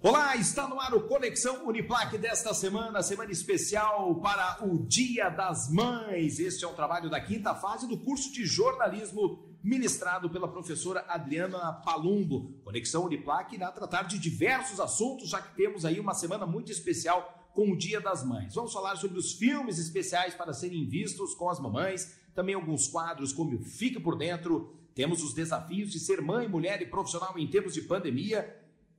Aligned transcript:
Olá, 0.00 0.36
está 0.36 0.68
no 0.68 0.80
ar 0.80 0.94
o 0.94 1.08
Conexão 1.08 1.66
Uniplac 1.66 2.16
desta 2.18 2.54
semana, 2.54 3.02
semana 3.02 3.32
especial 3.32 4.14
para 4.20 4.64
o 4.64 4.86
Dia 4.86 5.28
das 5.28 5.68
Mães. 5.72 6.38
Este 6.38 6.64
é 6.64 6.68
um 6.68 6.74
trabalho 6.74 7.10
da 7.10 7.20
quinta 7.20 7.52
fase 7.56 7.88
do 7.88 7.98
curso 7.98 8.32
de 8.32 8.46
jornalismo 8.46 9.50
ministrado 9.60 10.30
pela 10.30 10.46
professora 10.46 11.04
Adriana 11.08 11.72
Palumbo. 11.84 12.60
Conexão 12.62 13.06
Uniplac 13.06 13.52
irá 13.52 13.72
tratar 13.72 14.04
de 14.04 14.20
diversos 14.20 14.78
assuntos, 14.78 15.28
já 15.28 15.42
que 15.42 15.54
temos 15.56 15.84
aí 15.84 15.98
uma 15.98 16.14
semana 16.14 16.46
muito 16.46 16.70
especial 16.70 17.39
com 17.54 17.70
o 17.70 17.76
Dia 17.76 18.00
das 18.00 18.24
Mães. 18.24 18.54
Vamos 18.54 18.72
falar 18.72 18.96
sobre 18.96 19.18
os 19.18 19.32
filmes 19.32 19.78
especiais 19.78 20.34
para 20.34 20.52
serem 20.52 20.88
vistos 20.88 21.34
com 21.34 21.48
as 21.48 21.60
mamães, 21.60 22.16
também 22.34 22.54
alguns 22.54 22.88
quadros 22.88 23.32
como 23.32 23.58
Fica 23.62 24.00
por 24.00 24.16
Dentro, 24.16 24.74
temos 24.94 25.22
os 25.22 25.34
desafios 25.34 25.90
de 25.90 26.00
ser 26.00 26.20
mãe, 26.20 26.48
mulher 26.48 26.82
e 26.82 26.86
profissional 26.86 27.38
em 27.38 27.48
tempos 27.48 27.74
de 27.74 27.82
pandemia 27.82 28.56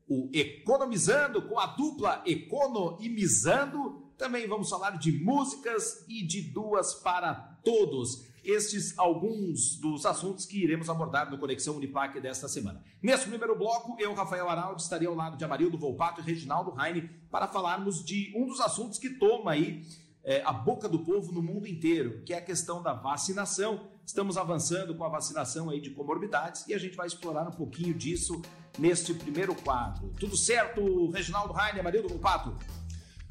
o 0.08 0.30
Economizando 0.34 1.42
com 1.44 1.58
a 1.58 1.68
dupla 1.68 2.22
Economizando. 2.26 4.12
Também 4.18 4.48
vamos 4.48 4.70
falar 4.70 4.98
de 4.98 5.12
músicas 5.12 6.06
e 6.09 6.26
de 6.26 6.42
duas 6.42 6.95
para 6.95 7.34
todos. 7.64 8.26
Estes 8.44 8.98
alguns 8.98 9.76
dos 9.76 10.05
assuntos 10.05 10.45
que 10.45 10.63
iremos 10.63 10.90
abordar 10.90 11.30
no 11.30 11.38
Conexão 11.38 11.76
Uniplac 11.76 12.20
desta 12.20 12.48
semana. 12.48 12.84
Nesse 13.02 13.27
primeiro 13.27 13.55
bloco, 13.55 13.95
eu, 14.00 14.14
Rafael 14.14 14.50
Araldo, 14.50 14.81
estarei 14.81 15.08
ao 15.08 15.14
lado 15.14 15.38
de 15.38 15.44
Amarildo 15.44 15.77
Volpato 15.77 16.22
e 16.22 16.23
Reginaldo 16.23 16.73
Heine 16.81 17.09
para 17.30 17.48
falarmos 17.48 18.04
de 18.04 18.34
um 18.36 18.48
dos 18.48 18.59
assuntos 18.59 18.98
que 18.98 19.12
toma 19.12 19.52
aí 19.52 19.86
é, 20.23 20.41
a 20.44 20.52
boca 20.52 20.88
do 20.88 21.00
povo 21.00 21.31
no 21.31 21.41
mundo 21.41 21.67
inteiro, 21.67 22.22
que 22.25 22.34
é 22.34 22.38
a 22.38 22.42
questão 22.42 22.81
da 22.81 22.94
vacinação. 22.94 23.88
Estamos 24.06 24.38
avançando 24.38 24.95
com 24.95 25.03
a 25.03 25.09
vacinação 25.09 25.69
aí 25.69 25.80
de 25.80 25.92
comorbidades 25.92 26.67
e 26.67 26.73
a 26.73 26.78
gente 26.78 26.95
vai 26.95 27.08
explorar 27.08 27.47
um 27.47 27.52
pouquinho 27.52 27.94
disso 27.94 28.42
neste 28.78 29.14
primeiro 29.14 29.53
quadro. 29.56 30.14
Tudo 30.19 30.36
certo, 30.36 31.09
Reginaldo 31.12 31.53
Rainer, 31.53 31.84
Marildo 31.84 32.09
Volpato? 32.09 32.56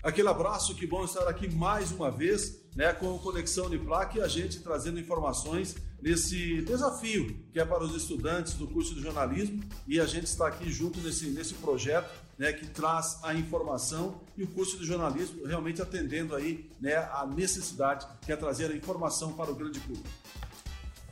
Aquele 0.03 0.29
abraço, 0.29 0.75
que 0.75 0.87
bom 0.87 1.05
estar 1.05 1.29
aqui 1.29 1.47
mais 1.55 1.93
uma 1.93 2.11
vez, 2.11 2.63
né, 2.75 2.91
com 2.91 3.15
o 3.15 3.19
Conexão 3.19 3.67
Uniplac 3.67 4.17
e 4.17 4.23
a 4.23 4.29
gente 4.29 4.61
trazendo 4.61 4.99
informações 4.99 5.77
nesse 6.01 6.63
desafio 6.63 7.37
que 7.53 7.61
é 7.61 7.65
para 7.67 7.85
os 7.85 7.95
estudantes 7.95 8.55
do 8.55 8.67
curso 8.67 8.95
de 8.95 9.03
jornalismo 9.03 9.63
e 9.87 10.01
a 10.01 10.07
gente 10.07 10.25
está 10.25 10.49
aqui 10.49 10.73
junto 10.73 10.99
nesse, 11.01 11.27
nesse 11.27 11.53
projeto, 11.53 12.11
né, 12.39 12.51
que 12.51 12.67
traz 12.67 13.19
a 13.23 13.35
informação 13.35 14.23
e 14.39 14.43
o 14.43 14.47
curso 14.47 14.79
de 14.79 14.87
jornalismo 14.87 15.45
realmente 15.47 15.83
atendendo 15.83 16.35
aí, 16.35 16.71
né, 16.81 16.97
a 16.97 17.27
necessidade 17.27 18.07
que 18.23 18.33
é 18.33 18.37
trazer 18.37 18.71
a 18.71 18.75
informação 18.75 19.35
para 19.35 19.51
o 19.51 19.55
grande 19.55 19.81
público. 19.81 20.09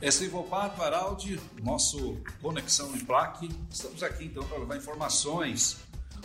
Esse 0.01 0.25
é 0.25 0.29
Volpato 0.29 0.81
Araldi, 0.81 1.39
nosso 1.61 2.17
Conexão 2.41 2.87
Uniplac. 2.87 3.47
Estamos 3.69 4.01
aqui 4.01 4.25
então 4.25 4.43
para 4.45 4.57
levar 4.57 4.77
informações 4.77 5.77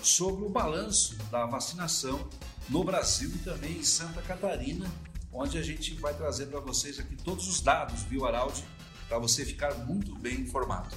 sobre 0.02 0.44
o 0.44 0.48
balanço 0.48 1.16
da 1.30 1.44
vacinação 1.44 2.26
no 2.68 2.82
Brasil 2.84 3.30
e 3.34 3.38
também 3.38 3.78
em 3.78 3.84
Santa 3.84 4.22
Catarina, 4.22 4.90
onde 5.32 5.58
a 5.58 5.62
gente 5.62 5.94
vai 5.94 6.14
trazer 6.14 6.46
para 6.46 6.60
vocês 6.60 6.98
aqui 6.98 7.16
todos 7.16 7.48
os 7.48 7.60
dados, 7.60 8.02
viu, 8.02 8.26
Araldi, 8.26 8.64
para 9.08 9.18
você 9.18 9.44
ficar 9.44 9.74
muito 9.74 10.14
bem 10.16 10.40
informado. 10.40 10.96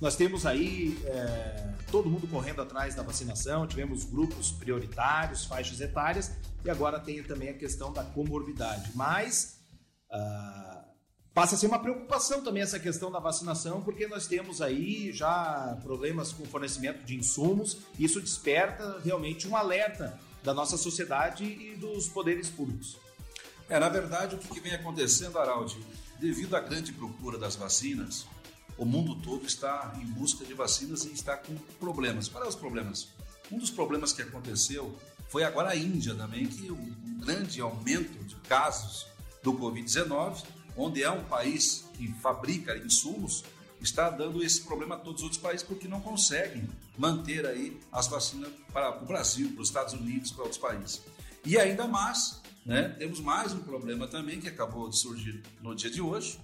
Nós 0.00 0.14
temos 0.14 0.44
aí 0.44 0.98
é, 1.06 1.72
todo 1.90 2.10
mundo 2.10 2.26
correndo 2.28 2.60
atrás 2.60 2.94
da 2.94 3.02
vacinação, 3.02 3.66
tivemos 3.66 4.04
grupos 4.04 4.50
prioritários, 4.50 5.46
faixas 5.46 5.80
etárias, 5.80 6.32
e 6.64 6.70
agora 6.70 7.00
tem 7.00 7.22
também 7.22 7.48
a 7.48 7.54
questão 7.54 7.92
da 7.92 8.04
comorbidade. 8.04 8.90
Mas 8.94 9.58
uh, 10.12 10.84
passa 11.32 11.54
a 11.54 11.58
ser 11.58 11.66
uma 11.66 11.78
preocupação 11.78 12.42
também 12.42 12.62
essa 12.62 12.78
questão 12.78 13.10
da 13.10 13.20
vacinação, 13.20 13.80
porque 13.82 14.06
nós 14.06 14.26
temos 14.26 14.60
aí 14.60 15.12
já 15.12 15.78
problemas 15.82 16.32
com 16.32 16.44
fornecimento 16.44 17.04
de 17.04 17.16
insumos, 17.16 17.78
e 17.98 18.04
isso 18.04 18.20
desperta 18.20 19.00
realmente 19.02 19.48
um 19.48 19.56
alerta 19.56 20.18
da 20.46 20.54
nossa 20.54 20.76
sociedade 20.76 21.42
e 21.42 21.74
dos 21.74 22.06
poderes 22.06 22.48
públicos. 22.48 22.96
É, 23.68 23.80
na 23.80 23.88
verdade, 23.88 24.36
o 24.36 24.38
que 24.38 24.60
vem 24.60 24.72
acontecendo, 24.72 25.40
Araldi, 25.40 25.76
devido 26.20 26.54
à 26.54 26.60
grande 26.60 26.92
procura 26.92 27.36
das 27.36 27.56
vacinas, 27.56 28.28
o 28.78 28.84
mundo 28.84 29.16
todo 29.16 29.44
está 29.44 29.92
em 30.00 30.06
busca 30.06 30.44
de 30.44 30.54
vacinas 30.54 31.04
e 31.04 31.12
está 31.12 31.36
com 31.36 31.56
problemas. 31.80 32.28
Quais 32.28 32.50
os 32.50 32.54
problemas? 32.54 33.08
Um 33.50 33.58
dos 33.58 33.72
problemas 33.72 34.12
que 34.12 34.22
aconteceu 34.22 34.96
foi 35.28 35.42
agora 35.42 35.70
a 35.70 35.76
Índia 35.76 36.14
também, 36.14 36.46
que 36.46 36.70
um 36.70 36.94
grande 37.18 37.60
aumento 37.60 38.22
de 38.22 38.36
casos 38.48 39.08
do 39.42 39.52
Covid-19, 39.52 40.44
onde 40.76 41.02
é 41.02 41.10
um 41.10 41.24
país 41.24 41.88
que 41.94 42.06
fabrica 42.20 42.78
insumos, 42.78 43.42
está 43.86 44.10
dando 44.10 44.42
esse 44.42 44.62
problema 44.62 44.96
a 44.96 44.98
todos 44.98 45.20
os 45.20 45.24
outros 45.24 45.40
países 45.40 45.66
porque 45.66 45.86
não 45.88 46.00
conseguem 46.00 46.68
manter 46.98 47.46
aí 47.46 47.80
as 47.92 48.08
vacinas 48.08 48.50
para 48.72 49.02
o 49.02 49.06
Brasil, 49.06 49.50
para 49.52 49.62
os 49.62 49.68
Estados 49.68 49.94
Unidos, 49.94 50.32
para 50.32 50.42
outros 50.42 50.60
países. 50.60 51.02
E 51.44 51.56
ainda 51.56 51.86
mais, 51.86 52.42
né, 52.64 52.88
temos 52.98 53.20
mais 53.20 53.52
um 53.52 53.60
problema 53.60 54.08
também 54.08 54.40
que 54.40 54.48
acabou 54.48 54.88
de 54.88 54.98
surgir 54.98 55.42
no 55.62 55.74
dia 55.74 55.90
de 55.90 56.00
hoje, 56.00 56.40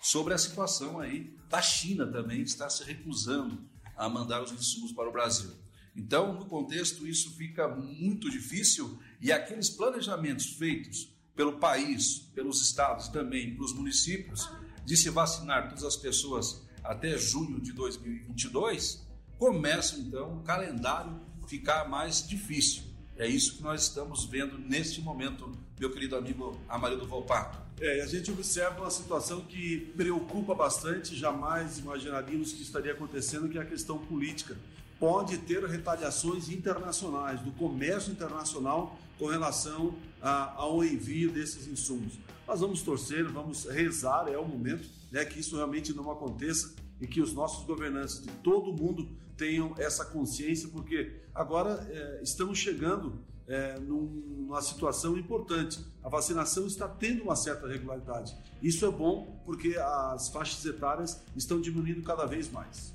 sobre 0.00 0.34
a 0.34 0.38
situação 0.38 1.00
aí 1.00 1.34
da 1.48 1.62
China 1.62 2.06
também, 2.06 2.42
está 2.42 2.68
se 2.68 2.84
recusando 2.84 3.58
a 3.96 4.08
mandar 4.08 4.42
os 4.42 4.52
insumos 4.52 4.92
para 4.92 5.08
o 5.08 5.12
Brasil. 5.12 5.50
Então, 5.96 6.32
no 6.34 6.46
contexto, 6.46 7.06
isso 7.06 7.30
fica 7.36 7.68
muito 7.68 8.30
difícil 8.30 8.98
e 9.20 9.30
aqueles 9.30 9.70
planejamentos 9.70 10.46
feitos 10.46 11.08
pelo 11.34 11.58
país, 11.58 12.18
pelos 12.34 12.60
estados 12.60 13.08
também, 13.08 13.54
pelos 13.54 13.72
municípios, 13.72 14.50
de 14.84 14.96
se 14.96 15.08
vacinar 15.10 15.68
todas 15.68 15.84
as 15.84 15.96
pessoas 15.96 16.62
até 16.82 17.16
junho 17.16 17.60
de 17.60 17.72
2022, 17.72 19.06
começa 19.38 19.98
então 19.98 20.38
o 20.38 20.42
calendário 20.42 21.20
ficar 21.46 21.88
mais 21.88 22.26
difícil. 22.26 22.84
É 23.16 23.26
isso 23.26 23.56
que 23.56 23.62
nós 23.62 23.82
estamos 23.82 24.24
vendo 24.24 24.58
neste 24.58 25.00
momento, 25.00 25.52
meu 25.78 25.92
querido 25.92 26.16
amigo 26.16 26.58
Amarildo 26.68 27.06
Volpato. 27.06 27.60
É, 27.80 28.00
a 28.00 28.06
gente 28.06 28.30
observa 28.30 28.80
uma 28.80 28.90
situação 28.90 29.42
que 29.42 29.92
preocupa 29.96 30.54
bastante, 30.54 31.16
jamais 31.16 31.78
imaginaríamos 31.78 32.52
que 32.52 32.62
estaria 32.62 32.92
acontecendo, 32.92 33.48
que 33.48 33.58
é 33.58 33.60
a 33.60 33.66
questão 33.66 33.98
política. 33.98 34.56
Pode 34.98 35.38
ter 35.38 35.64
retaliações 35.64 36.48
internacionais, 36.48 37.40
do 37.40 37.50
comércio 37.52 38.12
internacional 38.12 38.98
com 39.18 39.26
relação 39.26 39.94
a, 40.22 40.54
ao 40.54 40.84
envio 40.84 41.30
desses 41.30 41.66
insumos. 41.66 42.14
Nós 42.46 42.60
vamos 42.60 42.82
torcer, 42.82 43.28
vamos 43.28 43.64
rezar, 43.64 44.28
é 44.28 44.38
o 44.38 44.46
momento 44.46 44.88
né, 45.10 45.24
que 45.24 45.40
isso 45.40 45.56
realmente 45.56 45.92
não 45.92 46.10
aconteça 46.10 46.74
e 47.00 47.06
que 47.06 47.20
os 47.20 47.32
nossos 47.32 47.64
governantes 47.66 48.22
de 48.22 48.28
todo 48.42 48.70
o 48.70 48.72
mundo 48.72 49.08
tenham 49.36 49.74
essa 49.76 50.04
consciência, 50.04 50.68
porque 50.68 51.20
agora 51.34 51.86
é, 51.90 52.20
estamos 52.22 52.58
chegando 52.58 53.18
é, 53.48 53.78
numa 53.80 54.62
situação 54.62 55.18
importante. 55.18 55.84
A 56.02 56.08
vacinação 56.08 56.66
está 56.66 56.86
tendo 56.88 57.24
uma 57.24 57.34
certa 57.34 57.66
regularidade. 57.66 58.36
Isso 58.62 58.86
é 58.86 58.90
bom 58.90 59.42
porque 59.44 59.76
as 59.76 60.28
faixas 60.28 60.64
etárias 60.64 61.20
estão 61.36 61.60
diminuindo 61.60 62.02
cada 62.02 62.24
vez 62.24 62.50
mais. 62.50 62.94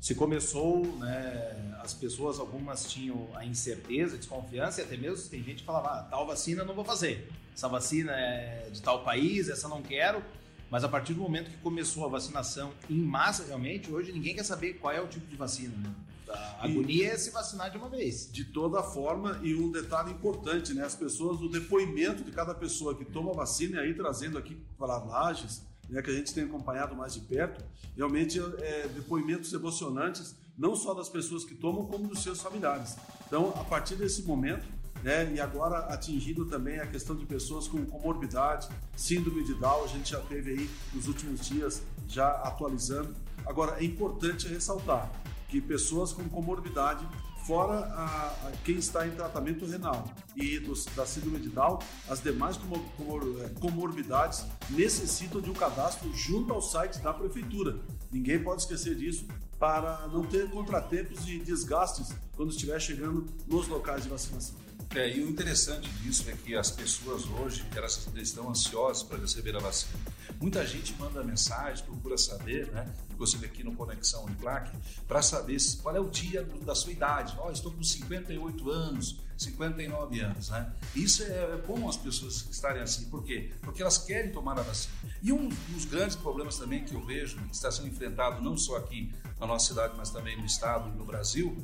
Se 0.00 0.14
começou, 0.14 0.86
né, 0.98 1.76
as 1.82 1.92
pessoas, 1.92 2.38
algumas 2.38 2.90
tinham 2.90 3.28
a 3.34 3.44
incerteza, 3.44 4.14
a 4.14 4.18
desconfiança, 4.18 4.80
e 4.80 4.84
até 4.84 4.96
mesmo 4.96 5.28
tem 5.28 5.42
gente 5.42 5.58
que 5.58 5.64
falava: 5.64 5.88
ah, 5.88 6.02
tal 6.04 6.26
vacina 6.26 6.64
não 6.64 6.74
vou 6.74 6.84
fazer, 6.84 7.28
essa 7.54 7.68
vacina 7.68 8.12
é 8.12 8.70
de 8.72 8.80
tal 8.80 9.02
país, 9.02 9.48
essa 9.48 9.68
não 9.68 9.82
quero. 9.82 10.22
Mas 10.70 10.84
a 10.84 10.88
partir 10.88 11.14
do 11.14 11.20
momento 11.20 11.50
que 11.50 11.56
começou 11.56 12.04
a 12.04 12.08
vacinação 12.08 12.72
em 12.90 13.00
massa, 13.00 13.44
realmente, 13.44 13.90
hoje 13.90 14.12
ninguém 14.12 14.34
quer 14.34 14.44
saber 14.44 14.74
qual 14.74 14.92
é 14.92 15.00
o 15.00 15.08
tipo 15.08 15.26
de 15.26 15.34
vacina. 15.34 15.74
Né? 15.76 15.90
A 16.28 16.64
agonia 16.66 17.04
e, 17.04 17.10
é 17.10 17.16
se 17.16 17.30
vacinar 17.30 17.70
de 17.70 17.78
uma 17.78 17.88
vez. 17.88 18.30
De 18.30 18.44
toda 18.44 18.82
forma, 18.82 19.40
e 19.42 19.54
um 19.54 19.72
detalhe 19.72 20.12
importante, 20.12 20.74
né? 20.74 20.84
As 20.84 20.94
pessoas, 20.94 21.40
o 21.40 21.48
depoimento 21.48 22.22
de 22.22 22.30
cada 22.30 22.54
pessoa 22.54 22.94
que 22.94 23.04
toma 23.04 23.32
vacina, 23.32 23.78
e 23.78 23.86
aí 23.86 23.94
trazendo 23.94 24.36
aqui 24.36 24.56
para 24.78 24.98
Lages, 24.98 25.62
né, 25.88 26.02
que 26.02 26.10
a 26.10 26.14
gente 26.14 26.34
tem 26.34 26.44
acompanhado 26.44 26.94
mais 26.94 27.14
de 27.14 27.20
perto, 27.20 27.64
realmente 27.96 28.38
é, 28.40 28.88
depoimentos 28.88 29.52
emocionantes, 29.52 30.36
não 30.56 30.74
só 30.74 30.92
das 30.94 31.08
pessoas 31.08 31.44
que 31.44 31.54
tomam, 31.54 31.86
como 31.86 32.08
dos 32.08 32.22
seus 32.22 32.40
familiares. 32.40 32.96
Então, 33.26 33.50
a 33.56 33.64
partir 33.64 33.94
desse 33.94 34.22
momento, 34.22 34.66
né? 35.02 35.32
E 35.32 35.40
agora 35.40 35.78
atingindo 35.92 36.44
também 36.46 36.78
a 36.80 36.86
questão 36.86 37.14
de 37.14 37.24
pessoas 37.24 37.68
com 37.68 37.84
comorbidade, 37.86 38.68
síndrome 38.96 39.44
de 39.44 39.54
Down, 39.54 39.84
a 39.84 39.86
gente 39.86 40.10
já 40.10 40.20
teve 40.20 40.50
aí 40.50 40.70
nos 40.92 41.06
últimos 41.06 41.46
dias 41.46 41.82
já 42.06 42.30
atualizando. 42.42 43.14
Agora 43.46 43.80
é 43.80 43.84
importante 43.84 44.48
ressaltar 44.48 45.10
que 45.48 45.60
pessoas 45.60 46.12
com 46.12 46.28
comorbidade, 46.28 47.06
fora 47.48 47.78
a, 47.94 48.26
a 48.46 48.52
quem 48.62 48.76
está 48.76 49.06
em 49.06 49.10
tratamento 49.12 49.64
renal 49.64 50.06
e 50.36 50.58
dos, 50.58 50.84
da 50.94 51.06
síndrome 51.06 51.40
de 51.40 51.48
Down, 51.48 51.78
as 52.06 52.22
demais 52.22 52.58
comor, 52.58 52.78
comor, 52.94 53.22
é, 53.42 53.48
comorbidades 53.58 54.44
necessitam 54.68 55.40
de 55.40 55.48
um 55.48 55.54
cadastro 55.54 56.14
junto 56.14 56.52
ao 56.52 56.60
site 56.60 56.98
da 56.98 57.14
prefeitura. 57.14 57.80
Ninguém 58.12 58.38
pode 58.38 58.60
esquecer 58.60 58.94
disso 58.94 59.26
para 59.58 60.06
não 60.08 60.24
ter 60.24 60.50
contratempos 60.50 61.26
e 61.26 61.38
desgastes 61.38 62.14
quando 62.36 62.50
estiver 62.50 62.78
chegando 62.78 63.24
nos 63.46 63.66
locais 63.66 64.02
de 64.02 64.10
vacinação. 64.10 64.54
É, 64.94 65.16
e 65.16 65.24
o 65.24 65.30
interessante 65.30 65.88
disso 66.02 66.28
é 66.28 66.32
que 66.32 66.54
as 66.54 66.70
pessoas 66.70 67.24
hoje 67.24 67.64
elas 67.74 68.08
estão 68.16 68.50
ansiosas 68.50 69.02
para 69.02 69.16
receber 69.16 69.56
a 69.56 69.58
vacina. 69.58 69.98
Muita 70.38 70.66
gente 70.66 70.94
manda 70.98 71.24
mensagem, 71.24 71.82
procura 71.84 72.18
saber, 72.18 72.70
né? 72.72 72.86
Inclusive 73.18 73.46
aqui 73.46 73.64
no 73.64 73.74
Conexão 73.74 74.26
Uniplac, 74.26 74.70
para 75.08 75.20
saber 75.22 75.56
qual 75.82 75.96
é 75.96 75.98
o 75.98 76.08
dia 76.08 76.44
da 76.64 76.72
sua 76.72 76.92
idade. 76.92 77.36
Oh, 77.44 77.50
estou 77.50 77.72
com 77.72 77.82
58 77.82 78.70
anos, 78.70 79.18
59 79.36 80.20
anos, 80.20 80.50
né? 80.50 80.72
Isso 80.94 81.24
é, 81.24 81.26
é 81.26 81.62
bom 81.66 81.88
as 81.88 81.96
pessoas 81.96 82.46
estarem 82.48 82.80
assim. 82.80 83.06
Por 83.06 83.24
quê? 83.24 83.50
Porque 83.60 83.82
elas 83.82 83.98
querem 83.98 84.30
tomar 84.30 84.56
a 84.56 84.62
vacina. 84.62 84.94
E 85.20 85.32
um 85.32 85.48
dos 85.48 85.84
grandes 85.84 86.14
problemas 86.14 86.58
também 86.58 86.84
que 86.84 86.94
eu 86.94 87.04
vejo, 87.04 87.38
que 87.38 87.56
está 87.56 87.72
sendo 87.72 87.88
enfrentado 87.88 88.40
não 88.40 88.56
só 88.56 88.76
aqui 88.76 89.12
na 89.40 89.48
nossa 89.48 89.66
cidade, 89.66 89.94
mas 89.96 90.10
também 90.10 90.38
no 90.38 90.46
estado 90.46 90.88
e 90.88 90.96
no 90.96 91.04
Brasil, 91.04 91.56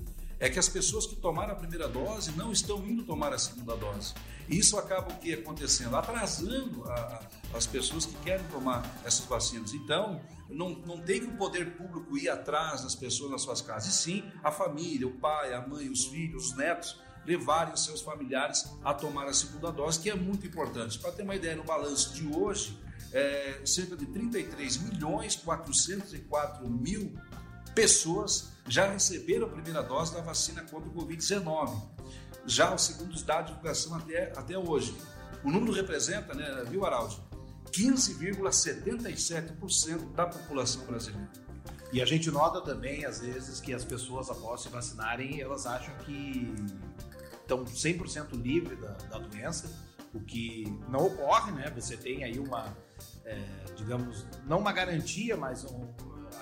é 0.45 0.51
que 0.51 0.59
as 0.59 0.69
pessoas 0.69 1.07
que 1.07 1.17
tomaram 1.17 1.55
a 1.55 1.57
primeira 1.57 1.89
dose 1.89 2.31
não 2.33 2.53
estão 2.53 2.87
indo 2.87 3.03
tomar 3.03 3.33
a 3.33 3.39
segunda 3.39 3.75
dose. 3.77 4.13
E 4.47 4.59
isso 4.59 4.79
acaba 4.79 5.11
o 5.11 5.17
que 5.17 5.33
acontecendo? 5.33 5.97
Atrasando 5.97 6.85
a, 6.85 6.93
a, 6.93 7.57
as 7.57 7.67
pessoas 7.67 8.05
que 8.05 8.15
querem 8.17 8.45
tomar 8.49 8.85
essas 9.07 9.25
vacinas. 9.25 9.73
Então, 9.73 10.21
não, 10.51 10.69
não 10.87 11.01
tem 11.01 11.21
que 11.21 11.29
o 11.29 11.37
poder 11.39 11.79
público 11.79 12.19
ir 12.19 12.29
atrás 12.29 12.83
das 12.83 12.95
pessoas 12.95 13.31
nas 13.31 13.41
suas 13.41 13.63
casas, 13.63 13.95
e 13.95 13.97
sim 13.97 14.25
a 14.43 14.51
família, 14.51 15.07
o 15.07 15.13
pai, 15.13 15.55
a 15.55 15.67
mãe, 15.67 15.89
os 15.89 16.05
filhos, 16.05 16.49
os 16.49 16.57
netos, 16.57 17.01
levarem 17.25 17.73
os 17.73 17.83
seus 17.83 18.03
familiares 18.03 18.71
a 18.85 18.93
tomar 18.93 19.27
a 19.27 19.33
segunda 19.33 19.73
dose, 19.73 19.99
que 19.99 20.11
é 20.11 20.15
muito 20.15 20.47
importante. 20.47 20.99
Para 20.99 21.11
ter 21.13 21.23
uma 21.23 21.35
ideia, 21.35 21.57
no 21.57 21.65
balanço 21.65 22.13
de 22.13 22.27
hoje, 22.27 22.79
é, 23.15 23.63
cerca 23.65 23.97
de 23.97 24.05
33 24.05 24.77
milhões 24.77 25.37
404 25.37 26.69
mil 26.69 27.15
pessoas 27.75 28.55
já 28.67 28.91
receberam 28.91 29.47
a 29.47 29.51
primeira 29.51 29.83
dose 29.83 30.15
da 30.15 30.21
vacina 30.21 30.63
contra 30.63 30.89
o 30.89 30.93
Covid-19. 30.93 31.81
Já 32.47 32.75
os 32.75 32.83
segundos 32.83 33.23
dados 33.23 33.47
de 33.47 33.53
divulgação 33.53 33.95
até, 33.97 34.33
até 34.37 34.59
hoje. 34.59 34.95
O 35.43 35.51
número 35.51 35.73
representa, 35.73 36.35
né, 36.35 36.63
viu, 36.69 36.85
Araldo? 36.85 37.17
15,77% 37.71 40.13
da 40.13 40.27
população 40.27 40.85
brasileira. 40.87 41.31
E 41.93 42.03
a 42.03 42.05
gente 42.05 42.31
nota 42.31 42.61
também, 42.61 43.05
às 43.05 43.21
vezes, 43.21 43.61
que 43.61 43.73
as 43.73 43.85
pessoas, 43.85 44.29
após 44.31 44.63
se 44.63 44.69
vacinarem, 44.69 45.41
elas 45.41 45.65
acham 45.67 45.95
que 45.99 46.53
estão 47.41 47.65
100% 47.65 48.33
livres 48.33 48.81
da, 48.81 48.93
da 48.93 49.19
doença, 49.19 49.71
o 50.13 50.19
que 50.21 50.65
não 50.89 51.07
ocorre, 51.07 51.53
né? 51.53 51.71
Você 51.75 51.97
tem 51.97 52.25
aí 52.25 52.39
uma, 52.39 52.77
é, 53.25 53.41
digamos, 53.77 54.27
não 54.47 54.59
uma 54.59 54.73
garantia, 54.73 55.37
mas 55.37 55.65
um, 55.65 55.89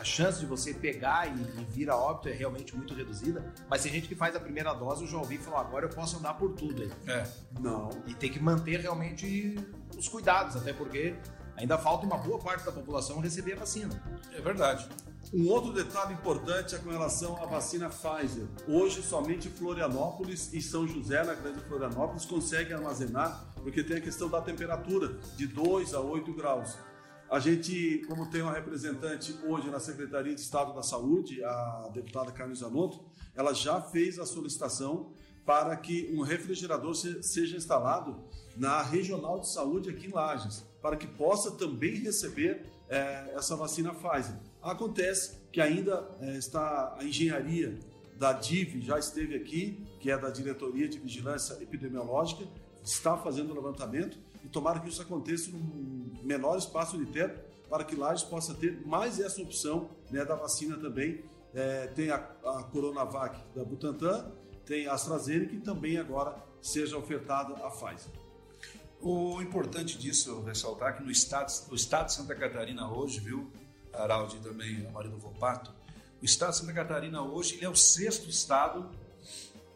a 0.03 0.05
chance 0.05 0.41
de 0.41 0.47
você 0.47 0.75
pegar 0.75 1.29
e, 1.29 1.41
e, 1.41 1.65
vir 1.71 1.89
a 1.89 1.97
óbito 1.97 2.29
é 2.29 2.33
realmente 2.33 2.77
muito 2.77 2.93
reduzida. 2.93 3.53
Mas 3.71 3.85
tem 3.85 3.93
gente 3.93 4.09
que 4.09 4.17
faz 4.17 4.35
a 4.35 4.41
primeira 4.41 4.75
dose, 4.75 5.03
eu 5.03 5.09
já 5.09 5.17
ouvi 5.17 5.39
falar, 5.39 5.61
agora 5.61 5.87
eu 5.87 5.91
posso 5.91 6.19
andar 6.19 6.35
por 6.35 6.55
tudo 6.55 6.83
aí. 6.83 6.93
É. 7.07 7.25
Não. 7.61 7.89
E 8.07 8.13
tem 8.13 8.31
que 8.31 8.41
manter 8.41 8.81
realmente 8.81 9.57
os 9.97 10.09
cuidados, 10.09 10.57
até 10.57 10.73
porque 10.73 11.15
ainda 11.57 11.79
falta 11.79 12.05
uma 12.05 12.19
boa 12.19 12.41
parte 12.41 12.65
da 12.65 12.73
população 12.73 13.21
receber 13.21 13.53
a 13.53 13.61
vacina. 13.61 14.03
É 14.33 14.41
verdade. 14.41 14.89
Um 15.33 15.49
outro 15.49 15.73
detalhe 15.73 16.15
importante 16.15 16.75
é 16.75 16.79
com 16.79 16.91
relação 16.91 17.41
à 17.41 17.47
vacina 17.47 17.89
Pfizer. 17.89 18.45
Hoje, 18.67 19.03
somente 19.03 19.49
Florianópolis 19.49 20.53
e 20.53 20.61
São 20.61 20.87
José, 20.87 21.23
na 21.23 21.35
Grande 21.35 21.61
Florianópolis, 21.61 22.25
conseguem 22.25 22.75
armazenar, 22.75 23.45
porque 23.63 23.85
tem 23.85 23.99
a 23.99 24.01
questão 24.01 24.29
da 24.29 24.43
temperatura, 24.43 25.17
de 25.37 25.47
2 25.47 25.95
a 25.95 26.01
8 26.01 26.35
graus. 26.35 26.77
A 27.33 27.39
gente, 27.39 28.05
como 28.07 28.29
tem 28.29 28.43
uma 28.43 28.53
representante 28.53 29.35
hoje 29.47 29.71
na 29.71 29.81
Secretaria 29.81 30.35
de 30.35 30.41
Estado 30.43 30.75
da 30.75 30.83
Saúde, 30.83 31.43
a 31.43 31.89
deputada 31.91 32.31
Carmen 32.31 32.55
Zanotto, 32.55 33.03
ela 33.35 33.55
já 33.55 33.81
fez 33.81 34.19
a 34.19 34.27
solicitação 34.27 35.15
para 35.43 35.75
que 35.75 36.15
um 36.15 36.21
refrigerador 36.21 36.95
seja 36.95 37.57
instalado 37.57 38.23
na 38.55 38.83
Regional 38.83 39.41
de 39.41 39.51
Saúde 39.51 39.89
aqui 39.89 40.09
em 40.09 40.13
Lages, 40.13 40.63
para 40.83 40.95
que 40.95 41.07
possa 41.07 41.53
também 41.53 41.95
receber 41.95 42.67
é, 42.91 43.33
essa 43.35 43.57
vacina 43.57 43.95
Pfizer. 43.95 44.37
Acontece 44.61 45.39
que 45.51 45.63
ainda 45.63 46.07
é, 46.21 46.37
está 46.37 46.95
a 46.99 47.03
engenharia 47.03 47.79
da 48.19 48.35
DIV 48.35 48.83
já 48.83 48.99
esteve 48.99 49.37
aqui, 49.37 49.83
que 50.01 50.11
é 50.11 50.19
da 50.19 50.29
Diretoria 50.29 50.87
de 50.87 50.99
Vigilância 50.99 51.55
Epidemiológica, 51.63 52.45
está 52.85 53.17
fazendo 53.17 53.53
o 53.53 53.55
levantamento 53.55 54.19
e 54.45 54.49
tomara 54.49 54.81
que 54.81 54.89
isso 54.89 55.01
aconteça 55.03 55.51
num 55.51 56.13
menor 56.23 56.59
espaço 56.59 56.99
de 56.99 57.07
tempo 57.07 57.39
para 57.69 57.85
que 57.85 57.97
Lages 57.97 58.23
possa 58.23 58.53
ter 58.53 58.87
mais 58.87 59.19
essa 59.19 59.41
opção 59.41 59.89
né, 60.11 60.25
da 60.25 60.35
vacina 60.35 60.77
também. 60.77 61.25
É, 61.55 61.87
tem 61.89 62.11
a, 62.11 62.17
a, 62.17 62.63
Coronavac 62.65 63.39
da 63.55 63.65
Butantan, 63.65 64.31
tem 64.65 64.87
a 64.87 64.95
AstraZeneca 64.95 65.55
e 65.55 65.61
também 65.61 65.97
agora 65.99 66.37
seja 66.61 66.97
ofertada 66.97 67.55
a 67.55 67.71
Pfizer. 67.71 68.13
O 69.01 69.41
importante 69.43 69.99
disso 69.99 70.43
ressaltar 70.43 70.97
que 70.97 71.03
no 71.03 71.11
estado, 71.11 71.51
no 71.69 71.75
estado 71.75 72.07
de 72.07 72.15
Santa 72.15 72.35
Catarina 72.35 72.91
hoje, 72.91 73.21
viu, 73.21 73.51
Araldi 73.93 74.39
também, 74.39 74.87
a 74.95 75.03
do 75.03 75.19
Vopato, 75.19 75.73
o 76.23 76.25
estado 76.25 76.53
de 76.53 76.59
Santa 76.59 76.73
Catarina 76.73 77.23
hoje 77.23 77.57
ele 77.57 77.65
é 77.65 77.69
o 77.69 77.75
sexto 77.75 78.29
estado 78.29 78.89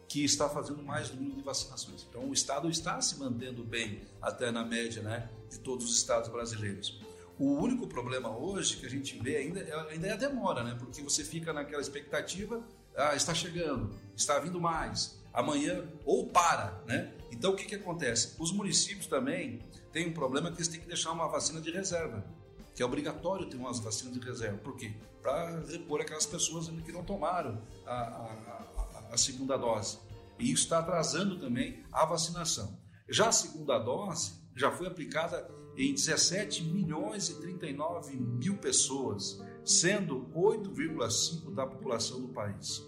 que 0.07 0.23
está 0.23 0.47
fazendo 0.47 0.81
mais 0.81 1.11
número 1.11 1.35
de 1.35 1.41
vacinações. 1.41 2.05
Então, 2.09 2.29
o 2.29 2.33
Estado 2.33 2.69
está 2.69 2.99
se 3.01 3.19
mantendo 3.19 3.63
bem, 3.63 4.01
até 4.21 4.51
na 4.51 4.63
média 4.63 5.01
né, 5.01 5.29
de 5.49 5.59
todos 5.59 5.85
os 5.85 5.97
estados 5.97 6.29
brasileiros. 6.29 6.99
O 7.37 7.53
único 7.53 7.85
problema 7.85 8.35
hoje 8.35 8.77
que 8.77 8.85
a 8.85 8.89
gente 8.89 9.19
vê 9.19 9.37
ainda, 9.37 9.59
é, 9.59 9.91
ainda 9.91 10.07
é 10.07 10.13
a 10.13 10.15
demora, 10.15 10.63
né? 10.63 10.75
porque 10.79 11.01
você 11.01 11.23
fica 11.23 11.53
naquela 11.53 11.81
expectativa, 11.81 12.63
ah, 12.95 13.15
está 13.15 13.33
chegando, 13.33 13.93
está 14.15 14.39
vindo 14.39 14.59
mais, 14.59 15.19
amanhã, 15.31 15.83
ou 16.03 16.25
para. 16.25 16.81
Né? 16.87 17.13
Então, 17.31 17.51
o 17.51 17.55
que, 17.55 17.65
que 17.65 17.75
acontece? 17.75 18.33
Os 18.39 18.51
municípios 18.51 19.05
também 19.05 19.61
têm 19.91 20.07
um 20.07 20.13
problema 20.13 20.49
que 20.49 20.57
eles 20.57 20.67
têm 20.67 20.79
que 20.79 20.87
deixar 20.87 21.11
uma 21.11 21.27
vacina 21.27 21.61
de 21.61 21.69
reserva, 21.69 22.25
que 22.73 22.81
é 22.81 22.85
obrigatório 22.85 23.45
ter 23.45 23.57
umas 23.57 23.79
vacinas 23.79 24.13
de 24.13 24.19
reserva. 24.19 24.57
Por 24.57 24.75
quê? 24.75 24.93
Para 25.21 25.59
repor 25.67 26.01
aquelas 26.01 26.25
pessoas 26.25 26.69
que 26.69 26.91
não 26.91 27.03
tomaram 27.03 27.61
a, 27.85 27.93
a 27.93 28.76
a 29.11 29.17
segunda 29.17 29.57
dose. 29.57 29.99
E 30.39 30.51
isso 30.51 30.63
está 30.63 30.79
atrasando 30.79 31.39
também 31.39 31.83
a 31.91 32.05
vacinação. 32.05 32.79
Já 33.09 33.29
a 33.29 33.31
segunda 33.31 33.79
dose 33.79 34.33
já 34.55 34.71
foi 34.71 34.87
aplicada 34.87 35.49
em 35.77 35.93
17 35.93 36.63
milhões 36.63 37.29
e 37.29 37.39
39 37.39 38.17
mil 38.17 38.57
pessoas, 38.57 39.41
sendo 39.63 40.27
8,5% 40.33 41.53
da 41.53 41.67
população 41.67 42.21
do 42.21 42.29
país. 42.29 42.83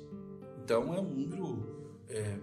Então 0.64 0.94
é 0.94 1.00
um 1.00 1.10
número 1.10 2.04
é, 2.08 2.40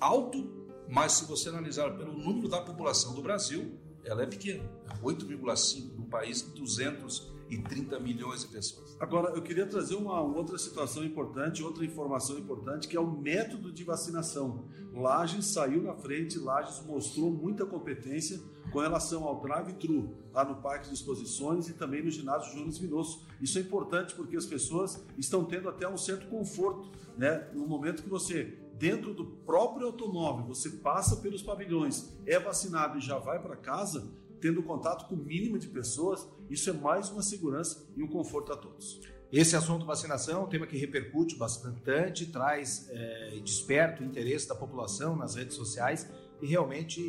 alto, 0.00 0.50
mas 0.88 1.12
se 1.12 1.24
você 1.24 1.48
analisar 1.48 1.96
pelo 1.96 2.12
número 2.12 2.48
da 2.48 2.60
população 2.60 3.14
do 3.14 3.22
Brasil, 3.22 3.78
ela 4.04 4.22
é 4.22 4.26
pequena. 4.26 4.64
É 4.90 4.94
8,5% 5.02 5.94
num 5.94 6.08
país 6.08 6.42
de 6.42 6.50
200 6.50 7.35
e 7.48 7.58
30 7.58 7.98
milhões 8.00 8.42
de 8.42 8.48
pessoas. 8.48 8.96
Agora, 8.98 9.34
eu 9.34 9.42
queria 9.42 9.66
trazer 9.66 9.94
uma 9.94 10.20
outra 10.20 10.58
situação 10.58 11.04
importante, 11.04 11.62
outra 11.62 11.84
informação 11.84 12.38
importante, 12.38 12.88
que 12.88 12.96
é 12.96 13.00
o 13.00 13.10
método 13.10 13.72
de 13.72 13.84
vacinação. 13.84 14.64
Lages 14.92 15.46
saiu 15.46 15.82
na 15.82 15.94
frente, 15.94 16.38
Lages 16.38 16.82
mostrou 16.84 17.30
muita 17.30 17.66
competência 17.66 18.40
com 18.72 18.80
relação 18.80 19.24
ao 19.24 19.40
drive-thru, 19.40 20.14
lá 20.32 20.44
no 20.44 20.56
Parque 20.56 20.88
de 20.88 20.94
Exposições 20.94 21.68
e 21.68 21.74
também 21.74 22.02
no 22.02 22.10
ginásio 22.10 22.54
Jones 22.54 22.78
Vinosso. 22.78 23.26
Isso 23.40 23.58
é 23.58 23.60
importante 23.60 24.14
porque 24.14 24.36
as 24.36 24.46
pessoas 24.46 25.04
estão 25.16 25.44
tendo 25.44 25.68
até 25.68 25.88
um 25.88 25.96
certo 25.96 26.26
conforto, 26.28 26.90
né? 27.16 27.48
No 27.54 27.66
momento 27.66 28.02
que 28.02 28.08
você 28.08 28.58
dentro 28.78 29.14
do 29.14 29.24
próprio 29.24 29.86
automóvel, 29.86 30.46
você 30.46 30.68
passa 30.68 31.16
pelos 31.16 31.42
pavilhões, 31.42 32.14
é 32.26 32.38
vacinado 32.38 32.98
e 32.98 33.00
já 33.00 33.18
vai 33.18 33.40
para 33.40 33.56
casa, 33.56 34.06
tendo 34.46 34.62
contato 34.62 35.08
com 35.08 35.16
o 35.16 35.18
mínimo 35.18 35.58
de 35.58 35.66
pessoas, 35.66 36.24
isso 36.48 36.70
é 36.70 36.72
mais 36.72 37.10
uma 37.10 37.20
segurança 37.20 37.84
e 37.96 38.02
um 38.02 38.06
conforto 38.06 38.52
a 38.52 38.56
todos. 38.56 39.00
Esse 39.32 39.56
assunto 39.56 39.84
vacinação 39.84 40.42
é 40.42 40.44
um 40.44 40.46
tema 40.46 40.68
que 40.68 40.76
repercute 40.76 41.36
bastante, 41.36 42.26
traz 42.26 42.88
é, 42.90 43.40
desperta 43.42 44.04
o 44.04 44.06
interesse 44.06 44.46
da 44.46 44.54
população 44.54 45.16
nas 45.16 45.34
redes 45.34 45.56
sociais 45.56 46.08
e 46.40 46.46
realmente 46.46 47.00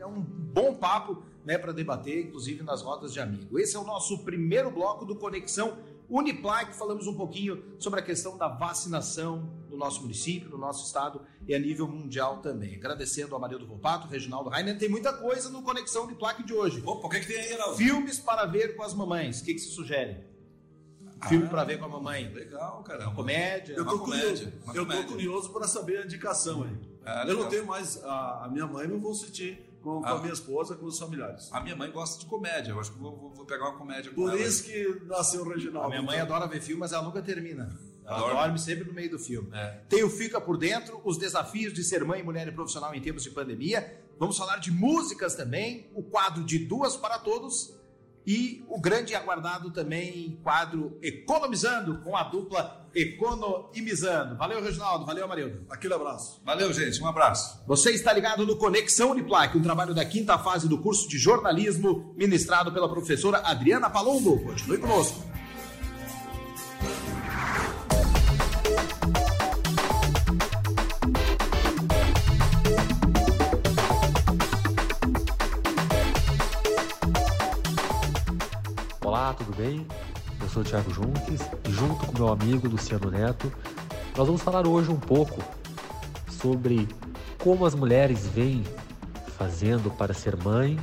é 0.00 0.04
um 0.04 0.20
bom 0.20 0.74
papo 0.74 1.22
né, 1.44 1.56
para 1.56 1.70
debater, 1.70 2.26
inclusive 2.26 2.64
nas 2.64 2.82
rodas 2.82 3.12
de 3.12 3.20
amigo. 3.20 3.56
Esse 3.56 3.76
é 3.76 3.78
o 3.78 3.84
nosso 3.84 4.24
primeiro 4.24 4.68
bloco 4.68 5.04
do 5.04 5.14
Conexão 5.14 5.78
Uniplac, 6.10 6.74
falamos 6.74 7.06
um 7.06 7.14
pouquinho 7.14 7.62
sobre 7.78 8.00
a 8.00 8.02
questão 8.02 8.36
da 8.36 8.48
vacinação 8.48 9.48
nosso 9.78 10.02
município, 10.02 10.50
no 10.50 10.58
nosso 10.58 10.86
estado 10.86 11.22
e 11.46 11.54
a 11.54 11.58
nível 11.58 11.86
mundial 11.86 12.38
também. 12.38 12.74
Agradecendo 12.74 13.34
ao 13.34 13.40
Marildo 13.40 13.66
Volpato, 13.66 14.08
Reginaldo 14.08 14.50
Rainer, 14.50 14.78
tem 14.78 14.88
muita 14.88 15.12
coisa 15.12 15.48
no 15.48 15.62
Conexão 15.62 16.04
Uniplac 16.04 16.42
de 16.42 16.52
hoje. 16.52 16.82
Opa, 16.84 17.06
o 17.06 17.10
que, 17.10 17.16
é 17.16 17.20
que 17.20 17.26
tem 17.26 17.36
aí, 17.38 17.48
Geraldo? 17.48 17.76
Filmes 17.76 18.18
para 18.18 18.44
ver 18.46 18.76
com 18.76 18.82
as 18.82 18.92
mamães. 18.92 19.40
O 19.40 19.44
que, 19.44 19.54
que 19.54 19.60
se 19.60 19.70
sugere? 19.70 20.24
Ah, 21.20 21.28
Filme 21.28 21.48
para 21.48 21.64
ver 21.64 21.78
com 21.78 21.86
a 21.86 21.88
mamãe. 21.88 22.28
Legal, 22.32 22.82
cara. 22.82 23.10
Comédia. 23.10 23.74
Eu 23.74 23.84
tô, 23.84 23.98
comédia, 23.98 24.52
curioso, 24.64 24.74
eu 24.74 24.86
tô 24.86 25.12
curioso 25.12 25.52
para 25.52 25.66
saber 25.66 25.98
a 25.98 26.04
indicação 26.04 26.62
aí. 26.62 26.76
Ah, 27.04 27.24
eu 27.26 27.36
não 27.36 27.48
tenho 27.48 27.66
mais 27.66 28.02
a, 28.04 28.44
a 28.44 28.48
minha 28.48 28.66
mãe, 28.66 28.86
mas 28.86 29.00
vou 29.00 29.12
assistir 29.12 29.66
com, 29.82 30.02
com 30.02 30.06
a, 30.06 30.12
a, 30.12 30.18
minha 30.20 30.32
esposa, 30.32 30.76
com 30.76 30.86
os 30.86 30.98
familiares. 30.98 31.48
A 31.52 31.60
minha 31.60 31.74
mãe 31.74 31.90
gosta 31.90 32.20
de 32.20 32.26
comédia, 32.26 32.72
eu 32.72 32.80
acho 32.80 32.92
que 32.92 32.98
vou, 32.98 33.16
vou, 33.16 33.30
vou 33.30 33.46
pegar 33.46 33.70
uma 33.70 33.78
comédia 33.78 34.10
com 34.10 34.22
Por 34.22 34.30
ela. 34.30 34.40
isso 34.40 34.64
que 34.64 35.02
nasceu 35.06 35.42
o 35.42 35.48
Reginaldo. 35.48 35.86
A 35.86 35.90
minha 35.90 36.02
mãe 36.02 36.16
então. 36.16 36.36
adora 36.36 36.50
ver 36.50 36.60
filme, 36.60 36.80
mas 36.80 36.92
ela 36.92 37.02
nunca 37.02 37.22
termina. 37.22 37.68
Ela 38.08 38.18
dorme. 38.18 38.34
dorme 38.34 38.58
sempre 38.58 38.84
no 38.84 38.92
meio 38.92 39.10
do 39.10 39.18
filme. 39.18 39.50
É. 39.52 39.80
Tem 39.88 40.02
o 40.02 40.08
Fica 40.08 40.40
por 40.40 40.56
Dentro, 40.56 41.00
os 41.04 41.18
desafios 41.18 41.74
de 41.74 41.84
ser 41.84 42.04
mãe, 42.04 42.22
mulher 42.22 42.48
e 42.48 42.52
profissional 42.52 42.94
em 42.94 43.00
tempos 43.00 43.22
de 43.22 43.30
pandemia. 43.30 44.00
Vamos 44.18 44.36
falar 44.36 44.56
de 44.56 44.72
músicas 44.72 45.34
também, 45.34 45.90
o 45.94 46.02
quadro 46.02 46.42
de 46.42 46.58
Duas 46.58 46.96
para 46.96 47.18
Todos 47.18 47.78
e 48.26 48.62
o 48.68 48.78
grande 48.78 49.14
aguardado 49.14 49.70
também 49.70 50.38
quadro 50.42 50.98
Economizando 51.02 52.02
com 52.02 52.14
a 52.14 52.24
dupla 52.24 52.86
Economizando. 52.94 54.36
Valeu, 54.36 54.62
Reginaldo. 54.62 55.06
Valeu, 55.06 55.24
Amarildo. 55.24 55.64
Aquele 55.70 55.94
abraço. 55.94 56.40
Valeu, 56.44 56.72
gente. 56.72 57.02
Um 57.02 57.06
abraço. 57.06 57.62
Você 57.66 57.90
está 57.90 58.12
ligado 58.12 58.44
no 58.44 58.56
Conexão 58.56 59.12
Uniplac, 59.12 59.56
um 59.56 59.62
trabalho 59.62 59.94
da 59.94 60.04
quinta 60.04 60.38
fase 60.38 60.68
do 60.68 60.78
curso 60.78 61.08
de 61.08 61.16
jornalismo 61.16 62.14
ministrado 62.16 62.72
pela 62.72 62.88
professora 62.88 63.38
Adriana 63.38 63.88
Palombo. 63.88 64.38
Continue 64.40 64.78
conosco. 64.78 65.37
Olá, 79.28 79.36
tudo 79.36 79.54
bem? 79.54 79.86
Eu 80.40 80.48
sou 80.48 80.62
o 80.62 80.64
Thiago 80.64 80.90
Junques 80.90 81.42
e 81.68 81.70
junto 81.70 82.06
com 82.06 82.16
meu 82.16 82.32
amigo 82.32 82.66
Luciano 82.66 83.10
Neto, 83.10 83.52
nós 84.16 84.26
vamos 84.26 84.40
falar 84.40 84.66
hoje 84.66 84.90
um 84.90 84.98
pouco 84.98 85.42
sobre 86.30 86.88
como 87.38 87.66
as 87.66 87.74
mulheres 87.74 88.26
vêm 88.26 88.64
fazendo 89.36 89.90
para 89.90 90.14
ser 90.14 90.34
mãe, 90.42 90.80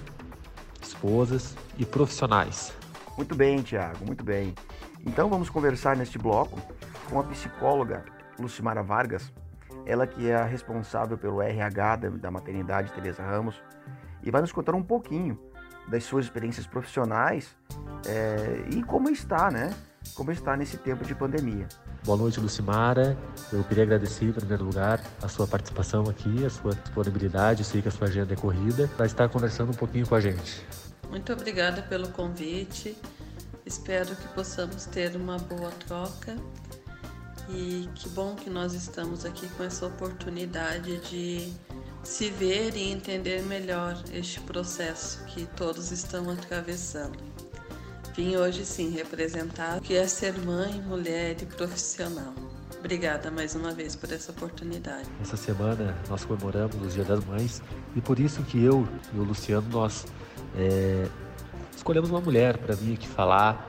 esposas 0.80 1.56
e 1.80 1.88
profissionais. 1.88 2.72
Muito 3.18 3.34
bem, 3.34 3.64
Thiago, 3.64 4.06
muito 4.06 4.24
bem. 4.24 4.54
Então 5.04 5.28
vamos 5.28 5.50
conversar 5.50 5.98
neste 5.98 6.20
bloco 6.20 6.62
com 7.10 7.20
a 7.20 7.24
psicóloga 7.24 8.06
Lucimara 8.40 8.84
Vargas, 8.84 9.34
ela 9.88 10.06
que 10.06 10.30
é 10.30 10.36
a 10.36 10.46
responsável 10.46 11.18
pelo 11.18 11.42
RH 11.42 11.96
da 11.96 12.30
maternidade 12.30 12.94
Teresa 12.94 13.24
Ramos, 13.24 13.60
e 14.22 14.30
vai 14.30 14.42
nos 14.42 14.52
contar 14.52 14.76
um 14.76 14.84
pouquinho 14.84 15.36
das 15.88 16.04
suas 16.04 16.26
experiências 16.26 16.68
profissionais 16.68 17.56
é, 18.06 18.66
e 18.70 18.84
como 18.84 19.10
está, 19.10 19.50
né? 19.50 19.74
Como 20.14 20.32
está 20.32 20.56
nesse 20.56 20.78
tempo 20.78 21.04
de 21.04 21.16
pandemia. 21.16 21.68
Boa 22.04 22.18
noite, 22.18 22.40
Lucimara. 22.40 23.18
Eu 23.52 23.64
queria 23.64 23.84
agradecer, 23.84 24.26
em 24.26 24.32
primeiro 24.32 24.64
lugar, 24.64 25.02
a 25.22 25.28
sua 25.28 25.48
participação 25.48 26.04
aqui, 26.04 26.46
a 26.46 26.50
sua 26.50 26.76
disponibilidade. 26.76 27.62
Eu 27.62 27.66
sei 27.66 27.82
que 27.82 27.88
a 27.88 27.92
sua 27.92 28.08
agenda 28.08 28.34
é 28.34 28.38
corrida, 28.38 28.88
para 28.96 29.06
estar 29.06 29.28
conversando 29.30 29.72
um 29.72 29.76
pouquinho 29.76 30.06
com 30.06 30.14
a 30.16 30.22
gente. 30.22 30.64
Muito 31.10 31.34
obrigada 31.34 31.82
pelo 31.82 32.10
convite. 32.10 32.96
Espero 33.66 34.16
que 34.16 34.28
possamos 34.30 34.86
ter 34.86 35.16
uma 35.16 35.38
boa 35.38 35.72
troca. 35.88 36.36
E 37.50 37.90
que 37.96 38.10
bom 38.10 38.36
que 38.36 38.50
nós 38.50 38.74
estamos 38.74 39.26
aqui 39.26 39.48
com 39.50 39.64
essa 39.64 39.88
oportunidade 39.88 40.98
de 41.10 41.54
se 42.04 42.30
ver 42.30 42.76
e 42.76 42.92
entender 42.92 43.42
melhor 43.44 44.00
este 44.14 44.40
processo 44.42 45.24
que 45.26 45.46
todos 45.48 45.92
estão 45.92 46.30
atravessando. 46.30 47.18
Vim 48.16 48.38
hoje 48.38 48.64
sim 48.66 48.92
representar 48.92 49.78
o 49.78 49.82
que 49.82 49.94
é 49.94 50.08
ser 50.08 50.38
mãe, 50.40 50.82
mulher 50.84 51.36
e 51.42 51.46
profissional. 51.46 52.34
Obrigada 52.80 53.30
mais 53.30 53.56
uma 53.56 53.72
vez 53.72 53.94
por 53.94 54.10
essa 54.10 54.32
oportunidade. 54.32 55.10
Essa 55.22 55.36
semana 55.36 55.94
nós 56.08 56.24
comemoramos 56.24 56.78
o 56.78 56.88
Dia 56.88 57.04
das 57.04 57.26
Mães 57.26 57.62
e 57.94 58.00
por 58.00 58.18
isso 58.18 58.42
que 58.44 58.64
eu 58.64 58.88
e 59.14 59.20
o 59.20 59.24
Luciano 59.24 59.68
nós 59.70 60.06
é, 60.56 61.10
escolhemos 61.76 62.10
uma 62.10 62.22
mulher 62.22 62.58
para 62.58 62.74
vir 62.74 62.94
aqui 62.94 63.06
falar 63.06 63.68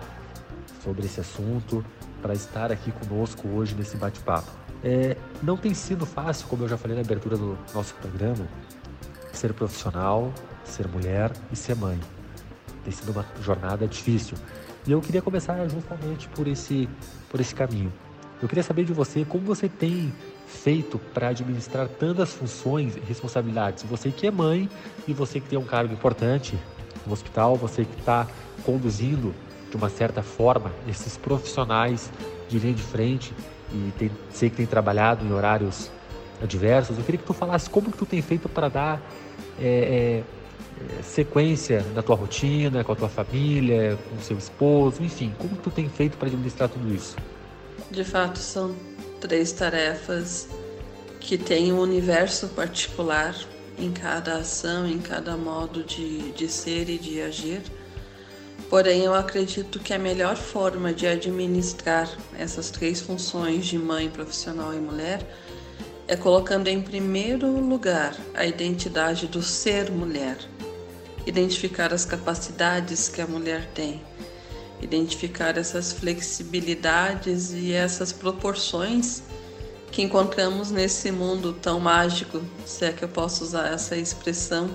sobre 0.85 1.07
esse 1.07 1.19
assunto, 1.19 1.85
para 2.23 2.33
estar 2.33 2.71
aqui 2.71 2.93
conosco 2.93 3.49
hoje 3.49 3.75
nesse 3.75 3.97
bate-papo. 3.97 4.53
É, 4.85 5.17
não 5.43 5.57
tem 5.57 5.75
sido 5.75 6.07
fácil, 6.07 6.47
como 6.47 6.63
eu 6.63 6.69
já 6.69 6.77
falei 6.77 6.95
na 6.95 7.03
abertura 7.03 7.37
do 7.37 7.59
nosso 7.75 7.95
programa, 7.95 8.47
ser 9.33 9.53
profissional, 9.55 10.33
ser 10.65 10.87
mulher 10.87 11.33
e 11.51 11.57
ser 11.57 11.75
mãe. 11.75 11.99
Tem 12.87 12.93
sido 12.93 13.11
uma 13.11 13.27
jornada 13.43 13.85
difícil. 13.89 14.39
E 14.87 14.93
eu 14.93 15.01
queria 15.01 15.21
começar 15.21 15.67
justamente 15.69 16.29
por 16.29 16.47
esse, 16.47 16.89
por 17.29 17.41
esse 17.41 17.53
caminho. 17.53 17.93
Eu 18.41 18.47
queria 18.47 18.63
saber 18.63 18.85
de 18.85 18.93
você 18.93 19.25
como 19.25 19.45
você 19.45 19.69
tem 19.69 20.13
feito 20.47 20.97
para 21.13 21.31
administrar 21.31 21.89
tantas 21.89 22.33
funções 22.33 22.95
e 22.95 23.01
responsabilidades. 23.01 23.83
Você 23.83 24.13
que 24.13 24.25
é 24.25 24.31
mãe 24.31 24.71
e 25.09 25.13
você 25.13 25.41
que 25.41 25.49
tem 25.49 25.59
um 25.59 25.65
cargo 25.65 25.93
importante 25.93 26.57
no 27.05 27.13
hospital, 27.13 27.57
você 27.57 27.85
que 27.85 27.99
está 27.99 28.29
conduzindo 28.65 29.35
de 29.69 29.77
uma 29.77 29.89
certa 29.89 30.23
forma 30.23 30.71
esses 30.89 31.17
profissionais 31.17 32.13
de 32.49 32.57
linha 32.61 32.75
de 32.75 32.83
frente 32.85 33.35
e 33.73 33.93
tem, 33.99 34.13
sei 34.31 34.49
que 34.49 34.55
tem 34.59 34.67
trabalhado 34.67 35.25
em 35.25 35.33
horários 35.33 35.91
adversos. 36.41 36.97
Eu 36.97 37.03
queria 37.03 37.19
que 37.19 37.27
tu 37.27 37.35
falasse 37.35 37.69
como 37.69 37.91
que 37.91 37.99
tu 37.99 38.07
tem 38.07 38.23
feito 38.23 38.49
para 38.49 38.69
dar 38.69 39.03
é, 39.59 40.23
é, 40.23 40.25
sequência 41.03 41.85
na 41.95 42.03
tua 42.03 42.17
rotina, 42.17 42.85
com 42.85 42.93
a 42.93 42.97
tua 42.97 43.09
família, 43.09 43.99
com 44.09 44.17
o 44.17 44.21
seu 44.21 44.37
esposo, 44.37 45.03
enfim, 45.03 45.35
como 45.39 45.57
tu 45.57 45.71
tem 45.71 45.89
feito 45.89 46.17
para 46.17 46.29
administrar 46.29 46.69
tudo 46.69 46.95
isso? 46.95 47.17
De 47.91 48.05
fato, 48.05 48.39
são 48.39 48.75
três 49.21 49.53
tarefas 49.53 50.49
que 51.21 51.39
têm 51.39 51.73
um 51.73 51.81
universo 51.81 52.49
particular 52.49 53.37
em 53.79 53.93
cada 53.93 54.37
ação, 54.37 54.87
em 54.87 54.99
cada 54.99 55.37
modo 55.37 55.83
de, 55.83 56.33
de 56.33 56.49
ser 56.49 56.89
e 56.89 56.99
de 56.99 57.21
agir. 57.21 57.63
Porém, 58.71 59.03
eu 59.05 59.15
acredito 59.15 59.79
que 59.79 59.93
a 59.93 59.99
melhor 59.99 60.37
forma 60.37 60.93
de 60.93 61.07
administrar 61.07 62.11
essas 62.37 62.71
três 62.71 63.01
funções 63.01 63.67
de 63.67 63.79
mãe, 63.79 64.09
profissional 64.09 64.75
e 64.75 64.79
mulher 64.79 65.21
é 66.09 66.17
colocando 66.17 66.69
em 66.69 66.81
primeiro 66.81 67.49
lugar 67.61 68.17
a 68.35 68.47
identidade 68.47 69.27
do 69.27 69.43
ser 69.43 69.91
mulher, 69.91 70.37
identificar 71.27 71.93
as 71.93 72.05
capacidades 72.05 73.09
que 73.09 73.21
a 73.21 73.27
mulher 73.27 73.69
tem, 73.75 74.01
identificar 74.81 75.59
essas 75.59 75.93
flexibilidades 75.93 77.53
e 77.53 77.73
essas 77.73 78.13
proporções 78.13 79.23
que 79.91 80.03
encontramos 80.03 80.71
nesse 80.71 81.11
mundo 81.11 81.53
tão 81.53 81.81
mágico, 81.81 82.41
se 82.65 82.85
é 82.85 82.93
que 82.93 83.03
eu 83.03 83.09
posso 83.09 83.43
usar 83.43 83.73
essa 83.73 83.97
expressão 83.97 84.71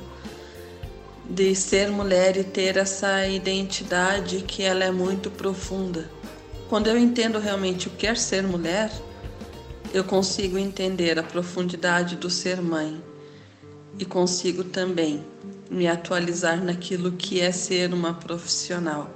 de 1.29 1.55
ser 1.55 1.89
mulher 1.89 2.35
e 2.35 2.43
ter 2.43 2.75
essa 2.75 3.25
identidade 3.27 4.41
que 4.41 4.63
ela 4.63 4.83
é 4.83 4.91
muito 4.91 5.31
profunda. 5.31 6.09
Quando 6.67 6.87
eu 6.87 6.97
entendo 6.97 7.39
realmente 7.39 7.87
o 7.87 7.91
que 7.91 8.07
é 8.07 8.15
ser 8.15 8.43
mulher, 8.43 8.91
eu 9.93 10.03
consigo 10.03 10.57
entender 10.57 11.17
a 11.19 11.23
profundidade 11.23 12.15
do 12.15 12.29
ser 12.29 12.61
mãe 12.61 13.01
e 13.99 14.05
consigo 14.05 14.63
também 14.63 15.23
me 15.71 15.87
atualizar 15.87 16.61
naquilo 16.61 17.13
que 17.13 17.39
é 17.39 17.51
ser 17.51 17.93
uma 17.93 18.13
profissional. 18.13 19.09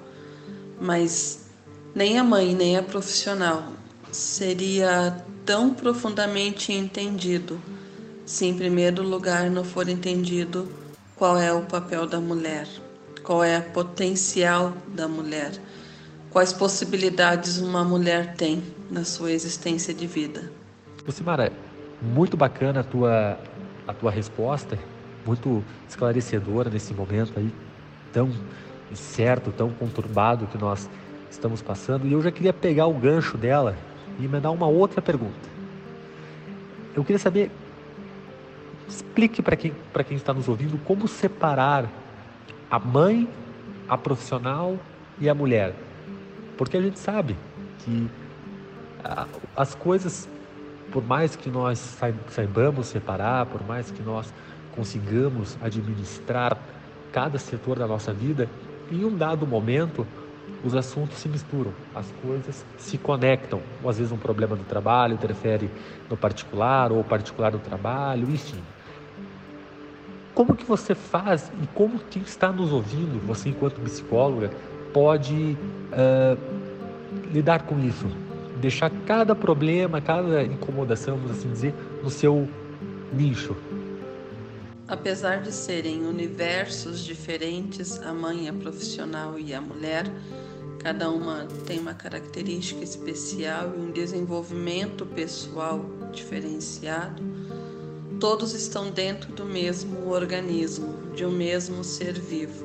Mas 0.80 1.50
nem 1.94 2.18
a 2.18 2.24
mãe 2.24 2.56
nem 2.56 2.78
a 2.78 2.84
profissional 2.84 3.74
seria 4.12 5.22
tão 5.46 5.74
profundamente 5.74 6.72
entendido 6.72 7.60
se 8.26 8.46
em 8.46 8.56
primeiro 8.56 9.04
lugar 9.04 9.52
não 9.52 9.64
for 9.64 9.90
entendido 9.90 10.68
qual 11.16 11.38
é 11.38 11.52
o 11.52 11.62
papel 11.62 12.08
da 12.08 12.20
mulher, 12.20 12.68
qual 13.22 13.44
é 13.44 13.58
a 13.58 13.62
potencial 13.62 14.74
da 14.88 15.08
mulher, 15.08 15.52
quais 16.32 16.52
possibilidades 16.54 17.60
uma 17.60 17.84
mulher 17.84 18.36
tem 18.36 18.64
na 18.90 19.04
sua 19.04 19.32
existência 19.32 19.94
de 19.94 20.08
vida. 20.08 20.52
Lucimara, 21.06 21.52
muito 22.02 22.36
bacana 22.36 22.80
a 22.80 22.84
tua, 22.84 23.38
a 23.88 23.94
tua 23.94 24.10
resposta, 24.10 24.80
muito 25.25 25.63
esclarecedora 25.88 26.70
nesse 26.70 26.94
momento 26.94 27.34
aí 27.38 27.53
tão 28.13 28.32
incerto, 28.91 29.51
tão 29.51 29.70
conturbado 29.72 30.48
que 30.48 30.58
nós 30.58 30.89
estamos 31.29 31.62
passando. 31.62 32.08
E 32.08 32.13
eu 32.13 32.22
já 32.22 32.32
queria 32.32 32.53
pegar 32.53 32.86
o 32.88 32.94
gancho 32.94 33.38
dela 33.38 33.75
e 34.20 34.27
mandar 34.27 34.51
uma 34.51 34.67
outra 34.67 35.01
pergunta. 35.01 35.55
Eu 36.96 37.03
queria 37.03 37.20
saber 37.20 37.51
Explique 38.88 39.41
para 39.41 39.55
quem, 39.55 39.74
quem 40.08 40.17
está 40.17 40.34
nos 40.34 40.48
ouvindo 40.48 40.77
como 40.84 41.08
separar 41.08 41.89
a 42.70 42.77
mãe, 42.77 43.27
a 43.88 43.98
profissional 43.98 44.77
e 45.20 45.27
a 45.27 45.34
mulher. 45.34 45.74
Porque 46.58 46.77
a 46.77 46.82
gente 46.82 47.00
sabe 47.00 47.36
que 47.79 48.10
as 49.55 49.74
coisas, 49.74 50.29
por 50.91 51.03
mais 51.03 51.36
que 51.36 51.50
nós 51.50 51.98
saibamos 52.29 52.88
separar, 52.88 53.46
por 53.48 53.65
mais 53.65 53.89
que 53.89 54.01
nós 54.03 54.32
consigamos 54.75 55.58
administrar 55.62 56.58
cada 57.12 57.38
setor 57.38 57.79
da 57.79 57.88
nossa 57.88 58.13
vida, 58.13 58.50
em 58.91 59.03
um 59.05 59.15
dado 59.15 59.48
momento 59.48 60.05
os 60.63 60.75
assuntos 60.75 61.17
se 61.17 61.29
misturam, 61.29 61.72
as 61.94 62.12
coisas 62.24 62.65
se 62.77 62.98
conectam. 62.98 63.62
Ou 63.84 63.89
às 63.89 63.98
vezes 63.98 64.12
um 64.12 64.17
problema 64.17 64.55
do 64.55 64.63
trabalho 64.63 65.13
interfere 65.13 65.70
no 66.10 66.17
particular, 66.17 66.91
ou 66.91 67.03
particular 67.03 67.51
no 67.51 67.60
trabalho, 67.60 68.29
enfim. 68.29 68.62
Como 70.34 70.55
que 70.55 70.65
você 70.65 70.94
faz 70.94 71.51
e 71.62 71.67
como 71.67 72.00
quem 72.10 72.22
está 72.24 72.51
nos 72.51 72.72
ouvindo, 72.72 73.25
você 73.25 73.50
enquanto 73.50 73.79
psicóloga, 73.82 74.51
pode 74.91 75.58
uh, 75.94 76.38
lidar 77.32 77.63
com 77.63 77.79
isso? 77.79 78.08
deixar 78.65 78.89
cada 79.05 79.36
problema, 79.36 80.01
cada 80.01 80.44
incomodação, 80.44 81.17
vamos 81.17 81.32
assim 81.32 81.51
dizer, 81.51 81.74
no 82.01 82.10
seu 82.10 82.48
nicho. 83.13 83.55
Apesar 84.88 85.42
de 85.42 85.51
serem 85.51 86.06
universos 86.06 87.04
diferentes, 87.04 88.00
a 88.04 88.13
mãe, 88.13 88.48
a 88.48 88.54
profissional 88.54 89.39
e 89.39 89.51
a 89.51 89.60
mulher, 89.60 90.06
cada 90.80 91.10
uma 91.10 91.48
tem 91.65 91.80
uma 91.80 91.96
característica 91.96 92.84
especial 92.84 93.74
e 93.75 93.80
um 93.80 93.92
desenvolvimento 93.92 95.04
pessoal 95.04 95.84
diferenciado. 96.13 97.24
Todos 98.20 98.54
estão 98.54 98.92
dentro 98.92 99.34
do 99.34 99.44
mesmo 99.44 100.08
organismo, 100.12 101.12
de 101.15 101.25
um 101.25 101.32
mesmo 101.32 101.84
ser 101.84 102.13
vivo. 102.20 102.63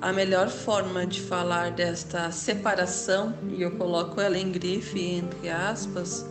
A 0.00 0.10
melhor 0.10 0.48
forma 0.48 1.06
de 1.06 1.20
falar 1.20 1.70
desta 1.72 2.30
separação, 2.30 3.34
e 3.50 3.60
eu 3.60 3.72
coloco 3.72 4.22
ela 4.22 4.38
em 4.38 4.50
grife 4.50 4.98
entre 4.98 5.50
aspas, 5.50 6.24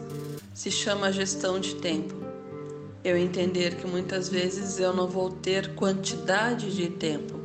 se 0.52 0.72
chama 0.72 1.12
gestão 1.12 1.60
de 1.60 1.76
tempo. 1.76 2.25
Eu 3.06 3.16
entender 3.16 3.76
que 3.76 3.86
muitas 3.86 4.30
vezes 4.30 4.80
eu 4.80 4.92
não 4.92 5.08
vou 5.08 5.30
ter 5.30 5.76
quantidade 5.76 6.76
de 6.76 6.90
tempo, 6.90 7.40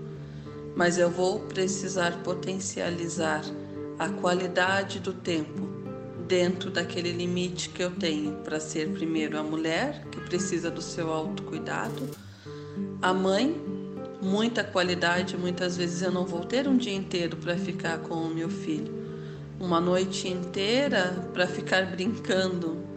mas 0.75 0.97
eu 0.97 1.11
vou 1.11 1.41
precisar 1.41 2.23
potencializar 2.23 3.45
a 3.99 4.09
qualidade 4.09 5.01
do 5.01 5.13
tempo 5.13 5.69
dentro 6.27 6.71
daquele 6.71 7.13
limite 7.13 7.69
que 7.69 7.83
eu 7.83 7.91
tenho 7.91 8.37
para 8.37 8.59
ser 8.59 8.89
primeiro 8.89 9.39
a 9.39 9.43
mulher, 9.43 10.07
que 10.11 10.19
precisa 10.23 10.71
do 10.71 10.81
seu 10.81 11.13
autocuidado, 11.13 12.09
a 13.03 13.13
mãe 13.13 13.55
muita 14.23 14.65
qualidade, 14.65 15.37
muitas 15.37 15.77
vezes 15.77 16.01
eu 16.01 16.11
não 16.11 16.25
vou 16.25 16.43
ter 16.43 16.67
um 16.67 16.79
dia 16.79 16.95
inteiro 16.95 17.37
para 17.37 17.55
ficar 17.59 17.99
com 17.99 18.15
o 18.15 18.35
meu 18.35 18.49
filho, 18.49 18.95
uma 19.61 19.79
noite 19.79 20.27
inteira 20.27 21.29
para 21.35 21.47
ficar 21.47 21.85
brincando. 21.85 22.90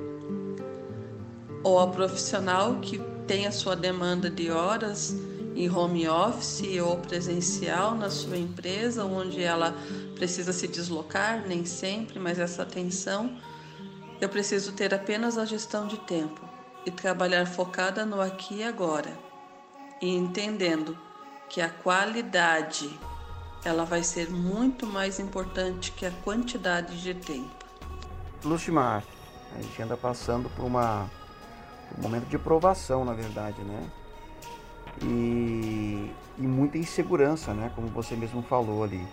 Ou 1.64 1.80
a 1.80 1.88
profissional 1.88 2.76
que 2.82 3.00
tem 3.26 3.48
a 3.48 3.52
sua 3.52 3.76
demanda 3.76 4.30
de 4.30 4.52
horas 4.52 5.16
em 5.56 5.70
home 5.70 6.08
office 6.08 6.80
ou 6.82 6.98
presencial 6.98 7.96
na 7.96 8.10
sua 8.10 8.38
empresa, 8.38 9.06
onde 9.06 9.42
ela 9.42 9.74
precisa 10.16 10.52
se 10.52 10.68
deslocar, 10.68 11.48
nem 11.48 11.66
sempre, 11.66 12.20
mas 12.20 12.40
essa 12.40 12.64
atenção, 12.64 13.38
eu 14.20 14.28
preciso 14.30 14.74
ter 14.74 14.94
apenas 14.94 15.38
a 15.38 15.46
gestão 15.46 15.88
de 15.88 15.98
tempo 16.00 16.42
e 16.86 16.92
trabalhar 16.92 17.46
focada 17.46 18.06
no 18.06 18.20
aqui 18.20 18.56
e 18.56 18.64
agora, 18.64 19.18
e 20.02 20.10
entendendo 20.10 20.98
que 21.50 21.62
a 21.62 21.70
qualidade 21.70 22.90
ela 23.64 23.86
vai 23.86 24.04
ser 24.04 24.30
muito 24.30 24.86
mais 24.86 25.20
importante 25.20 25.92
que 25.92 26.06
a 26.06 26.12
quantidade 26.12 27.02
de 27.02 27.14
tempo. 27.14 27.64
Lucimar, 28.44 29.04
a 29.56 29.62
gente 29.62 29.82
anda 29.82 29.96
passando 29.96 30.50
por 30.50 30.66
uma 30.66 31.10
um 31.98 32.02
momento 32.02 32.26
de 32.28 32.38
provação, 32.38 33.04
na 33.06 33.14
verdade, 33.14 33.62
né? 33.62 33.84
E, 35.02 36.12
e 36.38 36.42
muita 36.42 36.78
insegurança, 36.78 37.54
né? 37.54 37.72
Como 37.76 37.88
você 37.88 38.16
mesmo 38.16 38.42
falou 38.42 38.84
ali. 38.84 39.06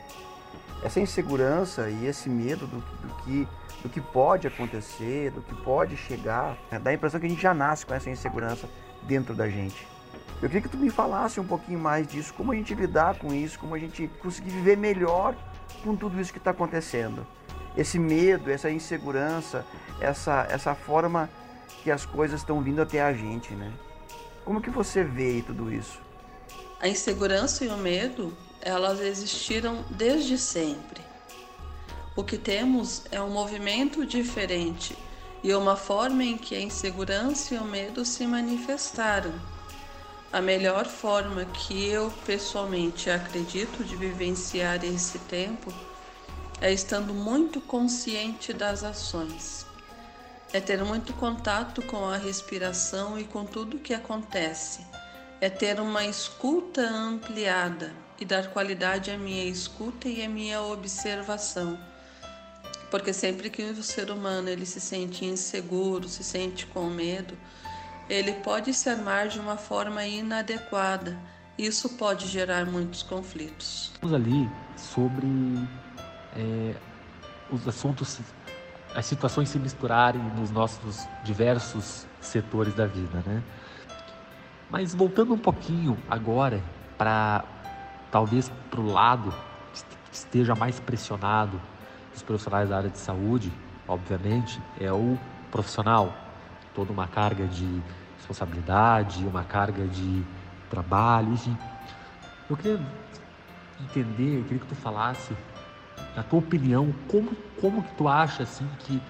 Essa 0.82 1.00
insegurança 1.00 1.90
e 1.90 2.06
esse 2.06 2.28
medo 2.28 2.66
do, 2.66 2.78
do 2.78 3.14
que 3.22 3.48
do 3.82 3.88
que 3.88 4.00
pode 4.00 4.46
acontecer, 4.46 5.30
do 5.30 5.40
que 5.40 5.54
pode 5.54 5.96
chegar, 5.96 6.56
né? 6.70 6.78
dá 6.78 6.90
a 6.90 6.94
impressão 6.94 7.18
que 7.18 7.26
a 7.26 7.28
gente 7.28 7.42
já 7.42 7.54
nasce 7.54 7.86
com 7.86 7.94
essa 7.94 8.10
insegurança 8.10 8.68
dentro 9.02 9.34
da 9.34 9.48
gente. 9.48 9.86
Eu 10.42 10.48
queria 10.48 10.62
que 10.62 10.68
tu 10.68 10.76
me 10.76 10.90
falasse 10.90 11.38
um 11.38 11.46
pouquinho 11.46 11.78
mais 11.78 12.06
disso, 12.06 12.32
como 12.34 12.52
a 12.52 12.54
gente 12.54 12.74
lidar 12.74 13.18
com 13.18 13.32
isso, 13.32 13.58
como 13.58 13.74
a 13.74 13.78
gente 13.78 14.08
conseguir 14.22 14.50
viver 14.50 14.76
melhor 14.76 15.34
com 15.84 15.94
tudo 15.94 16.20
isso 16.20 16.32
que 16.32 16.38
está 16.38 16.50
acontecendo. 16.50 17.26
Esse 17.76 17.98
medo, 17.98 18.50
essa 18.50 18.70
insegurança, 18.70 19.64
essa, 20.00 20.46
essa 20.50 20.74
forma 20.74 21.28
que 21.82 21.90
as 21.90 22.04
coisas 22.04 22.40
estão 22.40 22.62
vindo 22.62 22.80
até 22.80 23.02
a 23.02 23.12
gente, 23.12 23.52
né? 23.54 23.72
Como 24.44 24.60
que 24.60 24.70
você 24.70 25.04
vê 25.04 25.42
tudo 25.46 25.72
isso? 25.72 25.98
A 26.80 26.88
insegurança 26.88 27.64
e 27.64 27.68
o 27.68 27.76
medo, 27.76 28.36
elas 28.60 29.00
existiram 29.00 29.84
desde 29.90 30.38
sempre. 30.38 31.00
O 32.16 32.24
que 32.24 32.38
temos 32.38 33.04
é 33.10 33.20
um 33.20 33.30
movimento 33.30 34.04
diferente 34.04 34.96
e 35.42 35.54
uma 35.54 35.76
forma 35.76 36.24
em 36.24 36.36
que 36.36 36.54
a 36.54 36.60
insegurança 36.60 37.54
e 37.54 37.58
o 37.58 37.64
medo 37.64 38.04
se 38.04 38.26
manifestaram 38.26 39.32
a 40.32 40.40
melhor 40.40 40.86
forma 40.86 41.44
que 41.44 41.88
eu 41.88 42.08
pessoalmente 42.24 43.10
acredito 43.10 43.82
de 43.82 43.96
vivenciar 43.96 44.84
esse 44.84 45.18
tempo 45.18 45.72
é 46.60 46.72
estando 46.72 47.12
muito 47.12 47.60
consciente 47.60 48.52
das 48.52 48.84
ações. 48.84 49.66
É 50.52 50.60
ter 50.60 50.82
muito 50.82 51.12
contato 51.14 51.80
com 51.82 52.04
a 52.06 52.16
respiração 52.16 53.16
e 53.16 53.22
com 53.22 53.44
tudo 53.44 53.78
que 53.78 53.94
acontece. 53.94 54.84
É 55.40 55.48
ter 55.48 55.80
uma 55.80 56.04
escuta 56.04 56.82
ampliada 56.82 57.92
e 58.18 58.24
dar 58.24 58.48
qualidade 58.48 59.12
à 59.12 59.16
minha 59.16 59.44
escuta 59.44 60.08
e 60.08 60.24
à 60.24 60.28
minha 60.28 60.60
observação. 60.60 61.78
Porque 62.90 63.12
sempre 63.12 63.48
que 63.48 63.62
o 63.62 63.82
ser 63.82 64.10
humano 64.10 64.48
ele 64.48 64.66
se 64.66 64.80
sente 64.80 65.24
inseguro, 65.24 66.08
se 66.08 66.24
sente 66.24 66.66
com 66.66 66.86
medo, 66.86 67.38
ele 68.08 68.32
pode 68.32 68.74
se 68.74 68.90
armar 68.90 69.28
de 69.28 69.38
uma 69.38 69.56
forma 69.56 70.04
inadequada. 70.04 71.16
Isso 71.56 71.90
pode 71.90 72.26
gerar 72.26 72.66
muitos 72.66 73.04
conflitos. 73.04 73.92
Vamos 74.02 74.16
ali 74.16 74.50
sobre 74.76 75.28
é, 76.36 76.74
os 77.52 77.68
assuntos, 77.68 78.18
as 78.94 79.06
situações 79.06 79.48
se 79.48 79.58
misturarem 79.58 80.20
nos 80.36 80.50
nossos 80.50 81.06
diversos 81.22 82.06
setores 82.20 82.74
da 82.74 82.86
vida, 82.86 83.22
né? 83.24 83.42
Mas 84.68 84.94
voltando 84.94 85.34
um 85.34 85.38
pouquinho 85.38 85.98
agora 86.08 86.62
para 86.96 87.44
talvez 88.10 88.50
para 88.70 88.80
o 88.80 88.92
lado 88.92 89.32
que 90.10 90.14
esteja 90.14 90.54
mais 90.54 90.78
pressionado 90.80 91.60
dos 92.12 92.22
profissionais 92.22 92.68
da 92.68 92.76
área 92.76 92.90
de 92.90 92.98
saúde, 92.98 93.52
obviamente, 93.86 94.60
é 94.78 94.92
o 94.92 95.18
profissional, 95.50 96.14
toda 96.74 96.92
uma 96.92 97.06
carga 97.08 97.46
de 97.46 97.82
responsabilidade, 98.16 99.24
uma 99.24 99.44
carga 99.44 99.86
de 99.86 100.24
trabalho, 100.68 101.32
enfim. 101.32 101.56
Eu 102.48 102.56
queria 102.56 102.80
entender, 103.80 104.38
eu 104.38 104.42
queria 104.44 104.58
que 104.58 104.66
tu 104.66 104.74
falasse, 104.74 105.36
na 106.16 106.22
tua 106.22 106.38
opinião, 106.38 106.92
como, 107.08 107.32
como 107.60 107.82
que 107.82 107.94
tu 107.94 108.08
acha 108.08 108.42
assim 108.42 108.68
que, 108.80 109.00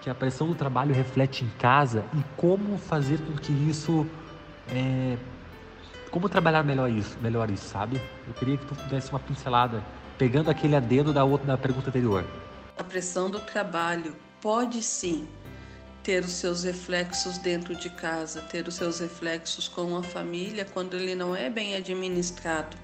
que 0.00 0.10
a 0.10 0.14
pressão 0.14 0.46
do 0.46 0.54
trabalho 0.54 0.94
reflete 0.94 1.44
em 1.44 1.48
casa 1.58 2.04
e 2.14 2.22
como 2.36 2.78
fazer 2.78 3.18
com 3.18 3.34
que 3.34 3.52
isso 3.52 4.06
é, 4.70 5.16
como 6.10 6.28
trabalhar 6.28 6.62
melhor 6.62 6.90
isso, 6.90 7.18
melhor 7.20 7.50
isso, 7.50 7.68
sabe? 7.68 8.00
Eu 8.26 8.34
queria 8.34 8.56
que 8.56 8.66
tu 8.66 8.74
desse 8.88 9.10
uma 9.10 9.20
pincelada, 9.20 9.82
pegando 10.16 10.50
aquele 10.50 10.74
adendo 10.74 11.12
da 11.12 11.24
outra 11.24 11.46
da 11.46 11.58
pergunta 11.58 11.88
anterior. 11.90 12.24
A 12.78 12.84
pressão 12.84 13.30
do 13.30 13.40
trabalho 13.40 14.16
pode 14.40 14.82
sim 14.82 15.28
ter 16.02 16.24
os 16.24 16.32
seus 16.32 16.64
reflexos 16.64 17.38
dentro 17.38 17.74
de 17.76 17.90
casa, 17.90 18.40
ter 18.40 18.66
os 18.66 18.74
seus 18.74 19.00
reflexos 19.00 19.68
com 19.68 19.96
a 19.96 20.02
família 20.02 20.64
quando 20.64 20.94
ele 20.94 21.14
não 21.14 21.36
é 21.36 21.50
bem 21.50 21.74
administrado. 21.74 22.76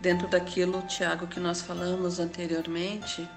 Dentro 0.00 0.26
daquilo, 0.28 0.80
Tiago, 0.82 1.26
que 1.26 1.38
nós 1.38 1.60
falamos 1.60 2.18
anteriormente, 2.18 3.28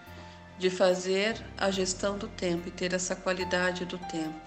de 0.58 0.70
fazer 0.70 1.44
a 1.58 1.72
gestão 1.72 2.18
do 2.18 2.28
tempo 2.28 2.68
e 2.68 2.72
ter 2.72 2.94
essa 2.94 3.16
qualidade 3.16 3.86
do 3.86 3.98
tempo. 3.98 4.40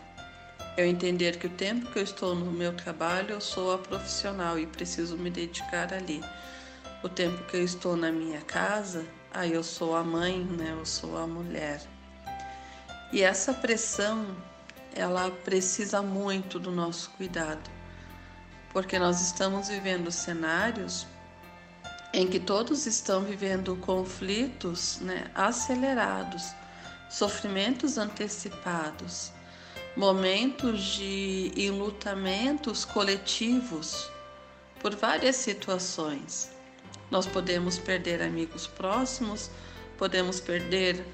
Eu 0.76 0.86
entender 0.86 1.38
que 1.38 1.46
o 1.46 1.50
tempo 1.50 1.90
que 1.90 1.98
eu 1.98 2.02
estou 2.02 2.34
no 2.34 2.52
meu 2.52 2.74
trabalho, 2.74 3.30
eu 3.30 3.40
sou 3.40 3.72
a 3.72 3.78
profissional 3.78 4.58
e 4.58 4.66
preciso 4.66 5.16
me 5.16 5.30
dedicar 5.30 5.92
ali. 5.92 6.22
O 7.02 7.08
tempo 7.08 7.42
que 7.44 7.56
eu 7.56 7.64
estou 7.64 7.96
na 7.96 8.12
minha 8.12 8.42
casa, 8.42 9.06
aí 9.32 9.52
eu 9.52 9.62
sou 9.62 9.96
a 9.96 10.04
mãe, 10.04 10.44
né? 10.44 10.74
Eu 10.78 10.84
sou 10.84 11.16
a 11.16 11.26
mulher. 11.26 11.80
E 13.12 13.22
essa 13.22 13.54
pressão, 13.54 14.36
ela 14.94 15.30
precisa 15.30 16.02
muito 16.02 16.58
do 16.58 16.70
nosso 16.70 17.10
cuidado, 17.10 17.70
porque 18.70 18.98
nós 18.98 19.22
estamos 19.22 19.68
vivendo 19.68 20.10
cenários 20.10 21.06
em 22.12 22.26
que 22.26 22.40
todos 22.40 22.86
estão 22.86 23.22
vivendo 23.22 23.76
conflitos 23.76 24.98
né, 25.00 25.30
acelerados, 25.34 26.44
sofrimentos 27.10 27.98
antecipados, 27.98 29.32
momentos 29.96 30.82
de 30.96 31.52
enlutamentos 31.56 32.84
coletivos 32.84 34.10
por 34.80 34.94
várias 34.94 35.36
situações. 35.36 36.50
Nós 37.10 37.26
podemos 37.26 37.78
perder 37.78 38.22
amigos 38.22 38.66
próximos, 38.66 39.50
podemos 39.96 40.40
perder 40.40 41.04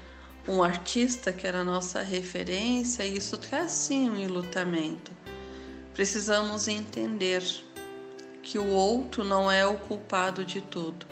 um 0.47 0.61
artista 0.61 1.31
que 1.31 1.47
era 1.47 1.63
nossa 1.63 2.01
referência, 2.01 3.05
e 3.05 3.17
isso 3.17 3.37
traz 3.37 3.71
sim 3.71 4.09
um 4.09 4.17
enlutamento. 4.17 5.11
Precisamos 5.93 6.67
entender 6.67 7.43
que 8.43 8.59
o 8.59 8.67
outro 8.67 9.23
não 9.23 9.49
é 9.49 9.65
o 9.65 9.77
culpado 9.77 10.45
de 10.45 10.61
tudo. 10.61 11.07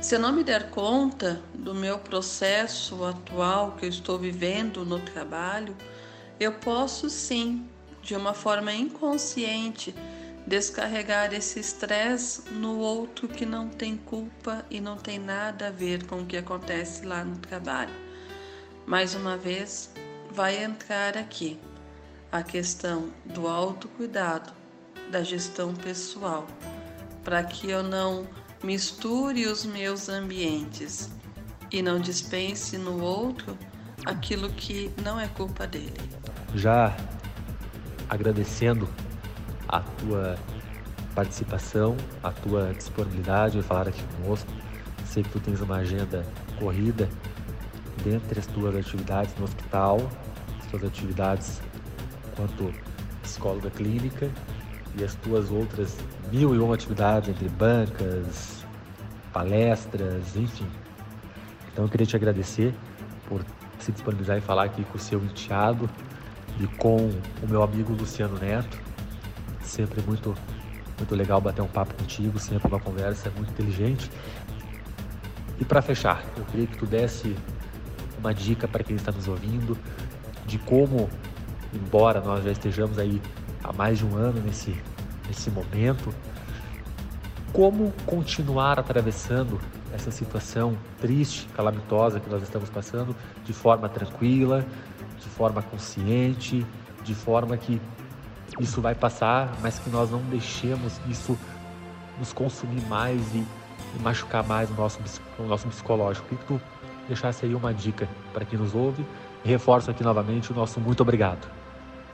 Se 0.00 0.14
eu 0.14 0.20
não 0.20 0.32
me 0.32 0.44
der 0.44 0.70
conta 0.70 1.42
do 1.52 1.74
meu 1.74 1.98
processo 1.98 3.04
atual 3.04 3.72
que 3.72 3.84
eu 3.84 3.88
estou 3.90 4.18
vivendo 4.18 4.84
no 4.84 5.00
trabalho, 5.00 5.76
eu 6.38 6.52
posso 6.52 7.10
sim, 7.10 7.68
de 8.02 8.14
uma 8.14 8.32
forma 8.32 8.72
inconsciente, 8.72 9.94
descarregar 10.46 11.34
esse 11.34 11.58
estresse 11.58 12.48
no 12.52 12.78
outro 12.78 13.26
que 13.26 13.44
não 13.44 13.68
tem 13.68 13.96
culpa 13.96 14.64
e 14.70 14.80
não 14.80 14.96
tem 14.96 15.18
nada 15.18 15.68
a 15.68 15.70
ver 15.72 16.06
com 16.06 16.20
o 16.20 16.26
que 16.26 16.36
acontece 16.36 17.04
lá 17.04 17.24
no 17.24 17.36
trabalho. 17.38 17.94
Mais 18.86 19.14
uma 19.14 19.36
vez, 19.36 19.90
vai 20.30 20.62
entrar 20.62 21.16
aqui 21.16 21.58
a 22.30 22.42
questão 22.42 23.10
do 23.24 23.48
autocuidado, 23.48 24.52
da 25.10 25.22
gestão 25.22 25.74
pessoal, 25.74 26.46
para 27.24 27.42
que 27.42 27.70
eu 27.70 27.82
não 27.82 28.26
misture 28.62 29.46
os 29.46 29.64
meus 29.64 30.08
ambientes 30.08 31.10
e 31.70 31.82
não 31.82 32.00
dispense 32.00 32.78
no 32.78 33.02
outro 33.02 33.56
aquilo 34.04 34.48
que 34.50 34.90
não 35.02 35.18
é 35.18 35.28
culpa 35.28 35.66
dele. 35.66 36.10
Já 36.54 36.96
agradecendo 38.08 38.88
a 39.68 39.80
tua 39.80 40.38
participação, 41.14 41.96
a 42.22 42.30
tua 42.30 42.72
disponibilidade 42.74 43.58
de 43.58 43.62
falar 43.62 43.88
aqui 43.88 44.02
conosco. 44.16 44.52
Sei 45.06 45.22
que 45.22 45.30
tu 45.30 45.40
tens 45.40 45.60
uma 45.60 45.76
agenda 45.76 46.24
corrida 46.58 47.08
dentre 48.04 48.38
as 48.38 48.46
tuas 48.46 48.76
atividades 48.76 49.34
no 49.38 49.44
hospital, 49.44 49.98
as 50.60 50.66
tuas 50.66 50.84
atividades 50.84 51.60
quanto 52.36 52.72
psicóloga 53.22 53.70
clínica 53.70 54.30
e 54.96 55.04
as 55.04 55.14
tuas 55.14 55.50
outras 55.50 55.96
mil 56.32 56.54
e 56.54 56.58
uma 56.58 56.74
atividades 56.74 57.28
entre 57.28 57.48
bancas, 57.48 58.64
palestras, 59.32 60.34
enfim. 60.34 60.66
Então 61.72 61.84
eu 61.84 61.90
queria 61.90 62.06
te 62.06 62.16
agradecer 62.16 62.74
por 63.28 63.44
se 63.78 63.92
disponibilizar 63.92 64.38
e 64.38 64.40
falar 64.40 64.64
aqui 64.64 64.82
com 64.84 64.96
o 64.96 65.00
seu 65.00 65.22
enteado 65.22 65.88
e 66.58 66.66
com 66.78 66.96
o 67.42 67.48
meu 67.48 67.62
amigo 67.62 67.92
Luciano 67.92 68.38
Neto. 68.38 68.78
Sempre 69.60 70.00
muito, 70.02 70.34
muito 70.96 71.14
legal 71.14 71.40
bater 71.40 71.60
um 71.60 71.68
papo 71.68 71.94
contigo, 71.94 72.38
sempre 72.38 72.68
uma 72.68 72.80
conversa 72.80 73.30
muito 73.36 73.50
inteligente. 73.50 74.10
E 75.58 75.64
para 75.64 75.82
fechar, 75.82 76.24
eu 76.36 76.44
queria 76.44 76.66
que 76.66 76.78
tu 76.78 76.86
desse 76.86 77.36
uma 78.18 78.32
dica 78.32 78.66
para 78.66 78.82
quem 78.82 78.96
está 78.96 79.12
nos 79.12 79.28
ouvindo 79.28 79.76
de 80.46 80.58
como, 80.58 81.10
embora 81.74 82.20
nós 82.20 82.44
já 82.44 82.52
estejamos 82.52 82.98
aí 82.98 83.20
há 83.62 83.72
mais 83.72 83.98
de 83.98 84.06
um 84.06 84.16
ano 84.16 84.40
nesse, 84.40 84.76
nesse 85.26 85.50
momento, 85.50 86.12
como 87.52 87.92
continuar 88.04 88.78
atravessando 88.78 89.60
essa 89.92 90.10
situação 90.10 90.76
triste, 91.00 91.48
calamitosa 91.54 92.20
que 92.20 92.28
nós 92.28 92.42
estamos 92.42 92.68
passando 92.68 93.16
de 93.44 93.52
forma 93.52 93.88
tranquila, 93.88 94.64
de 95.18 95.28
forma 95.28 95.62
consciente, 95.62 96.66
de 97.02 97.14
forma 97.14 97.56
que 97.56 97.80
isso 98.60 98.80
vai 98.80 98.94
passar, 98.94 99.54
mas 99.62 99.78
que 99.78 99.90
nós 99.90 100.10
não 100.10 100.20
deixemos 100.22 101.00
isso 101.08 101.38
nos 102.18 102.32
consumir 102.32 102.82
mais 102.88 103.20
e, 103.34 103.44
machucar 104.02 104.46
mais 104.46 104.70
o 104.70 104.74
nosso, 104.74 104.98
o 105.38 105.44
nosso 105.44 105.66
psicológico. 105.68 106.34
O 106.34 106.38
que 106.38 106.44
tu 106.44 106.60
deixasse 107.08 107.46
aí 107.46 107.54
uma 107.54 107.72
dica 107.72 108.06
para 108.32 108.44
quem 108.44 108.58
nos 108.58 108.74
ouve? 108.74 109.06
Reforço 109.42 109.90
aqui 109.90 110.02
novamente 110.02 110.52
o 110.52 110.54
nosso 110.54 110.80
muito 110.80 111.00
obrigado. 111.00 111.55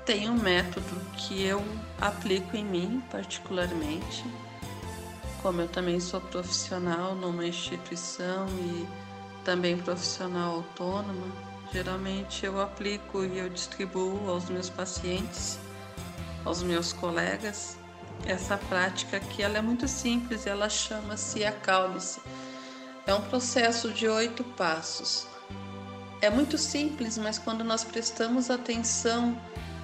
Tem 0.05 0.29
um 0.29 0.35
método 0.35 1.01
que 1.17 1.45
eu 1.45 1.62
aplico 2.01 2.57
em 2.57 2.65
mim 2.65 3.03
particularmente, 3.09 4.25
como 5.41 5.61
eu 5.61 5.69
também 5.69 6.01
sou 6.01 6.21
profissional 6.21 7.15
numa 7.15 7.47
instituição 7.47 8.49
e 8.49 8.88
também 9.45 9.79
profissional 9.79 10.57
autônoma, 10.57 11.27
geralmente 11.73 12.45
eu 12.45 12.61
aplico 12.61 13.25
e 13.25 13.38
eu 13.38 13.49
distribuo 13.49 14.29
aos 14.29 14.49
meus 14.49 14.69
pacientes, 14.69 15.57
aos 16.45 16.65
meus 16.65 16.93
colegas, 16.93 17.77
essa 18.27 18.57
prática 18.57 19.21
que 19.21 19.41
ela 19.41 19.59
é 19.59 19.62
muito 19.62 19.87
simples, 19.87 20.49
ela 20.49 20.69
chama-se 20.69 21.45
acalme-se. 21.45 22.21
É 23.07 23.15
um 23.15 23.23
processo 23.23 23.93
de 23.93 24.09
oito 24.09 24.43
passos. 24.43 25.29
É 26.21 26.29
muito 26.29 26.59
simples, 26.59 27.17
mas 27.19 27.38
quando 27.38 27.62
nós 27.62 27.85
prestamos 27.85 28.51
atenção 28.51 29.37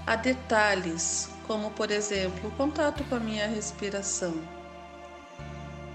a 0.09 0.17
detalhes, 0.17 1.29
como 1.47 1.71
por 1.73 1.91
exemplo 1.91 2.49
o 2.49 2.53
contato 2.53 3.05
com 3.05 3.17
a 3.17 3.21
minha 3.21 3.47
respiração, 3.47 4.35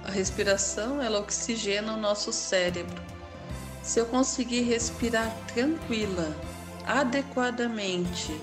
a 0.04 0.12
respiração 0.12 1.02
ela 1.02 1.20
oxigena 1.20 1.94
o 1.94 2.00
nosso 2.00 2.32
cérebro. 2.32 3.02
Se 3.82 4.00
eu 4.00 4.06
conseguir 4.06 4.62
respirar 4.62 5.36
tranquila, 5.48 6.32
adequadamente, 6.86 8.40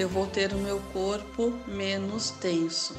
eu 0.00 0.08
vou 0.08 0.26
ter 0.26 0.52
o 0.52 0.58
meu 0.58 0.80
corpo 0.92 1.56
menos 1.68 2.30
tenso. 2.30 2.96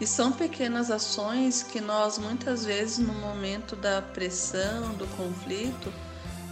E 0.00 0.06
são 0.06 0.32
pequenas 0.32 0.90
ações 0.90 1.62
que 1.62 1.80
nós 1.80 2.18
muitas 2.18 2.64
vezes 2.64 2.98
no 2.98 3.12
momento 3.12 3.76
da 3.76 4.02
pressão, 4.02 4.94
do 4.94 5.06
conflito, 5.16 5.92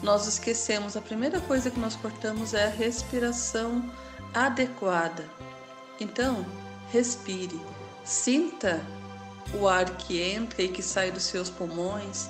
nós 0.04 0.28
esquecemos. 0.28 0.96
A 0.96 1.02
primeira 1.02 1.40
coisa 1.40 1.68
que 1.68 1.80
nós 1.80 1.96
cortamos 1.96 2.54
é 2.54 2.66
a 2.66 2.70
respiração 2.70 3.82
adequada. 4.37 5.25
Então, 5.99 6.44
respire, 6.92 7.59
sinta 8.05 8.85
o 9.55 9.66
ar 9.66 9.88
que 9.96 10.20
entra 10.20 10.62
e 10.62 10.68
que 10.68 10.83
sai 10.83 11.11
dos 11.11 11.22
seus 11.22 11.49
pulmões. 11.49 12.29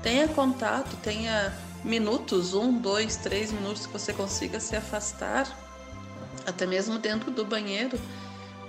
Tenha 0.00 0.28
contato, 0.28 0.96
tenha 1.02 1.52
minutos, 1.82 2.54
um, 2.54 2.78
dois, 2.78 3.16
três 3.16 3.50
minutos 3.50 3.86
que 3.86 3.92
você 3.92 4.12
consiga 4.12 4.60
se 4.60 4.76
afastar, 4.76 5.48
até 6.46 6.66
mesmo 6.66 6.98
dentro 6.98 7.32
do 7.32 7.44
banheiro. 7.44 7.98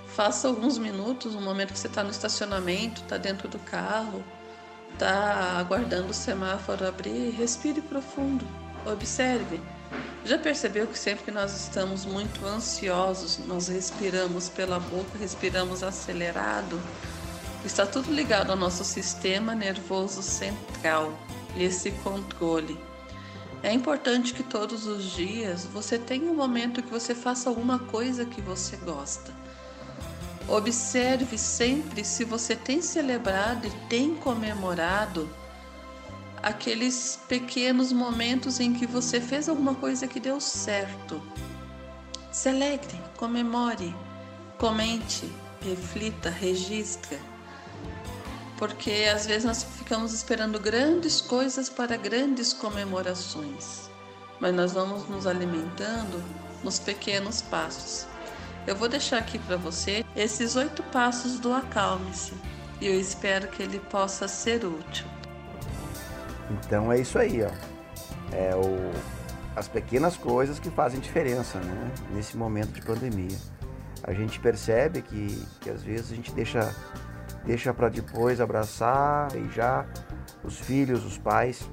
Faça 0.08 0.48
alguns 0.48 0.76
minutos, 0.76 1.34
no 1.34 1.40
momento 1.40 1.72
que 1.72 1.78
você 1.78 1.86
está 1.86 2.02
no 2.02 2.10
estacionamento, 2.10 3.00
está 3.02 3.16
dentro 3.16 3.48
do 3.48 3.58
carro, 3.60 4.24
está 4.92 5.56
aguardando 5.56 6.10
o 6.10 6.14
semáforo 6.14 6.86
abrir, 6.86 7.30
respire 7.30 7.80
profundo, 7.80 8.44
observe. 8.84 9.60
Já 10.24 10.38
percebeu 10.38 10.86
que 10.86 10.98
sempre 10.98 11.24
que 11.24 11.30
nós 11.30 11.52
estamos 11.52 12.04
muito 12.04 12.44
ansiosos, 12.46 13.38
nós 13.46 13.68
respiramos 13.68 14.48
pela 14.48 14.78
boca, 14.78 15.18
respiramos 15.18 15.82
acelerado? 15.82 16.80
Está 17.64 17.84
tudo 17.84 18.12
ligado 18.12 18.50
ao 18.50 18.56
nosso 18.56 18.84
sistema 18.84 19.54
nervoso 19.54 20.22
central 20.22 21.12
e 21.56 21.64
esse 21.64 21.90
controle. 21.90 22.78
É 23.62 23.72
importante 23.72 24.34
que 24.34 24.42
todos 24.42 24.86
os 24.86 25.12
dias 25.12 25.64
você 25.64 25.98
tenha 25.98 26.30
um 26.30 26.34
momento 26.34 26.82
que 26.82 26.90
você 26.90 27.14
faça 27.14 27.48
alguma 27.48 27.78
coisa 27.78 28.24
que 28.24 28.40
você 28.40 28.76
gosta. 28.76 29.32
Observe 30.48 31.38
sempre 31.38 32.04
se 32.04 32.24
você 32.24 32.56
tem 32.56 32.82
celebrado 32.82 33.66
e 33.66 33.70
tem 33.88 34.16
comemorado 34.16 35.28
aqueles 36.42 37.18
pequenos 37.28 37.92
momentos 37.92 38.60
em 38.60 38.72
que 38.72 38.86
você 38.86 39.20
fez 39.20 39.48
alguma 39.48 39.74
coisa 39.74 40.06
que 40.06 40.18
deu 40.18 40.40
certo. 40.40 41.22
Se 42.30 42.48
alegre, 42.48 43.00
comemore, 43.16 43.94
comente, 44.58 45.30
reflita, 45.60 46.30
registre 46.30 47.18
porque 48.62 49.10
às 49.12 49.26
vezes 49.26 49.44
nós 49.44 49.64
ficamos 49.64 50.12
esperando 50.12 50.56
grandes 50.60 51.20
coisas 51.20 51.68
para 51.68 51.96
grandes 51.96 52.52
comemorações, 52.52 53.90
mas 54.38 54.54
nós 54.54 54.72
vamos 54.72 55.08
nos 55.08 55.26
alimentando 55.26 56.22
nos 56.62 56.78
pequenos 56.78 57.42
passos. 57.42 58.06
Eu 58.64 58.76
vou 58.76 58.88
deixar 58.88 59.18
aqui 59.18 59.36
para 59.36 59.56
você 59.56 60.04
esses 60.14 60.54
oito 60.54 60.80
passos 60.84 61.40
do 61.40 61.52
Acalme-se 61.52 62.34
e 62.80 62.86
eu 62.86 63.00
espero 63.00 63.48
que 63.48 63.64
ele 63.64 63.80
possa 63.80 64.28
ser 64.28 64.64
útil. 64.64 65.11
Então 66.50 66.92
é 66.92 66.98
isso 67.00 67.18
aí, 67.18 67.42
ó. 67.42 67.50
É 68.34 68.54
o, 68.54 68.92
as 69.54 69.68
pequenas 69.68 70.16
coisas 70.16 70.58
que 70.58 70.70
fazem 70.70 71.00
diferença, 71.00 71.58
né? 71.58 71.90
Nesse 72.12 72.36
momento 72.36 72.72
de 72.72 72.82
pandemia. 72.82 73.36
A 74.02 74.12
gente 74.12 74.40
percebe 74.40 75.02
que, 75.02 75.46
que 75.60 75.70
às 75.70 75.82
vezes 75.82 76.12
a 76.12 76.16
gente 76.16 76.32
deixa 76.32 76.74
deixa 77.44 77.74
para 77.74 77.88
depois 77.88 78.40
abraçar, 78.40 79.30
beijar 79.32 79.86
os 80.44 80.58
filhos, 80.58 81.04
os 81.04 81.18
pais, 81.18 81.68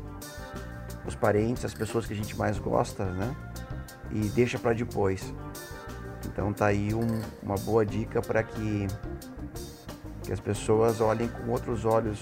os 1.05 1.15
parentes, 1.15 1.65
as 1.65 1.73
pessoas 1.73 2.05
que 2.05 2.13
a 2.13 2.15
gente 2.15 2.35
mais 2.37 2.57
gosta, 2.59 3.05
né? 3.05 3.35
E 4.11 4.21
deixa 4.29 4.57
para 4.57 4.73
depois. 4.73 5.33
Então 6.25 6.51
tá 6.53 6.67
aí 6.67 6.93
um, 6.93 7.21
uma 7.41 7.55
boa 7.55 7.85
dica 7.85 8.21
para 8.21 8.43
que, 8.43 8.87
que 10.23 10.31
as 10.31 10.39
pessoas 10.39 11.01
olhem 11.01 11.27
com 11.27 11.51
outros 11.51 11.85
olhos 11.85 12.19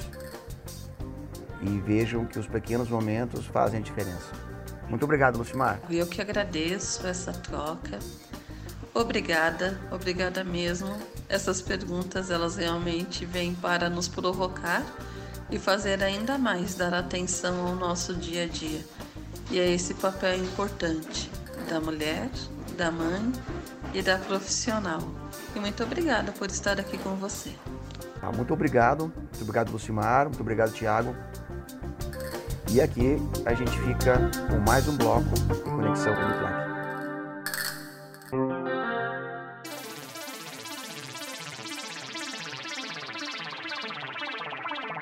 e 1.62 1.80
vejam 1.80 2.26
que 2.26 2.40
os 2.40 2.48
pequenos 2.48 2.90
momentos 2.90 3.46
fazem 3.46 3.80
a 3.80 3.84
diferença. 3.84 4.32
Muito 4.90 5.04
obrigado, 5.04 5.38
Lucimar. 5.38 5.80
Eu 5.90 6.08
que 6.08 6.22
agradeço 6.22 7.06
essa 7.06 7.34
troca. 7.34 8.00
Obrigada, 8.94 9.80
obrigada 9.92 10.44
mesmo. 10.44 10.98
Essas 11.30 11.62
perguntas 11.62 12.32
elas 12.32 12.56
realmente 12.56 13.26
vêm 13.26 13.54
para 13.54 13.90
nos 13.90 14.08
provocar 14.08 14.84
e 15.52 15.60
fazer 15.60 16.04
ainda 16.04 16.38
mais 16.38 16.76
dar 16.76 16.94
atenção 16.94 17.68
ao 17.68 17.76
nosso 17.76 18.16
dia 18.16 18.44
a 18.44 18.48
dia. 18.48 18.84
E 19.52 19.60
é 19.60 19.72
esse 19.72 19.94
papel 19.94 20.38
importante 20.38 21.30
da 21.70 21.80
mulher, 21.80 22.30
da 22.78 22.92
mãe 22.92 23.32
e 23.94 24.02
da 24.02 24.18
profissional. 24.18 25.02
E 25.56 25.60
muito 25.60 25.84
obrigada 25.84 26.32
por 26.32 26.50
estar 26.50 26.80
aqui 26.80 26.98
com 26.98 27.16
você. 27.16 27.52
Ah, 28.22 28.32
muito 28.32 28.54
obrigado, 28.54 29.14
muito 29.16 29.42
obrigado 29.42 29.72
Lucimar, 29.72 30.26
muito 30.26 30.42
obrigado 30.42 30.74
Tiago. 30.74 31.16
E 32.70 32.82
aqui 32.82 33.18
a 33.46 33.54
gente 33.54 33.72
fica 33.80 34.20
com 34.50 34.60
mais 34.60 34.88
um 34.88 34.98
bloco 34.98 35.30
de 35.30 35.62
Conexão 35.62 36.14
Uniplac. 36.14 36.68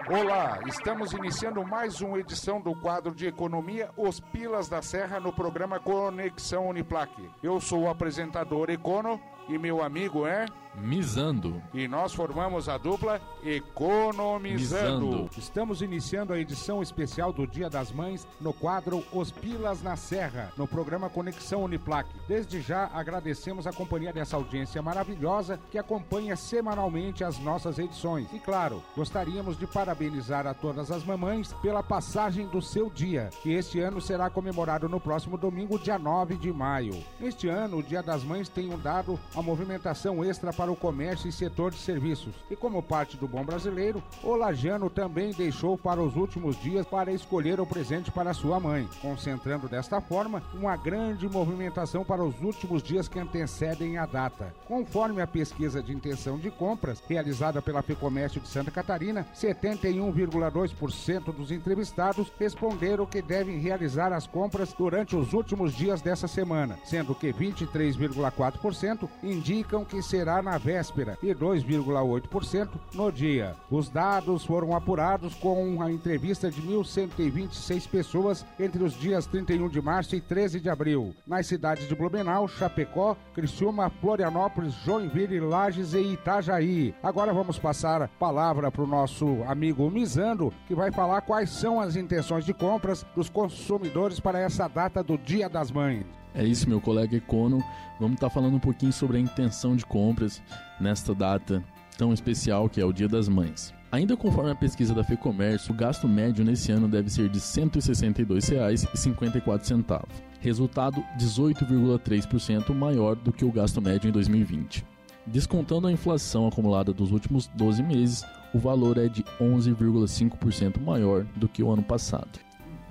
Olá, 0.08 0.60
estamos 0.68 1.12
iniciando 1.14 1.66
mais 1.66 2.00
uma 2.00 2.20
edição 2.20 2.62
do 2.62 2.74
quadro 2.80 3.14
de 3.14 3.26
economia 3.26 3.90
Os 3.98 4.20
Pilas 4.20 4.70
da 4.70 4.82
Serra 4.82 5.20
no 5.20 5.34
programa 5.34 5.80
Conexão 5.80 6.70
Uniplaque. 6.70 7.30
Eu 7.42 7.60
sou 7.60 7.82
o 7.82 7.90
apresentador 7.90 8.70
Econo 8.70 9.20
e 9.48 9.58
meu 9.58 9.84
amigo 9.84 10.26
é 10.26 10.46
Misando. 10.78 11.62
E 11.74 11.88
nós 11.88 12.14
formamos 12.14 12.68
a 12.68 12.78
dupla 12.78 13.22
Economizando. 13.44 15.06
Misando. 15.06 15.30
Estamos 15.38 15.82
iniciando 15.82 16.34
a 16.34 16.40
edição 16.40 16.82
especial 16.82 17.32
do 17.32 17.48
Dia 17.48 17.70
das 17.70 17.92
Mães 17.92 18.28
no 18.42 18.52
quadro 18.52 19.04
Os 19.14 19.32
Pilas 19.32 19.82
na 19.82 19.96
Serra, 19.96 20.52
no 20.58 20.68
programa 20.68 21.10
Conexão 21.10 21.64
Uniplac. 21.64 22.10
Desde 22.28 22.60
já 22.60 22.90
agradecemos 22.94 23.68
a 23.68 23.74
companhia 23.74 24.12
dessa 24.12 24.36
audiência 24.36 24.82
maravilhosa 24.82 25.60
que 25.72 25.78
acompanha 25.78 26.36
semanalmente 26.36 27.24
as 27.24 27.40
nossas 27.40 27.80
edições. 27.80 28.28
E 28.34 28.40
claro, 28.40 28.84
gostaríamos 28.96 29.58
de 29.58 29.68
parabenizar 29.68 30.48
a 30.48 30.54
todas 30.54 30.92
as 30.92 31.04
mamães 31.04 31.54
pela 31.62 31.84
passagem 31.84 32.48
do 32.48 32.62
seu 32.62 32.90
dia, 32.90 33.30
que 33.42 33.54
este 33.54 33.80
ano 33.80 34.02
será 34.02 34.30
comemorado 34.30 34.90
no 34.90 35.00
próximo 35.00 35.38
domingo, 35.38 35.80
dia 35.80 35.98
9 35.98 36.36
de 36.36 36.52
maio. 36.52 37.04
Este 37.22 37.48
ano, 37.48 37.78
o 37.78 37.84
Dia 37.84 38.02
das 38.02 38.24
Mães 38.24 38.50
tem 38.50 38.74
um 38.74 38.78
dado 38.78 39.20
a 39.36 39.42
movimentação 39.42 40.24
extra 40.24 40.54
para 40.54 40.72
o 40.72 40.76
comércio 40.76 41.28
e 41.28 41.32
setor 41.32 41.72
de 41.72 41.78
serviços. 41.78 42.34
E 42.50 42.56
como 42.56 42.82
parte 42.82 43.18
do 43.18 43.28
bom 43.28 43.44
brasileiro, 43.44 44.02
o 44.24 44.36
Lajano 44.36 44.90
também 44.90 45.32
deixou 45.32 45.78
para 45.78 46.02
os 46.02 46.16
últimos 46.16 46.60
dias 46.62 46.86
para 46.86 47.12
escolher 47.12 47.60
o 47.60 47.66
presente 47.66 48.12
para 48.12 48.34
sua 48.34 48.60
mãe, 48.60 48.88
concentrando 49.02 49.68
desta 49.68 50.00
forma 50.00 50.42
uma 50.54 50.78
grande 50.78 51.28
movimentação 51.28 52.06
para 52.06 52.24
os 52.24 52.42
últimos 52.42 52.82
dias 52.82 53.08
que 53.08 53.20
antecedem 53.20 53.98
a 53.98 54.06
data. 54.06 54.54
Conforme 54.68 55.22
a 55.22 55.28
pesquisa 55.28 55.84
de 55.84 55.94
intenção 55.94 56.38
de 56.38 56.50
compras 56.50 57.04
realizada 57.08 57.62
pela 57.62 57.82
FEComércio 57.82 58.40
de 58.40 58.48
Santa 58.48 58.72
Catarina, 58.72 59.26
71,2% 59.36 61.34
dos 61.34 61.52
entrevistados 61.52 62.32
responderam 62.40 63.06
que 63.06 63.22
devem 63.22 63.60
realizar 63.60 64.14
as 64.14 64.26
compras 64.26 64.74
durante 64.74 65.16
os 65.16 65.34
últimos 65.34 65.74
dias 65.74 66.02
dessa 66.02 66.28
semana, 66.28 66.78
sendo 66.84 67.14
que 67.14 67.34
23,4% 67.34 69.10
indicam 69.26 69.84
que 69.84 70.02
será 70.02 70.42
na 70.42 70.58
véspera 70.58 71.18
e 71.22 71.34
2,8% 71.34 72.70
no 72.94 73.12
dia. 73.12 73.56
Os 73.70 73.90
dados 73.90 74.46
foram 74.46 74.76
apurados 74.76 75.34
com 75.36 75.82
a 75.82 75.92
entrevista 75.92 76.50
de 76.52 76.62
1.126 76.62 77.88
pessoas 77.90 78.46
entre 78.60 78.84
os 78.84 78.94
dias 78.94 79.26
31 79.26 79.70
de 79.70 79.82
março 79.82 80.16
e 80.16 80.22
13 80.22 80.60
de 80.60 80.70
abril, 80.70 81.16
nas 81.26 81.48
cidades 81.48 81.88
de 81.88 81.96
Blumenau, 81.96 82.48
Chapecó, 82.48 83.18
Criciúma, 83.34 83.90
Florianópolis, 83.90 84.74
Joinville, 84.84 85.40
Lages 85.40 85.94
e 85.94 86.00
Itajaí. 86.00 86.94
Agora 87.02 87.34
vamos 87.34 87.58
passar 87.58 88.02
a 88.02 88.08
palavra 88.08 88.72
para 88.72 88.84
o 88.84 88.88
nosso 88.88 89.44
amigo 89.48 89.90
Mizando, 89.90 90.54
que 90.68 90.76
vai 90.76 90.92
falar 90.92 91.22
quais 91.22 91.50
são 91.50 91.80
as 91.80 91.96
intenções 91.96 92.46
de 92.46 92.54
compras 92.54 93.06
dos 93.16 93.30
consumidores 93.30 94.20
para 94.20 94.40
essa 94.40 94.68
data 94.68 95.04
do 95.04 95.18
Dia 95.18 95.50
das 95.50 95.72
Mães. 95.72 96.25
É 96.36 96.44
isso, 96.44 96.70
meu 96.70 96.82
colega 96.82 97.16
Econo. 97.16 97.64
Vamos 98.00 98.16
estar 98.16 98.28
tá 98.28 98.34
falando 98.34 98.56
um 98.56 98.60
pouquinho 98.60 98.92
sobre 98.92 99.18
a 99.18 99.20
intenção 99.20 99.76
de 99.76 99.86
compras 99.86 100.42
nesta 100.80 101.16
data 101.16 101.64
tão 101.98 102.14
especial 102.14 102.70
que 102.70 102.80
é 102.82 102.86
o 102.86 102.94
Dia 102.94 103.08
das 103.08 103.30
Mães. 103.30 103.74
Ainda 103.92 104.18
conforme 104.18 104.50
a 104.52 104.56
pesquisa 104.56 104.94
da 104.94 105.04
FEComércio, 105.04 105.74
o 105.74 105.78
gasto 105.78 106.08
médio 106.08 106.44
nesse 106.44 106.72
ano 106.72 106.88
deve 106.88 107.10
ser 107.10 107.30
de 107.30 107.40
R$ 107.40 107.46
162,54, 107.46 110.04
resultado 110.42 111.04
18,3% 111.18 112.76
maior 112.76 113.16
do 113.16 113.32
que 113.32 113.46
o 113.46 113.52
gasto 113.52 113.82
médio 113.82 114.10
em 114.10 114.12
2020. 114.12 114.86
Descontando 115.26 115.88
a 115.88 115.92
inflação 115.92 116.48
acumulada 116.48 116.94
dos 116.94 117.12
últimos 117.12 117.48
12 117.56 117.82
meses, 117.82 118.24
o 118.54 118.60
valor 118.60 118.98
é 118.98 119.08
de 119.08 119.24
11,5% 119.40 120.82
maior 120.82 121.24
do 121.36 121.48
que 121.48 121.64
o 121.64 121.72
ano 121.72 121.82
passado. 121.82 122.45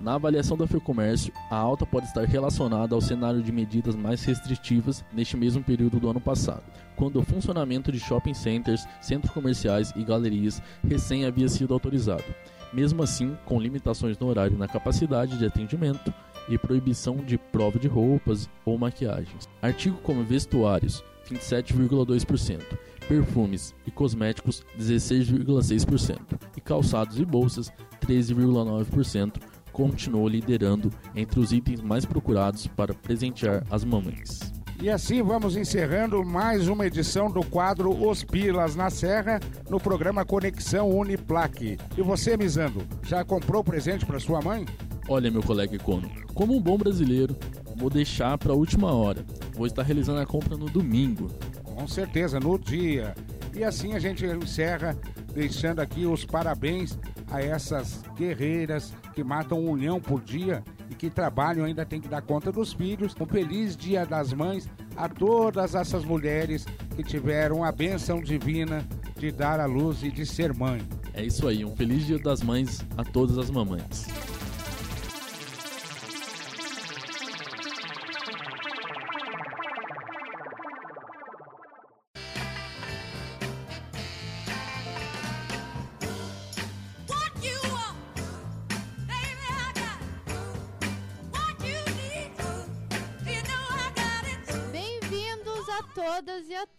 Na 0.04 0.16
avaliação 0.16 0.54
da 0.54 0.66
FEComércio, 0.66 1.32
a 1.50 1.56
alta 1.56 1.86
pode 1.86 2.04
estar 2.04 2.26
relacionada 2.26 2.94
ao 2.94 3.00
cenário 3.00 3.42
de 3.42 3.50
medidas 3.50 3.96
mais 3.96 4.22
restritivas 4.22 5.02
neste 5.10 5.34
mesmo 5.34 5.64
período 5.64 5.98
do 5.98 6.10
ano 6.10 6.20
passado, 6.20 6.62
quando 6.94 7.18
o 7.18 7.22
funcionamento 7.22 7.90
de 7.90 7.98
shopping 7.98 8.34
centers, 8.34 8.86
centros 9.00 9.32
comerciais 9.32 9.94
e 9.96 10.04
galerias 10.04 10.60
recém 10.86 11.24
havia 11.24 11.48
sido 11.48 11.72
autorizado, 11.72 12.22
mesmo 12.70 13.02
assim 13.02 13.34
com 13.46 13.58
limitações 13.58 14.18
no 14.18 14.26
horário 14.26 14.58
na 14.58 14.68
capacidade 14.68 15.38
de 15.38 15.46
atendimento 15.46 16.12
e 16.50 16.58
proibição 16.58 17.16
de 17.16 17.38
prova 17.38 17.78
de 17.78 17.88
roupas 17.88 18.46
ou 18.62 18.76
maquiagens. 18.76 19.48
Artigo 19.62 19.96
como 20.02 20.22
vestuários, 20.22 21.02
27,2%, 21.30 22.60
perfumes 23.08 23.74
e 23.86 23.90
cosméticos, 23.90 24.66
16,6%, 24.78 26.18
e 26.54 26.60
calçados 26.60 27.18
e 27.18 27.24
bolsas, 27.24 27.72
13,9% 28.02 29.53
continuou 29.74 30.28
liderando 30.28 30.90
entre 31.16 31.40
os 31.40 31.52
itens 31.52 31.80
mais 31.80 32.06
procurados 32.06 32.68
para 32.68 32.94
presentear 32.94 33.64
as 33.68 33.84
mamães. 33.84 34.38
E 34.80 34.88
assim 34.88 35.22
vamos 35.22 35.56
encerrando 35.56 36.24
mais 36.24 36.68
uma 36.68 36.86
edição 36.86 37.30
do 37.30 37.44
quadro 37.44 37.90
Os 37.90 38.22
Pilas 38.22 38.76
na 38.76 38.88
Serra 38.88 39.40
no 39.68 39.80
programa 39.80 40.24
Conexão 40.24 40.90
Uniplaque. 40.90 41.76
E 41.98 42.02
você, 42.02 42.36
Mizando, 42.36 42.82
já 43.02 43.24
comprou 43.24 43.64
presente 43.64 44.06
para 44.06 44.20
sua 44.20 44.40
mãe? 44.40 44.64
Olha, 45.08 45.30
meu 45.30 45.42
colega 45.42 45.74
Econo, 45.74 46.10
como 46.34 46.56
um 46.56 46.60
bom 46.60 46.78
brasileiro, 46.78 47.36
vou 47.76 47.90
deixar 47.90 48.38
para 48.38 48.52
a 48.52 48.56
última 48.56 48.92
hora. 48.92 49.24
Vou 49.54 49.66
estar 49.66 49.82
realizando 49.82 50.20
a 50.20 50.26
compra 50.26 50.56
no 50.56 50.66
domingo. 50.66 51.30
Com 51.62 51.86
certeza, 51.88 52.38
no 52.38 52.58
dia. 52.58 53.14
E 53.54 53.64
assim 53.64 53.94
a 53.94 53.98
gente 53.98 54.24
encerra 54.24 54.96
deixando 55.32 55.80
aqui 55.80 56.06
os 56.06 56.24
parabéns 56.24 56.98
a 57.30 57.40
essas 57.42 58.02
guerreiras 58.16 58.92
que 59.14 59.24
matam 59.24 59.64
um 59.64 59.74
leão 59.74 60.00
por 60.00 60.20
dia 60.20 60.62
e 60.90 60.94
que 60.94 61.08
trabalham 61.08 61.64
ainda 61.64 61.84
tem 61.84 62.00
que 62.00 62.08
dar 62.08 62.22
conta 62.22 62.50
dos 62.52 62.72
filhos. 62.72 63.14
Um 63.20 63.26
feliz 63.26 63.76
Dia 63.76 64.04
das 64.04 64.32
Mães 64.32 64.68
a 64.96 65.08
todas 65.08 65.74
essas 65.74 66.04
mulheres 66.04 66.66
que 66.96 67.02
tiveram 67.02 67.64
a 67.64 67.72
benção 67.72 68.20
divina 68.20 68.86
de 69.16 69.30
dar 69.30 69.60
à 69.60 69.66
luz 69.66 70.02
e 70.02 70.10
de 70.10 70.26
ser 70.26 70.52
mãe. 70.52 70.82
É 71.12 71.24
isso 71.24 71.46
aí, 71.46 71.64
um 71.64 71.74
feliz 71.74 72.06
Dia 72.06 72.18
das 72.18 72.42
Mães 72.42 72.84
a 72.96 73.04
todas 73.04 73.38
as 73.38 73.50
mamães. 73.50 74.33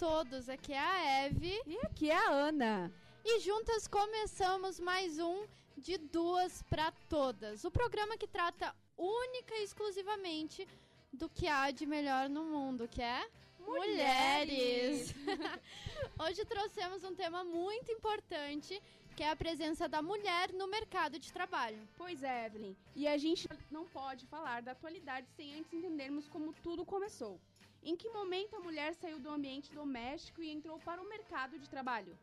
Todos. 0.05 0.47
Aqui 0.49 0.71
é 0.71 0.79
a 0.79 1.25
Eve. 1.25 1.59
E 1.65 1.77
aqui 1.79 2.11
é 2.11 2.15
a 2.15 2.29
Ana. 2.29 2.93
E 3.25 3.39
juntas 3.39 3.87
começamos 3.87 4.79
mais 4.79 5.17
um 5.17 5.47
de 5.75 5.97
Duas 5.97 6.61
para 6.69 6.91
Todas. 7.09 7.63
O 7.65 7.71
programa 7.71 8.15
que 8.15 8.27
trata 8.27 8.71
única 8.95 9.55
e 9.55 9.63
exclusivamente 9.63 10.67
do 11.11 11.27
que 11.27 11.47
há 11.47 11.71
de 11.71 11.87
melhor 11.87 12.29
no 12.29 12.45
mundo, 12.45 12.87
que 12.87 13.01
é 13.01 13.27
mulheres. 13.57 15.11
Hoje 16.23 16.45
trouxemos 16.45 17.03
um 17.03 17.15
tema 17.15 17.43
muito 17.43 17.91
importante, 17.91 18.79
que 19.15 19.23
é 19.23 19.31
a 19.31 19.35
presença 19.35 19.89
da 19.89 20.03
mulher 20.03 20.53
no 20.53 20.67
mercado 20.67 21.17
de 21.17 21.33
trabalho. 21.33 21.79
Pois 21.97 22.21
é, 22.21 22.45
Evelyn. 22.45 22.75
E 22.95 23.07
a 23.07 23.17
gente 23.17 23.49
não 23.71 23.85
pode 23.85 24.27
falar 24.27 24.61
da 24.61 24.73
atualidade 24.73 25.25
sem 25.35 25.55
antes 25.57 25.73
entendermos 25.73 26.27
como 26.27 26.53
tudo 26.61 26.85
começou. 26.85 27.39
Em 27.87 27.95
que 27.95 28.09
momento 28.09 28.55
a 28.55 28.59
mulher 28.59 28.95
saiu 28.95 29.19
do 29.19 29.29
ambiente 29.29 29.71
doméstico 29.71 30.41
e 30.41 30.49
entrou 30.49 30.79
para 30.79 30.99
o 30.99 31.07
mercado 31.07 31.59
de 31.59 31.69
trabalho? 31.69 32.17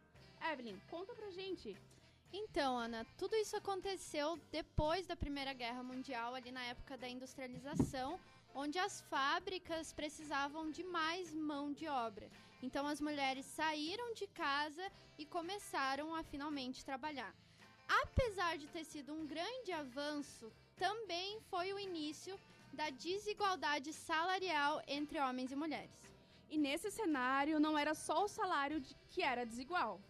Evelyn, 0.53 0.77
conta 0.91 1.15
pra 1.15 1.31
gente. 1.31 1.77
Então, 2.33 2.77
Ana, 2.77 3.07
tudo 3.17 3.37
isso 3.37 3.57
aconteceu 3.57 4.37
depois 4.51 5.07
da 5.07 5.15
Primeira 5.15 5.53
Guerra 5.53 5.85
Mundial, 5.85 6.35
ali 6.35 6.51
na 6.51 6.65
época 6.65 6.97
da 6.97 7.09
industrialização, 7.09 8.19
onde 8.57 8.77
as 8.77 9.03
fábricas 9.03 9.93
precisavam 9.93 10.69
de 10.69 10.83
mais 10.83 11.33
mão 11.33 11.73
de 11.73 11.87
obra. 11.87 12.29
Então, 12.61 12.85
as 12.85 13.01
mulheres 13.01 13.47
saíram 13.47 14.15
de 14.15 14.27
casa 14.27 14.91
e 15.17 15.25
começaram 15.25 16.13
a 16.13 16.25
finalmente 16.25 16.85
trabalhar. 16.85 17.33
apesar 18.03 18.57
de 18.57 18.67
ter 18.69 18.85
sido 18.85 19.13
um 19.13 19.27
grande 19.27 19.71
avanço, 19.71 20.51
também 20.77 21.41
foi 21.51 21.73
o 21.73 21.79
início 21.79 22.35
da 22.73 22.91
desigualdade 22.91 23.93
salarial 23.93 24.83
entre 24.87 25.19
homens 25.21 25.53
e 25.53 25.57
mulheres. 25.57 25.91
E 26.51 26.57
nesse 26.59 26.91
cenário, 26.91 27.61
não 27.61 27.79
era 27.79 27.95
só 27.95 28.25
o 28.25 28.29
salário 28.29 28.81
de- 28.81 28.95
que 29.11 29.23
era 29.23 29.45
desigual. 29.47 30.01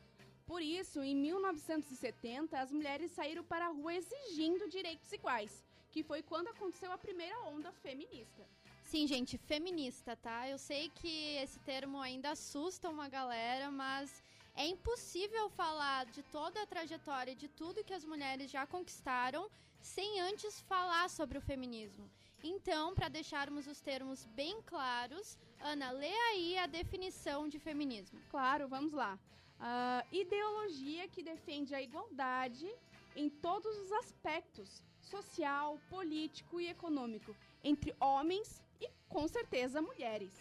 Por 0.46 0.61
isso, 0.61 1.01
em 1.01 1.14
1970, 1.16 2.59
as 2.61 2.70
mulheres 2.72 3.11
saíram 3.12 3.44
para 3.44 3.66
a 3.66 3.68
rua 3.68 3.94
exigindo 3.94 4.68
direitos 4.68 5.11
iguais, 5.12 5.64
que 5.90 6.03
foi 6.03 6.22
quando 6.22 6.48
aconteceu 6.48 6.90
a 6.92 6.98
primeira 6.98 7.38
onda 7.42 7.70
feminista. 7.72 8.46
Sim, 8.85 9.07
gente, 9.07 9.38
feminista, 9.38 10.16
tá? 10.16 10.48
Eu 10.48 10.59
sei 10.59 10.90
que 10.90 11.37
esse 11.37 11.59
termo 11.61 11.98
ainda 12.01 12.31
assusta 12.33 12.88
uma 12.90 13.09
galera, 13.09 13.70
mas 13.70 14.22
é 14.55 14.66
impossível 14.66 15.48
falar 15.51 16.05
de 16.07 16.22
toda 16.25 16.61
a 16.62 16.66
trajetória 16.66 17.35
de 17.35 17.48
tudo 17.48 17.85
que 17.85 17.94
as 17.94 18.05
mulheres 18.05 18.51
já 18.51 18.66
conquistaram 18.66 19.48
sem 19.81 20.20
antes 20.20 20.61
falar 20.62 21.09
sobre 21.09 21.38
o 21.38 21.40
feminismo. 21.40 22.11
Então, 22.42 22.94
para 22.94 23.09
deixarmos 23.09 23.66
os 23.66 23.81
termos 23.81 24.24
bem 24.35 24.61
claros, 24.62 25.38
Ana, 25.61 25.90
lê 25.92 26.12
aí 26.31 26.59
a 26.59 26.66
definição 26.66 27.48
de 27.48 27.59
feminismo. 27.59 28.20
Claro, 28.31 28.66
vamos 28.68 28.92
lá. 28.92 29.18
Ah, 29.61 30.05
ideologia 30.11 31.07
que 31.07 31.22
defende 31.22 31.72
a 31.74 31.81
igualdade 31.81 32.68
em 33.14 33.31
todos 33.31 33.76
os 33.78 33.92
aspectos 33.92 34.83
social, 35.00 35.78
político 35.88 36.61
e 36.61 36.68
econômico 36.68 37.37
entre 37.62 37.94
homens 38.00 38.61
e, 38.81 38.88
com 39.09 39.28
certeza, 39.28 39.81
mulheres. 39.81 40.33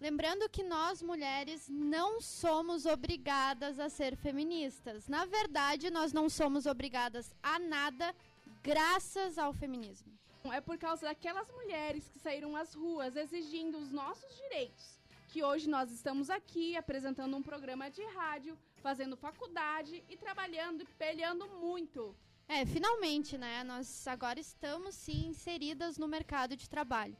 Lembrando 0.00 0.48
que 0.48 0.62
nós 0.62 1.02
mulheres 1.02 1.68
não 1.68 2.20
somos 2.20 2.86
obrigadas 2.86 3.78
a 3.80 3.88
ser 3.88 4.16
feministas. 4.16 5.08
Na 5.08 5.24
verdade, 5.24 5.90
nós 5.90 6.12
não 6.12 6.30
somos 6.30 6.66
obrigadas 6.66 7.34
a 7.42 7.58
nada 7.58 8.14
graças 8.62 9.36
ao 9.36 9.52
feminismo. 9.52 10.16
É 10.52 10.60
por 10.60 10.78
causa 10.78 11.06
daquelas 11.06 11.50
mulheres 11.50 12.08
que 12.08 12.18
saíram 12.18 12.56
às 12.56 12.74
ruas 12.74 13.16
exigindo 13.16 13.78
os 13.78 13.90
nossos 13.90 14.36
direitos 14.36 14.98
que 15.28 15.44
hoje 15.44 15.68
nós 15.68 15.90
estamos 15.90 16.30
aqui 16.30 16.74
apresentando 16.74 17.36
um 17.36 17.42
programa 17.42 17.90
de 17.90 18.02
rádio, 18.06 18.58
fazendo 18.82 19.16
faculdade 19.16 20.02
e 20.08 20.16
trabalhando 20.16 20.82
e 20.82 20.86
peleando 20.86 21.46
muito. 21.48 22.16
É, 22.48 22.64
finalmente, 22.64 23.36
né? 23.36 23.62
Nós 23.62 24.08
agora 24.08 24.40
estamos 24.40 24.94
sim 24.94 25.26
inseridas 25.26 25.98
no 25.98 26.08
mercado 26.08 26.56
de 26.56 26.68
trabalho. 26.68 27.14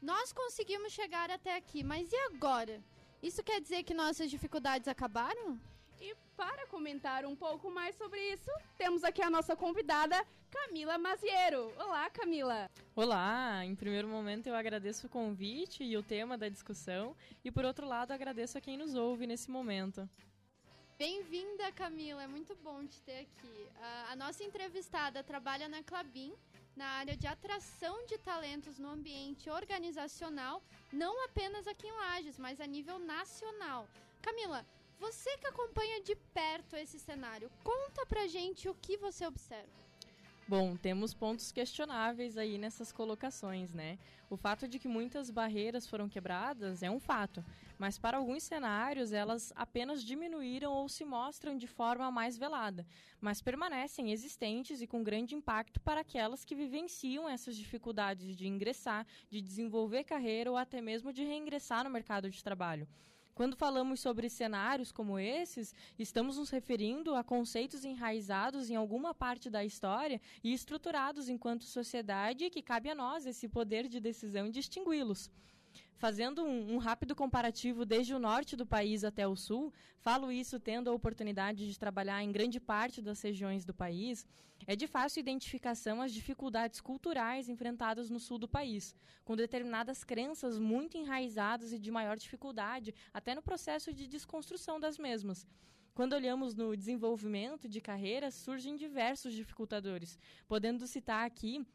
Nós 0.00 0.32
conseguimos 0.32 0.92
chegar 0.92 1.30
até 1.30 1.56
aqui, 1.56 1.82
mas 1.82 2.12
e 2.12 2.16
agora? 2.16 2.80
Isso 3.20 3.42
quer 3.42 3.60
dizer 3.60 3.82
que 3.82 3.92
nossas 3.92 4.30
dificuldades 4.30 4.86
acabaram? 4.86 5.60
E 6.00 6.14
para 6.36 6.64
comentar 6.68 7.26
um 7.26 7.34
pouco 7.34 7.68
mais 7.68 7.96
sobre 7.96 8.20
isso, 8.32 8.50
temos 8.76 9.02
aqui 9.02 9.20
a 9.20 9.28
nossa 9.28 9.56
convidada, 9.56 10.24
Camila 10.50 10.96
Maziero. 10.96 11.72
Olá, 11.78 12.08
Camila. 12.08 12.70
Olá, 12.96 13.64
em 13.64 13.74
primeiro 13.74 14.08
momento 14.08 14.46
eu 14.46 14.54
agradeço 14.54 15.06
o 15.06 15.10
convite 15.10 15.84
e 15.84 15.96
o 15.96 16.02
tema 16.02 16.38
da 16.38 16.48
discussão, 16.48 17.14
e 17.44 17.50
por 17.50 17.64
outro 17.64 17.86
lado 17.86 18.12
agradeço 18.12 18.56
a 18.56 18.60
quem 18.60 18.76
nos 18.76 18.94
ouve 18.94 19.26
nesse 19.26 19.50
momento. 19.50 20.08
Bem-vinda, 20.98 21.70
Camila. 21.72 22.22
É 22.22 22.26
muito 22.26 22.56
bom 22.56 22.86
te 22.86 23.00
ter 23.02 23.20
aqui. 23.20 23.68
A, 23.80 24.12
a 24.12 24.16
nossa 24.16 24.42
entrevistada 24.42 25.22
trabalha 25.22 25.68
na 25.68 25.82
Clabin, 25.82 26.32
na 26.74 26.86
área 26.86 27.16
de 27.16 27.26
atração 27.26 28.06
de 28.06 28.16
talentos 28.18 28.78
no 28.78 28.88
ambiente 28.88 29.50
organizacional, 29.50 30.62
não 30.92 31.24
apenas 31.24 31.66
aqui 31.66 31.86
em 31.86 31.92
Lages, 31.92 32.38
mas 32.38 32.60
a 32.60 32.66
nível 32.66 32.98
nacional. 32.98 33.86
Camila, 34.22 34.64
você 34.98 35.36
que 35.36 35.46
acompanha 35.46 36.00
de 36.02 36.16
perto 36.16 36.74
esse 36.74 36.98
cenário, 36.98 37.50
conta 37.62 38.06
pra 38.06 38.26
gente 38.26 38.68
o 38.68 38.74
que 38.74 38.96
você 38.96 39.26
observa. 39.26 39.87
Bom, 40.48 40.78
temos 40.78 41.12
pontos 41.12 41.52
questionáveis 41.52 42.38
aí 42.38 42.56
nessas 42.56 42.90
colocações, 42.90 43.74
né? 43.74 43.98
O 44.30 44.36
fato 44.36 44.66
de 44.66 44.78
que 44.78 44.88
muitas 44.88 45.30
barreiras 45.30 45.86
foram 45.86 46.08
quebradas 46.08 46.82
é 46.82 46.90
um 46.90 46.98
fato, 46.98 47.44
mas 47.78 47.98
para 47.98 48.16
alguns 48.16 48.44
cenários 48.44 49.12
elas 49.12 49.52
apenas 49.54 50.02
diminuíram 50.02 50.72
ou 50.72 50.88
se 50.88 51.04
mostram 51.04 51.54
de 51.54 51.66
forma 51.66 52.10
mais 52.10 52.38
velada, 52.38 52.86
mas 53.20 53.42
permanecem 53.42 54.10
existentes 54.10 54.80
e 54.80 54.86
com 54.86 55.04
grande 55.04 55.34
impacto 55.34 55.80
para 55.80 56.00
aquelas 56.00 56.46
que 56.46 56.54
vivenciam 56.54 57.28
essas 57.28 57.54
dificuldades 57.54 58.34
de 58.34 58.48
ingressar, 58.48 59.06
de 59.28 59.42
desenvolver 59.42 60.04
carreira 60.04 60.50
ou 60.50 60.56
até 60.56 60.80
mesmo 60.80 61.12
de 61.12 61.24
reingressar 61.24 61.84
no 61.84 61.90
mercado 61.90 62.30
de 62.30 62.42
trabalho. 62.42 62.88
Quando 63.38 63.54
falamos 63.54 64.00
sobre 64.00 64.28
cenários 64.28 64.90
como 64.90 65.16
esses, 65.16 65.72
estamos 65.96 66.38
nos 66.38 66.50
referindo 66.50 67.14
a 67.14 67.22
conceitos 67.22 67.84
enraizados 67.84 68.68
em 68.68 68.74
alguma 68.74 69.14
parte 69.14 69.48
da 69.48 69.64
história 69.64 70.20
e 70.42 70.52
estruturados 70.52 71.28
enquanto 71.28 71.62
sociedade 71.62 72.50
que 72.50 72.60
cabe 72.60 72.90
a 72.90 72.96
nós 72.96 73.26
esse 73.26 73.48
poder 73.48 73.86
de 73.86 74.00
decisão 74.00 74.50
distingui-los. 74.50 75.30
Fazendo 75.96 76.44
um, 76.44 76.74
um, 76.74 76.78
rápido 76.78 77.14
comparativo 77.14 77.84
desde 77.84 78.14
o 78.14 78.18
norte 78.18 78.54
do 78.54 78.64
país 78.64 79.02
até 79.02 79.26
o 79.26 79.34
sul, 79.34 79.72
falo 79.98 80.30
isso 80.30 80.60
tendo 80.60 80.88
a 80.88 80.92
oportunidade 80.92 81.68
de 81.68 81.78
trabalhar 81.78 82.22
em 82.22 82.30
grande 82.30 82.60
parte 82.60 83.02
das 83.02 83.20
regiões 83.20 83.64
do 83.64 83.74
país, 83.74 84.24
é 84.66 84.76
de 84.76 84.86
fácil 84.86 85.20
identificação 85.20 86.00
as 86.00 86.12
dificuldades 86.12 86.80
culturais 86.80 87.48
enfrentadas 87.48 88.10
no 88.10 88.20
sul 88.20 88.38
do 88.38 88.48
país, 88.48 88.94
com 89.24 89.36
determinadas 89.36 90.04
crenças 90.04 90.58
muito 90.58 90.96
enraizadas 90.96 91.72
e 91.72 91.78
de 91.78 91.90
maior 91.90 92.16
dificuldade, 92.16 92.94
até 93.12 93.34
no 93.34 93.42
processo 93.42 93.92
de 93.92 94.06
desconstrução 94.06 94.78
das 94.78 94.98
mesmas. 94.98 95.46
Quando 95.94 96.12
olhamos 96.12 96.54
no 96.54 96.76
desenvolvimento 96.76 97.68
de 97.68 97.80
carreiras, 97.80 98.34
surgem 98.34 98.76
diversos 98.76 99.34
dificultadores, 99.34 100.16
podendo 100.46 100.86
citar 100.86 101.26
aqui 101.26 101.66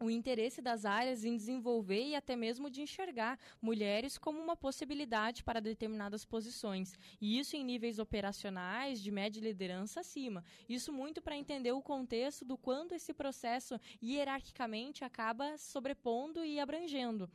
o 0.00 0.10
interesse 0.10 0.60
das 0.60 0.84
áreas 0.84 1.24
em 1.24 1.36
desenvolver 1.36 2.02
e 2.02 2.14
até 2.14 2.36
mesmo 2.36 2.68
de 2.68 2.82
enxergar 2.82 3.38
mulheres 3.60 4.18
como 4.18 4.40
uma 4.40 4.56
possibilidade 4.56 5.42
para 5.42 5.60
determinadas 5.60 6.24
posições, 6.24 6.98
e 7.20 7.38
isso 7.38 7.56
em 7.56 7.64
níveis 7.64 7.98
operacionais, 7.98 9.00
de 9.00 9.10
média 9.10 9.40
liderança 9.40 10.00
acima. 10.00 10.44
Isso 10.68 10.92
muito 10.92 11.22
para 11.22 11.36
entender 11.36 11.72
o 11.72 11.82
contexto 11.82 12.44
do 12.44 12.56
quanto 12.56 12.94
esse 12.94 13.14
processo 13.14 13.80
hierarquicamente 14.02 15.04
acaba 15.04 15.56
sobrepondo 15.56 16.44
e 16.44 16.58
abrangendo. 16.58 17.30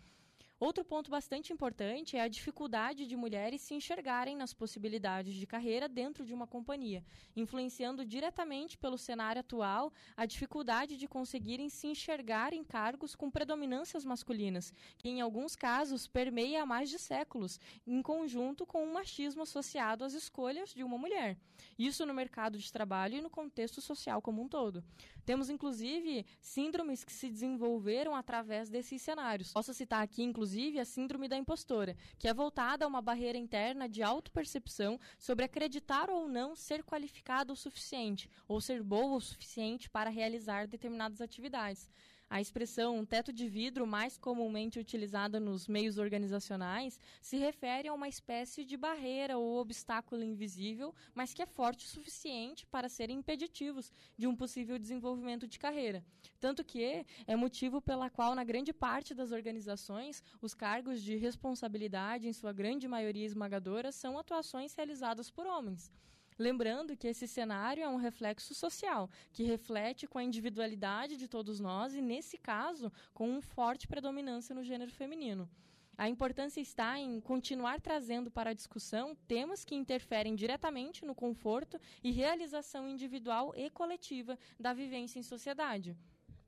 Outro 0.59 0.83
ponto 0.83 1.09
bastante 1.09 1.53
importante 1.53 2.17
é 2.17 2.21
a 2.21 2.27
dificuldade 2.27 3.07
de 3.07 3.15
mulheres 3.15 3.61
se 3.61 3.73
enxergarem 3.73 4.35
nas 4.35 4.53
possibilidades 4.53 5.33
de 5.33 5.47
carreira 5.47 5.87
dentro 5.87 6.25
de 6.25 6.33
uma 6.33 6.45
companhia, 6.45 7.01
influenciando 7.33 8.03
diretamente 8.03 8.77
pelo 8.77 8.97
cenário 8.97 9.39
atual 9.39 9.93
a 10.17 10.25
dificuldade 10.25 10.97
de 10.97 11.07
conseguirem 11.07 11.69
se 11.69 11.87
enxergar 11.87 12.51
em 12.51 12.61
cargos 12.61 13.15
com 13.15 13.31
predominâncias 13.31 14.03
masculinas, 14.03 14.73
que 14.97 15.07
em 15.07 15.21
alguns 15.21 15.55
casos 15.55 16.07
permeia 16.07 16.63
há 16.63 16.65
mais 16.65 16.89
de 16.89 16.99
séculos, 16.99 17.57
em 17.87 18.01
conjunto 18.01 18.65
com 18.65 18.83
o 18.83 18.93
machismo 18.93 19.43
associado 19.43 20.03
às 20.03 20.13
escolhas 20.13 20.73
de 20.73 20.83
uma 20.83 20.97
mulher. 20.97 21.37
Isso 21.77 22.05
no 22.05 22.13
mercado 22.13 22.57
de 22.57 22.69
trabalho 22.69 23.15
e 23.15 23.21
no 23.21 23.29
contexto 23.29 23.79
social 23.79 24.21
como 24.21 24.41
um 24.41 24.47
todo. 24.49 24.83
Temos 25.29 25.47
inclusive 25.47 26.25
síndromes 26.41 27.03
que 27.03 27.13
se 27.13 27.29
desenvolveram 27.29 28.15
através 28.15 28.67
desses 28.67 28.99
cenários. 28.99 29.53
Posso 29.53 29.71
citar 29.75 30.01
aqui, 30.01 30.23
inclusive, 30.23 30.79
a 30.79 30.85
síndrome 30.85 31.27
da 31.27 31.37
impostora, 31.37 31.95
que 32.17 32.27
é 32.27 32.33
voltada 32.33 32.83
a 32.83 32.87
uma 32.87 32.99
barreira 32.99 33.37
interna 33.37 33.87
de 33.87 34.01
autopercepção 34.01 34.99
sobre 35.19 35.45
acreditar 35.45 36.09
ou 36.09 36.27
não 36.27 36.55
ser 36.55 36.83
qualificado 36.83 37.53
o 37.53 37.55
suficiente, 37.55 38.27
ou 38.47 38.59
ser 38.59 38.81
boa 38.81 39.17
o 39.17 39.21
suficiente 39.21 39.87
para 39.87 40.09
realizar 40.09 40.65
determinadas 40.65 41.21
atividades. 41.21 41.87
A 42.29 42.39
expressão 42.39 43.03
teto 43.03 43.33
de 43.33 43.47
vidro, 43.49 43.87
mais 43.87 44.15
comumente 44.15 44.77
utilizada 44.77 45.39
nos 45.39 45.67
meios 45.67 45.97
organizacionais, 45.97 46.99
se 47.19 47.37
refere 47.37 47.87
a 47.87 47.93
uma 47.93 48.07
espécie 48.07 48.63
de 48.63 48.77
barreira 48.77 49.39
ou 49.39 49.57
obstáculo 49.57 50.23
invisível, 50.23 50.93
mas 51.15 51.33
que 51.33 51.41
é 51.41 51.47
forte 51.47 51.87
o 51.87 51.89
suficiente 51.89 52.67
para 52.67 52.87
serem 52.87 53.17
impeditivos 53.17 53.91
de 54.15 54.27
um 54.27 54.35
possível 54.35 54.77
desenvolvimento 54.77 55.47
de 55.47 55.57
carreira. 55.57 56.05
Tanto 56.39 56.63
que 56.63 57.03
é 57.25 57.35
motivo 57.35 57.81
pela 57.81 58.11
qual, 58.11 58.35
na 58.35 58.43
grande 58.43 58.71
parte 58.71 59.15
das 59.15 59.31
organizações, 59.31 60.23
os 60.39 60.53
cargos 60.53 61.01
de 61.01 61.15
responsabilidade, 61.15 62.27
em 62.27 62.33
sua 62.33 62.53
grande 62.53 62.87
maioria 62.87 63.25
esmagadora, 63.25 63.91
são 63.91 64.19
atuações 64.19 64.75
realizadas 64.75 65.31
por 65.31 65.47
homens. 65.47 65.91
Lembrando 66.39 66.95
que 66.95 67.05
esse 67.05 67.27
cenário 67.27 67.83
é 67.83 67.89
um 67.89 67.97
reflexo 67.97 68.55
social, 68.55 69.09
que 69.33 69.43
reflete 69.43 70.07
com 70.07 70.17
a 70.17 70.23
individualidade 70.23 71.17
de 71.17 71.27
todos 71.27 71.59
nós 71.59 71.93
e, 71.93 72.01
nesse 72.01 72.37
caso, 72.37 72.89
com 73.13 73.29
uma 73.29 73.41
forte 73.41 73.85
predominância 73.85 74.55
no 74.55 74.63
gênero 74.63 74.89
feminino. 74.89 75.49
A 75.97 76.07
importância 76.07 76.61
está 76.61 76.97
em 76.97 77.19
continuar 77.19 77.81
trazendo 77.81 78.31
para 78.31 78.51
a 78.51 78.53
discussão 78.53 79.17
temas 79.27 79.65
que 79.65 79.75
interferem 79.75 80.33
diretamente 80.33 81.03
no 81.03 81.13
conforto 81.13 81.77
e 82.01 82.09
realização 82.09 82.87
individual 82.87 83.53
e 83.53 83.69
coletiva 83.69 84.39
da 84.57 84.71
vivência 84.71 85.19
em 85.19 85.23
sociedade. 85.23 85.97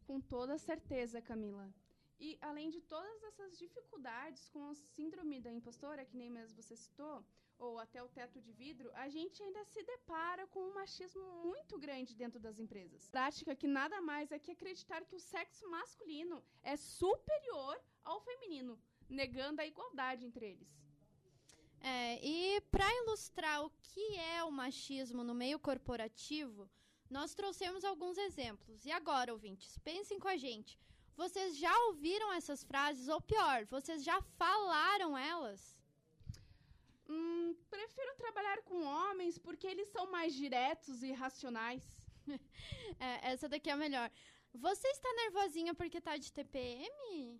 Com 0.07 0.21
toda 0.21 0.57
certeza, 0.57 1.21
Camila. 1.21 1.69
E 2.17 2.37
além 2.39 2.69
de 2.69 2.79
todas 2.79 3.21
essas 3.23 3.57
dificuldades 3.57 4.47
com 4.47 4.69
a 4.69 4.73
síndrome 4.73 5.41
da 5.41 5.51
impostora, 5.51 6.05
que 6.05 6.15
nem 6.15 6.29
mesmo 6.29 6.61
você 6.61 6.77
citou, 6.77 7.25
ou 7.65 7.77
até 7.77 8.01
o 8.01 8.09
teto 8.17 8.41
de 8.45 8.51
vidro, 8.51 8.89
a 8.95 9.07
gente 9.15 9.41
ainda 9.43 9.63
se 9.65 9.81
depara 9.83 10.47
com 10.47 10.61
um 10.67 10.73
machismo 10.73 11.23
muito 11.45 11.77
grande 11.77 12.15
dentro 12.15 12.39
das 12.39 12.57
empresas. 12.59 13.07
Prática 13.09 13.55
que 13.55 13.67
nada 13.67 14.01
mais 14.01 14.31
é 14.31 14.39
que 14.39 14.51
acreditar 14.51 15.05
que 15.05 15.15
o 15.15 15.19
sexo 15.19 15.69
masculino 15.69 16.43
é 16.63 16.75
superior 16.75 17.79
ao 18.03 18.19
feminino, 18.21 18.79
negando 19.07 19.61
a 19.61 19.65
igualdade 19.65 20.25
entre 20.25 20.45
eles. 20.51 20.71
É, 21.79 22.19
e 22.25 22.61
para 22.71 22.87
ilustrar 23.01 23.63
o 23.63 23.71
que 23.89 24.15
é 24.15 24.43
o 24.43 24.51
machismo 24.51 25.23
no 25.23 25.35
meio 25.35 25.59
corporativo, 25.59 26.69
nós 27.09 27.35
trouxemos 27.35 27.83
alguns 27.83 28.17
exemplos. 28.17 28.85
E 28.85 28.91
agora, 28.91 29.33
ouvintes, 29.33 29.77
pensem 29.79 30.19
com 30.19 30.27
a 30.27 30.37
gente. 30.37 30.79
Vocês 31.15 31.57
já 31.57 31.75
ouviram 31.87 32.33
essas 32.33 32.63
frases? 32.63 33.07
Ou 33.07 33.21
pior, 33.21 33.65
vocês 33.65 34.03
já 34.03 34.19
falaram 34.21 35.15
elas? 35.15 35.80
Hum, 37.11 37.53
prefiro 37.69 38.15
trabalhar 38.15 38.59
com 38.61 38.85
homens 38.85 39.37
porque 39.37 39.67
eles 39.67 39.89
são 39.89 40.09
mais 40.09 40.33
diretos 40.33 41.03
e 41.03 41.11
racionais. 41.11 41.83
é, 43.07 43.31
essa 43.31 43.49
daqui 43.49 43.69
é 43.69 43.73
a 43.73 43.83
melhor. 43.85 44.09
Você 44.53 44.87
está 44.87 45.09
nervosinha 45.13 45.73
porque 45.73 45.99
tá 45.99 46.15
de 46.15 46.31
TPM? 46.31 47.39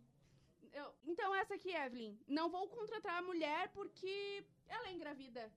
Eu, 0.74 0.94
então 1.06 1.34
essa 1.34 1.56
aqui, 1.56 1.72
Evelyn. 1.74 2.18
Não 2.28 2.50
vou 2.50 2.68
contratar 2.68 3.18
a 3.20 3.22
mulher 3.22 3.70
porque 3.70 4.44
ela 4.68 4.90
é 4.90 4.94
engravida. 4.94 5.50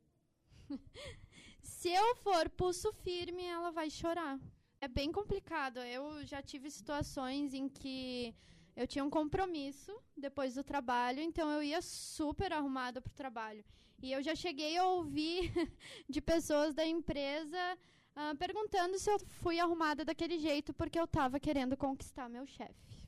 Se 1.60 1.88
eu 1.88 2.14
for 2.16 2.48
pulso 2.50 2.92
firme, 2.92 3.44
ela 3.44 3.72
vai 3.72 3.90
chorar. 3.90 4.38
É 4.80 4.86
bem 4.86 5.10
complicado. 5.10 5.78
Eu 5.78 6.24
já 6.24 6.40
tive 6.40 6.70
situações 6.70 7.52
em 7.52 7.68
que 7.68 8.32
eu 8.76 8.86
tinha 8.86 9.04
um 9.04 9.10
compromisso 9.10 9.92
depois 10.16 10.54
do 10.54 10.62
trabalho, 10.62 11.20
então 11.20 11.50
eu 11.50 11.62
ia 11.62 11.82
super 11.82 12.52
arrumada 12.52 13.00
pro 13.00 13.12
trabalho. 13.14 13.64
E 14.05 14.12
eu 14.12 14.22
já 14.22 14.34
cheguei 14.34 14.76
a 14.76 14.84
ouvir 14.84 15.50
de 16.07 16.20
pessoas 16.20 16.74
da 16.74 16.84
empresa 16.84 17.78
uh, 18.14 18.36
perguntando 18.36 18.98
se 18.98 19.11
eu 19.11 19.18
fui 19.42 19.59
arrumada 19.59 20.05
daquele 20.05 20.38
jeito 20.38 20.74
porque 20.74 20.98
eu 20.98 21.05
estava 21.05 21.40
querendo 21.40 21.74
conquistar 21.74 22.28
meu 22.28 22.46
chefe. 22.46 22.98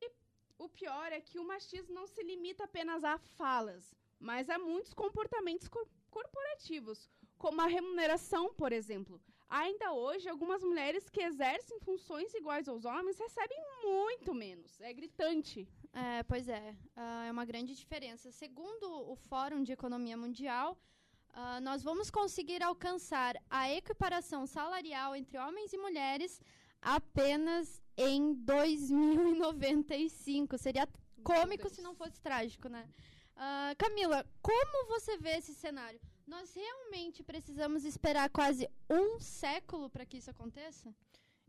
E 0.00 0.08
o 0.56 0.68
pior 0.68 1.10
é 1.10 1.20
que 1.20 1.40
o 1.40 1.44
machismo 1.44 1.92
não 1.92 2.06
se 2.06 2.22
limita 2.22 2.62
apenas 2.62 3.02
a 3.02 3.18
falas, 3.18 3.92
mas 4.20 4.48
a 4.48 4.56
muitos 4.56 4.94
comportamentos 4.94 5.66
cor 5.66 5.88
corporativos, 6.08 7.10
como 7.36 7.60
a 7.60 7.66
remuneração, 7.66 8.54
por 8.54 8.70
exemplo. 8.72 9.20
Ainda 9.48 9.92
hoje, 9.92 10.28
algumas 10.28 10.62
mulheres 10.62 11.08
que 11.08 11.22
exercem 11.22 11.80
funções 11.80 12.34
iguais 12.34 12.68
aos 12.68 12.84
homens 12.84 13.18
recebem 13.18 13.58
muito 13.82 14.34
menos. 14.34 14.78
É 14.80 14.92
gritante. 14.92 15.66
É, 15.92 16.22
pois 16.24 16.48
é, 16.48 16.76
uh, 16.96 17.22
é 17.28 17.30
uma 17.30 17.44
grande 17.44 17.72
diferença. 17.74 18.32
Segundo 18.32 18.84
o 19.10 19.14
Fórum 19.14 19.62
de 19.62 19.72
Economia 19.72 20.16
Mundial, 20.16 20.76
uh, 21.30 21.60
nós 21.62 21.82
vamos 21.82 22.10
conseguir 22.10 22.62
alcançar 22.62 23.36
a 23.48 23.70
equiparação 23.70 24.46
salarial 24.46 25.14
entre 25.14 25.38
homens 25.38 25.72
e 25.72 25.78
mulheres 25.78 26.40
apenas 26.82 27.80
em 27.96 28.34
2095. 28.34 30.58
Seria 30.58 30.88
cômico 31.22 31.68
se 31.68 31.80
não 31.80 31.94
fosse 31.94 32.20
trágico, 32.20 32.68
né? 32.68 32.88
Uh, 33.36 33.76
Camila, 33.76 34.26
como 34.42 34.86
você 34.86 35.16
vê 35.16 35.38
esse 35.38 35.54
cenário? 35.54 36.00
Nós 36.26 36.54
realmente 36.54 37.22
precisamos 37.22 37.84
esperar 37.84 38.30
quase 38.30 38.68
um 38.88 39.20
século 39.20 39.90
para 39.90 40.06
que 40.06 40.16
isso 40.16 40.30
aconteça? 40.30 40.94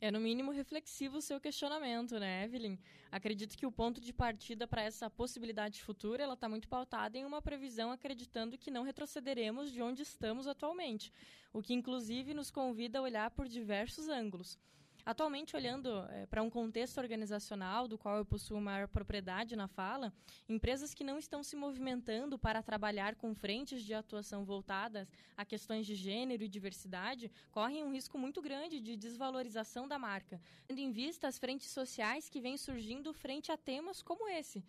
É 0.01 0.11
no 0.11 0.19
mínimo 0.19 0.51
reflexivo 0.51 1.17
o 1.17 1.21
seu 1.21 1.39
questionamento, 1.39 2.19
né, 2.19 2.43
Evelyn? 2.43 2.78
Acredito 3.09 3.57
que 3.57 3.65
o 3.65 3.71
ponto 3.71 4.01
de 4.01 4.11
partida 4.11 4.67
para 4.67 4.84
essa 4.84 5.09
possibilidade 5.09 5.82
futura, 5.82 6.23
ela 6.23 6.34
está 6.34 6.49
muito 6.49 6.67
pautada 6.67 7.17
em 7.17 7.23
uma 7.23 7.41
previsão 7.41 7.89
acreditando 7.89 8.57
que 8.57 8.69
não 8.69 8.84
retrocederemos 8.84 9.71
de 9.71 9.82
onde 9.82 10.01
estamos 10.01 10.45
atualmente, 10.45 11.13
o 11.53 11.61
que 11.61 11.73
inclusive 11.73 12.34
nos 12.34 12.51
convida 12.51 12.99
a 12.99 13.01
olhar 13.01 13.32
por 13.32 13.47
diversos 13.47 14.09
ângulos. 14.09 14.59
Atualmente, 15.06 15.56
olhando 15.56 16.03
é, 16.10 16.26
para 16.26 16.41
um 16.41 16.49
contexto 16.49 16.97
organizacional 16.97 17.88
do 17.88 17.95
qual 17.95 18.18
eu 18.18 18.26
possuo 18.26 18.60
maior 18.60 18.88
propriedade 18.88 19.56
na 19.56 19.68
fala, 19.68 20.12
empresas 20.49 20.95
que 20.95 21.03
não 21.03 21.20
estão 21.20 21.43
se 21.43 21.56
movimentando 21.56 22.39
para 22.39 22.64
trabalhar 22.64 23.14
com 23.14 23.36
frentes 23.36 23.84
de 23.84 23.93
atuação 23.93 24.43
voltadas 24.43 25.08
a 25.38 25.45
questões 25.45 25.86
de 25.86 25.93
gênero 25.93 26.43
e 26.43 26.47
diversidade 26.47 27.32
correm 27.51 27.84
um 27.84 27.91
risco 27.91 28.18
muito 28.18 28.41
grande 28.41 28.80
de 28.80 28.97
desvalorização 28.97 29.88
da 29.88 29.99
marca, 29.99 30.41
tendo 30.66 30.80
em 30.80 30.91
vista 30.91 31.28
as 31.28 31.38
frentes 31.38 31.70
sociais 31.70 32.28
que 32.28 32.41
vêm 32.41 32.58
surgindo 32.58 33.14
frente 33.14 33.51
a 33.51 33.58
temas 33.58 34.01
como 34.01 34.28
esse 34.28 34.64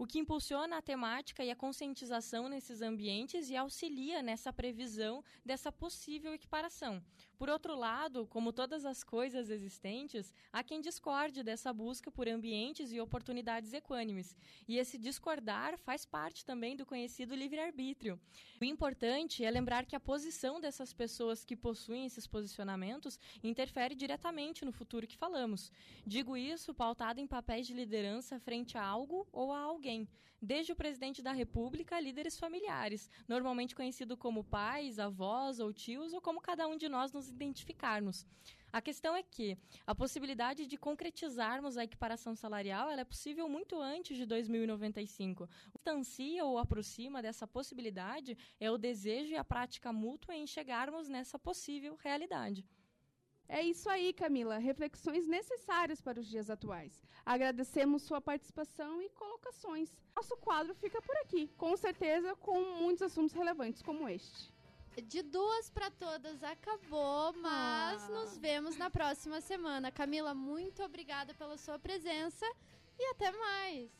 o 0.00 0.06
que 0.06 0.18
impulsiona 0.18 0.78
a 0.78 0.82
temática 0.82 1.44
e 1.44 1.50
a 1.50 1.54
conscientização 1.54 2.48
nesses 2.48 2.80
ambientes 2.80 3.50
e 3.50 3.54
auxilia 3.54 4.22
nessa 4.22 4.50
previsão 4.50 5.22
dessa 5.44 5.70
possível 5.70 6.32
equiparação. 6.32 7.04
Por 7.36 7.50
outro 7.50 7.76
lado, 7.76 8.26
como 8.26 8.50
todas 8.50 8.86
as 8.86 9.04
coisas 9.04 9.50
existentes, 9.50 10.32
há 10.50 10.62
quem 10.62 10.80
discorde 10.80 11.42
dessa 11.42 11.70
busca 11.70 12.10
por 12.10 12.26
ambientes 12.26 12.92
e 12.92 13.00
oportunidades 13.00 13.74
equânimes. 13.74 14.34
E 14.66 14.78
esse 14.78 14.96
discordar 14.96 15.76
faz 15.76 16.06
parte 16.06 16.46
também 16.46 16.74
do 16.76 16.86
conhecido 16.86 17.34
livre-arbítrio. 17.34 18.18
O 18.58 18.64
importante 18.64 19.44
é 19.44 19.50
lembrar 19.50 19.84
que 19.84 19.96
a 19.96 20.00
posição 20.00 20.62
dessas 20.62 20.94
pessoas 20.94 21.44
que 21.44 21.54
possuem 21.56 22.06
esses 22.06 22.26
posicionamentos 22.26 23.18
interfere 23.44 23.94
diretamente 23.94 24.64
no 24.64 24.72
futuro 24.72 25.06
que 25.06 25.16
falamos. 25.18 25.70
Digo 26.06 26.38
isso 26.38 26.72
pautado 26.72 27.20
em 27.20 27.26
papéis 27.26 27.66
de 27.66 27.74
liderança 27.74 28.40
frente 28.40 28.78
a 28.78 28.82
algo 28.82 29.26
ou 29.30 29.52
a 29.52 29.58
alguém 29.58 29.89
desde 30.40 30.72
o 30.72 30.76
presidente 30.76 31.20
da 31.22 31.32
República 31.32 31.96
a 31.96 32.00
líderes 32.00 32.38
familiares, 32.38 33.10
normalmente 33.28 33.74
conhecido 33.74 34.16
como 34.16 34.42
pais, 34.44 34.98
avós 34.98 35.60
ou 35.60 35.72
tios, 35.72 36.12
ou 36.12 36.20
como 36.20 36.40
cada 36.40 36.66
um 36.66 36.76
de 36.76 36.88
nós 36.88 37.12
nos 37.12 37.28
identificarmos. 37.28 38.26
A 38.72 38.80
questão 38.80 39.16
é 39.16 39.22
que 39.22 39.58
a 39.84 39.94
possibilidade 39.94 40.66
de 40.66 40.76
concretizarmos 40.76 41.76
a 41.76 41.84
equiparação 41.84 42.34
salarial 42.36 42.88
é 42.90 43.04
possível 43.04 43.48
muito 43.48 43.80
antes 43.80 44.16
de 44.16 44.24
2095. 44.24 45.44
O 45.44 45.48
que 45.48 45.78
distancia 45.78 46.44
ou 46.44 46.56
aproxima 46.56 47.20
dessa 47.20 47.46
possibilidade 47.48 48.38
é 48.60 48.70
o 48.70 48.78
desejo 48.78 49.32
e 49.32 49.36
a 49.36 49.44
prática 49.44 49.92
mútua 49.92 50.36
em 50.36 50.46
chegarmos 50.46 51.08
nessa 51.08 51.38
possível 51.38 51.96
realidade. 51.96 52.64
É 53.52 53.62
isso 53.62 53.90
aí, 53.90 54.12
Camila. 54.12 54.58
Reflexões 54.58 55.26
necessárias 55.26 56.00
para 56.00 56.20
os 56.20 56.26
dias 56.28 56.48
atuais. 56.48 57.02
Agradecemos 57.26 58.02
sua 58.02 58.20
participação 58.20 59.02
e 59.02 59.08
colocações. 59.10 59.98
Nosso 60.14 60.36
quadro 60.36 60.72
fica 60.72 61.02
por 61.02 61.16
aqui, 61.16 61.48
com 61.56 61.76
certeza 61.76 62.36
com 62.36 62.60
muitos 62.80 63.02
assuntos 63.02 63.34
relevantes 63.34 63.82
como 63.82 64.08
este. 64.08 64.52
De 65.02 65.20
duas 65.22 65.68
para 65.68 65.90
todas 65.90 66.44
acabou, 66.44 67.32
mas 67.38 68.04
ah. 68.04 68.08
nos 68.10 68.38
vemos 68.38 68.76
na 68.76 68.88
próxima 68.88 69.40
semana. 69.40 69.90
Camila, 69.90 70.32
muito 70.32 70.84
obrigada 70.84 71.34
pela 71.34 71.56
sua 71.56 71.78
presença 71.78 72.46
e 72.96 73.04
até 73.06 73.32
mais. 73.32 73.90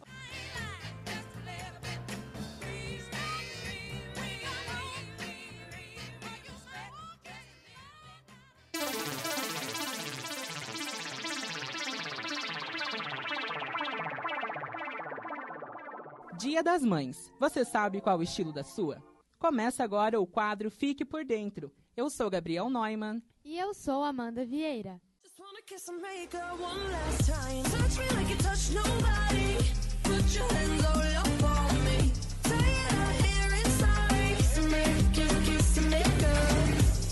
Dia 16.40 16.62
das 16.62 16.82
Mães. 16.82 17.30
Você 17.38 17.66
sabe 17.66 18.00
qual 18.00 18.18
o 18.18 18.22
estilo 18.22 18.50
da 18.50 18.64
sua? 18.64 19.04
Começa 19.38 19.84
agora 19.84 20.18
o 20.18 20.26
quadro 20.26 20.70
Fique 20.70 21.04
por 21.04 21.22
Dentro. 21.22 21.70
Eu 21.94 22.08
sou 22.08 22.30
Gabriel 22.30 22.70
Neumann. 22.70 23.22
E 23.44 23.58
eu 23.58 23.74
sou 23.74 24.02
Amanda 24.02 24.42
Vieira. 24.46 24.98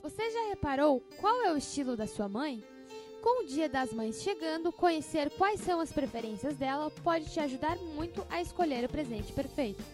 Você 0.03 0.31
já 0.31 0.49
reparou 0.49 1.03
qual 1.21 1.43
é 1.43 1.53
o 1.53 1.59
estilo 1.59 1.99
da 1.99 2.07
sua 2.07 2.31
mãe? 2.31 2.65
Com 3.29 3.43
o 3.43 3.47
Dia 3.47 3.69
das 3.69 3.93
Mães 3.93 4.23
chegando, 4.23 4.73
conhecer 4.73 5.29
quais 5.33 5.61
são 5.61 5.81
as 5.81 5.93
preferências 5.93 6.57
dela 6.57 6.91
pode 7.05 7.27
te 7.27 7.39
ajudar 7.39 7.77
muito 7.77 8.27
a 8.31 8.41
escolher 8.41 8.87
o 8.87 8.89
presente 8.89 9.35
perfeito. 9.35 9.85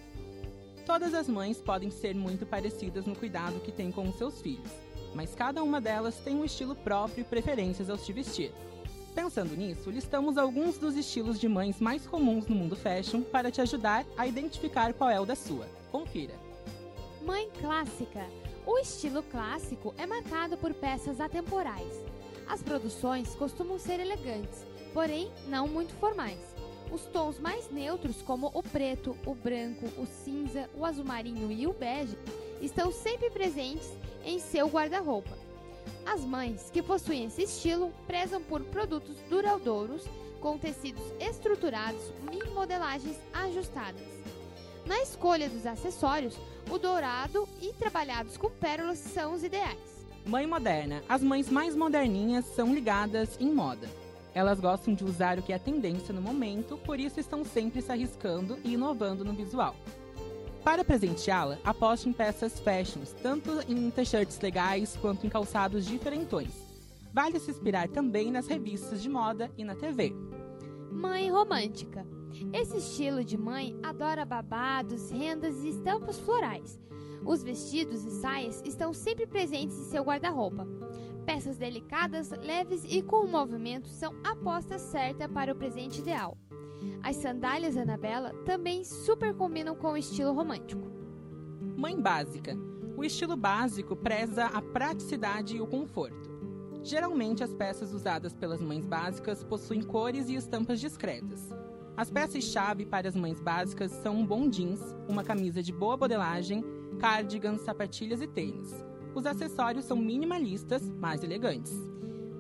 Todas 0.87 1.13
as 1.13 1.29
mães 1.29 1.61
podem 1.61 1.91
ser 1.91 2.15
muito 2.15 2.47
parecidas 2.47 3.07
no 3.07 3.17
cuidado 3.17 3.59
que 3.59 3.73
têm 3.73 3.91
com 3.91 4.09
os 4.09 4.15
seus 4.15 4.41
filhos, 4.41 4.71
mas 5.13 5.35
cada 5.35 5.65
uma 5.65 5.81
delas 5.81 6.17
tem 6.19 6.37
um 6.37 6.45
estilo 6.45 6.77
próprio 6.77 7.23
e 7.23 7.25
preferências 7.25 7.91
ao 7.91 7.99
se 7.99 8.13
vestir. 8.13 8.53
Pensando 9.17 9.57
nisso, 9.57 9.91
listamos 9.91 10.39
alguns 10.39 10.79
dos 10.79 10.95
estilos 10.95 11.41
de 11.41 11.49
mães 11.49 11.81
mais 11.81 12.07
comuns 12.07 12.47
no 12.47 12.55
mundo 12.55 12.77
fashion 12.77 13.23
para 13.23 13.51
te 13.51 13.61
ajudar 13.61 14.07
a 14.17 14.29
identificar 14.29 14.95
qual 14.95 15.11
é 15.11 15.19
o 15.19 15.27
da 15.27 15.35
sua. 15.35 15.67
Confira. 15.91 16.35
Mãe 17.27 17.51
clássica. 17.61 18.25
O 18.65 18.79
estilo 18.79 19.25
clássico 19.25 19.93
é 19.99 20.07
marcado 20.07 20.57
por 20.57 20.73
peças 20.73 21.19
atemporais 21.21 22.14
as 22.49 22.63
produções 22.63 23.35
costumam 23.35 23.79
ser 23.79 24.01
elegantes, 24.01 24.65
porém 24.93 25.31
não 25.49 25.67
muito 25.67 25.95
formais. 25.95 26.39
Os 26.93 27.03
tons 27.07 27.39
mais 27.39 27.71
neutros, 27.71 28.23
como 28.23 28.51
o 28.55 28.63
preto, 28.63 29.17
o 29.27 29.35
branco, 29.35 29.87
o 29.99 30.07
cinza, 30.07 30.69
o 30.75 30.85
azul 30.85 31.05
marinho 31.05 31.51
e 31.51 31.67
o 31.67 31.73
bege, 31.73 32.17
estão 32.61 32.93
sempre 32.93 33.31
presentes 33.31 33.91
em 34.25 34.39
seu 34.39 34.69
guarda-roupa. 34.69 35.37
As 36.07 36.21
mães 36.25 36.71
que 36.71 36.83
possuem 36.83 37.25
esse 37.25 37.43
estilo 37.43 37.93
prezam 38.07 38.43
por 38.43 38.63
produtos 38.65 39.17
duradouros 39.29 40.05
com 40.41 40.59
tecidos 40.59 41.03
estruturados 41.19 42.13
e 42.31 42.51
modelagens 42.51 43.17
ajustadas. 43.33 44.03
Na 44.87 45.01
escolha 45.01 45.49
dos 45.49 45.65
acessórios, 45.65 46.39
o 46.71 46.79
dourado 46.79 47.49
e 47.61 47.73
trabalhados 47.73 48.37
com 48.37 48.51
pérolas 48.51 48.99
são 48.99 49.33
os 49.33 49.43
ideais. 49.43 49.94
Mãe 50.27 50.47
moderna. 50.47 51.03
As 51.07 51.23
mães 51.23 51.51
mais 51.51 51.77
moderninhas 51.77 52.47
são 52.47 52.75
ligadas 52.75 53.37
em 53.39 53.53
moda. 53.53 53.87
Elas 54.35 54.59
gostam 54.59 54.95
de 54.95 55.05
usar 55.05 55.39
o 55.39 55.43
que 55.43 55.53
é 55.53 55.59
tendência 55.59 56.15
no 56.15 56.23
momento, 56.23 56.79
por 56.79 56.99
isso 56.99 57.21
estão 57.21 57.45
sempre 57.45 57.83
se 57.83 57.93
arriscando 57.93 58.59
e 58.65 58.73
inovando 58.73 59.23
no 59.23 59.35
visual. 59.35 59.77
Para 60.65 60.83
presenteá-la, 60.83 61.59
aposte 61.63 62.09
em 62.09 62.13
peças 62.13 62.59
fashions, 62.59 63.15
tanto 63.23 63.51
em 63.69 63.91
t-shirts 63.91 64.41
legais 64.41 64.97
quanto 64.97 65.27
em 65.27 65.29
calçados 65.29 65.85
diferentões. 65.85 66.53
Vale 67.13 67.39
se 67.39 67.51
inspirar 67.51 67.87
também 67.89 68.31
nas 68.31 68.47
revistas 68.47 69.03
de 69.03 69.11
moda 69.11 69.51
e 69.59 69.63
na 69.63 69.75
TV. 69.75 70.15
Mãe 70.91 71.31
romântica. 71.31 72.05
Esse 72.51 72.79
estilo 72.79 73.23
de 73.23 73.37
mãe 73.37 73.79
adora 73.83 74.25
babados, 74.25 75.11
rendas 75.11 75.63
e 75.63 75.69
estampas 75.69 76.19
florais. 76.19 76.81
Os 77.25 77.43
vestidos 77.43 78.05
e 78.05 78.11
saias 78.11 78.63
estão 78.65 78.93
sempre 78.93 79.27
presentes 79.27 79.79
em 79.79 79.85
seu 79.85 80.05
guarda-roupa. 80.05 80.67
Peças 81.25 81.57
delicadas, 81.57 82.31
leves 82.31 82.85
e 82.85 83.03
com 83.03 83.27
movimento 83.27 83.89
são 83.89 84.15
a 84.23 84.33
aposta 84.33 84.79
certa 84.79 85.29
para 85.29 85.53
o 85.53 85.57
presente 85.57 86.01
ideal. 86.01 86.37
As 87.03 87.17
sandálias 87.17 87.77
Anabela 87.77 88.35
também 88.45 88.85
super 88.85 89.35
combinam 89.35 89.75
com 89.75 89.93
o 89.93 89.97
estilo 89.97 90.35
romântico. 90.35 90.83
Mãe 91.77 91.99
básica. 91.99 92.57
O 92.97 93.03
estilo 93.03 93.37
básico 93.37 93.97
preza 93.97 94.45
a 94.47 94.61
praticidade 94.61 95.57
e 95.57 95.61
o 95.61 95.67
conforto. 95.67 96.31
Geralmente, 96.83 97.43
as 97.43 97.55
peças 97.55 97.95
usadas 97.95 98.35
pelas 98.35 98.61
mães 98.61 98.85
básicas 98.85 99.43
possuem 99.43 99.83
cores 99.83 100.29
e 100.29 100.35
estampas 100.35 100.79
discretas. 100.79 101.51
As 101.97 102.11
peças-chave 102.11 102.85
para 102.85 103.09
as 103.09 103.15
mães 103.15 103.41
básicas 103.41 103.91
são 103.91 104.17
um 104.17 104.27
bom 104.27 104.49
jeans, 104.49 104.81
uma 105.09 105.25
camisa 105.25 105.63
de 105.63 105.73
boa 105.73 105.97
modelagem, 105.97 106.63
cardigans, 106.99 107.61
sapatilhas 107.61 108.21
e 108.21 108.27
tênis. 108.27 108.73
Os 109.15 109.27
acessórios 109.27 109.85
são 109.85 109.97
minimalistas, 109.97 110.91
mas 110.99 111.23
elegantes. 111.23 111.73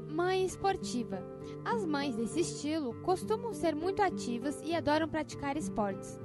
Mãe 0.09 0.45
esportiva. 0.45 1.23
As 1.65 1.85
mães 1.85 2.17
desse 2.17 2.41
estilo 2.41 2.95
costumam 3.03 3.53
ser 3.53 3.75
muito 3.75 4.03
ativas 4.03 4.61
e 4.65 4.75
adoram 4.75 5.09
praticar 5.09 5.57
esportes. 5.57 6.19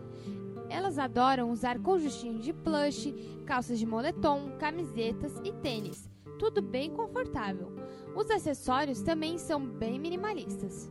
Elas 0.69 0.99
adoram 0.99 1.51
usar 1.51 1.80
conjuntinhos 1.80 2.43
de 2.43 2.53
plush, 2.53 3.13
calças 3.45 3.80
de 3.80 3.86
moletom, 3.86 4.51
camisetas 4.59 5.39
e 5.43 5.51
tênis. 5.51 6.09
Tudo 6.38 6.61
bem 6.61 6.91
confortável. 6.91 7.73
Os 8.15 8.30
acessórios 8.30 9.01
também 9.01 9.38
são 9.38 9.65
bem 9.65 9.99
minimalistas. 9.99 10.89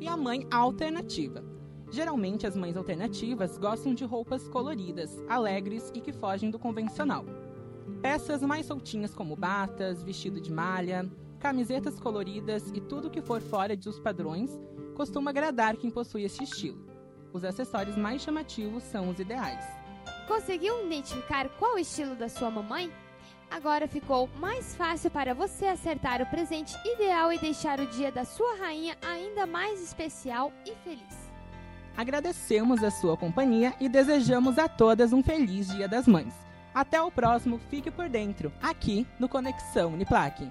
E 0.00 0.06
a 0.06 0.16
mãe 0.16 0.46
alternativa. 0.50 1.49
Geralmente 1.90 2.46
as 2.46 2.56
mães 2.56 2.76
alternativas 2.76 3.58
gostam 3.58 3.92
de 3.92 4.04
roupas 4.04 4.46
coloridas, 4.46 5.18
alegres 5.28 5.90
e 5.92 6.00
que 6.00 6.12
fogem 6.12 6.48
do 6.48 6.58
convencional. 6.58 7.24
Peças 8.00 8.42
mais 8.42 8.66
soltinhas 8.66 9.12
como 9.12 9.34
batas, 9.34 10.02
vestido 10.02 10.40
de 10.40 10.52
malha, 10.52 11.10
camisetas 11.40 11.98
coloridas 11.98 12.70
e 12.72 12.80
tudo 12.80 13.10
que 13.10 13.20
for 13.20 13.40
fora 13.40 13.76
dos 13.76 13.98
padrões 13.98 14.56
costuma 14.94 15.30
agradar 15.30 15.76
quem 15.76 15.90
possui 15.90 16.22
esse 16.22 16.44
estilo. 16.44 16.86
Os 17.32 17.44
acessórios 17.44 17.96
mais 17.96 18.22
chamativos 18.22 18.84
são 18.84 19.08
os 19.08 19.18
ideais. 19.18 19.64
Conseguiu 20.28 20.86
identificar 20.86 21.48
qual 21.58 21.74
o 21.74 21.78
estilo 21.78 22.14
da 22.14 22.28
sua 22.28 22.50
mamãe? 22.50 22.92
Agora 23.50 23.88
ficou 23.88 24.28
mais 24.38 24.76
fácil 24.76 25.10
para 25.10 25.34
você 25.34 25.66
acertar 25.66 26.22
o 26.22 26.26
presente 26.26 26.72
ideal 26.84 27.32
e 27.32 27.38
deixar 27.38 27.80
o 27.80 27.86
dia 27.86 28.12
da 28.12 28.24
sua 28.24 28.54
rainha 28.56 28.96
ainda 29.02 29.44
mais 29.44 29.82
especial 29.82 30.52
e 30.64 30.72
feliz. 30.84 31.29
Agradecemos 31.96 32.82
a 32.82 32.90
sua 32.90 33.16
companhia 33.16 33.74
e 33.80 33.88
desejamos 33.88 34.58
a 34.58 34.68
todas 34.68 35.12
um 35.12 35.22
feliz 35.22 35.68
Dia 35.68 35.88
das 35.88 36.06
Mães. 36.06 36.32
Até 36.72 37.02
o 37.02 37.10
próximo 37.10 37.60
Fique 37.68 37.90
por 37.90 38.08
Dentro, 38.08 38.52
aqui 38.62 39.06
no 39.18 39.28
Conexão 39.28 39.92
Uniplaque. 39.92 40.48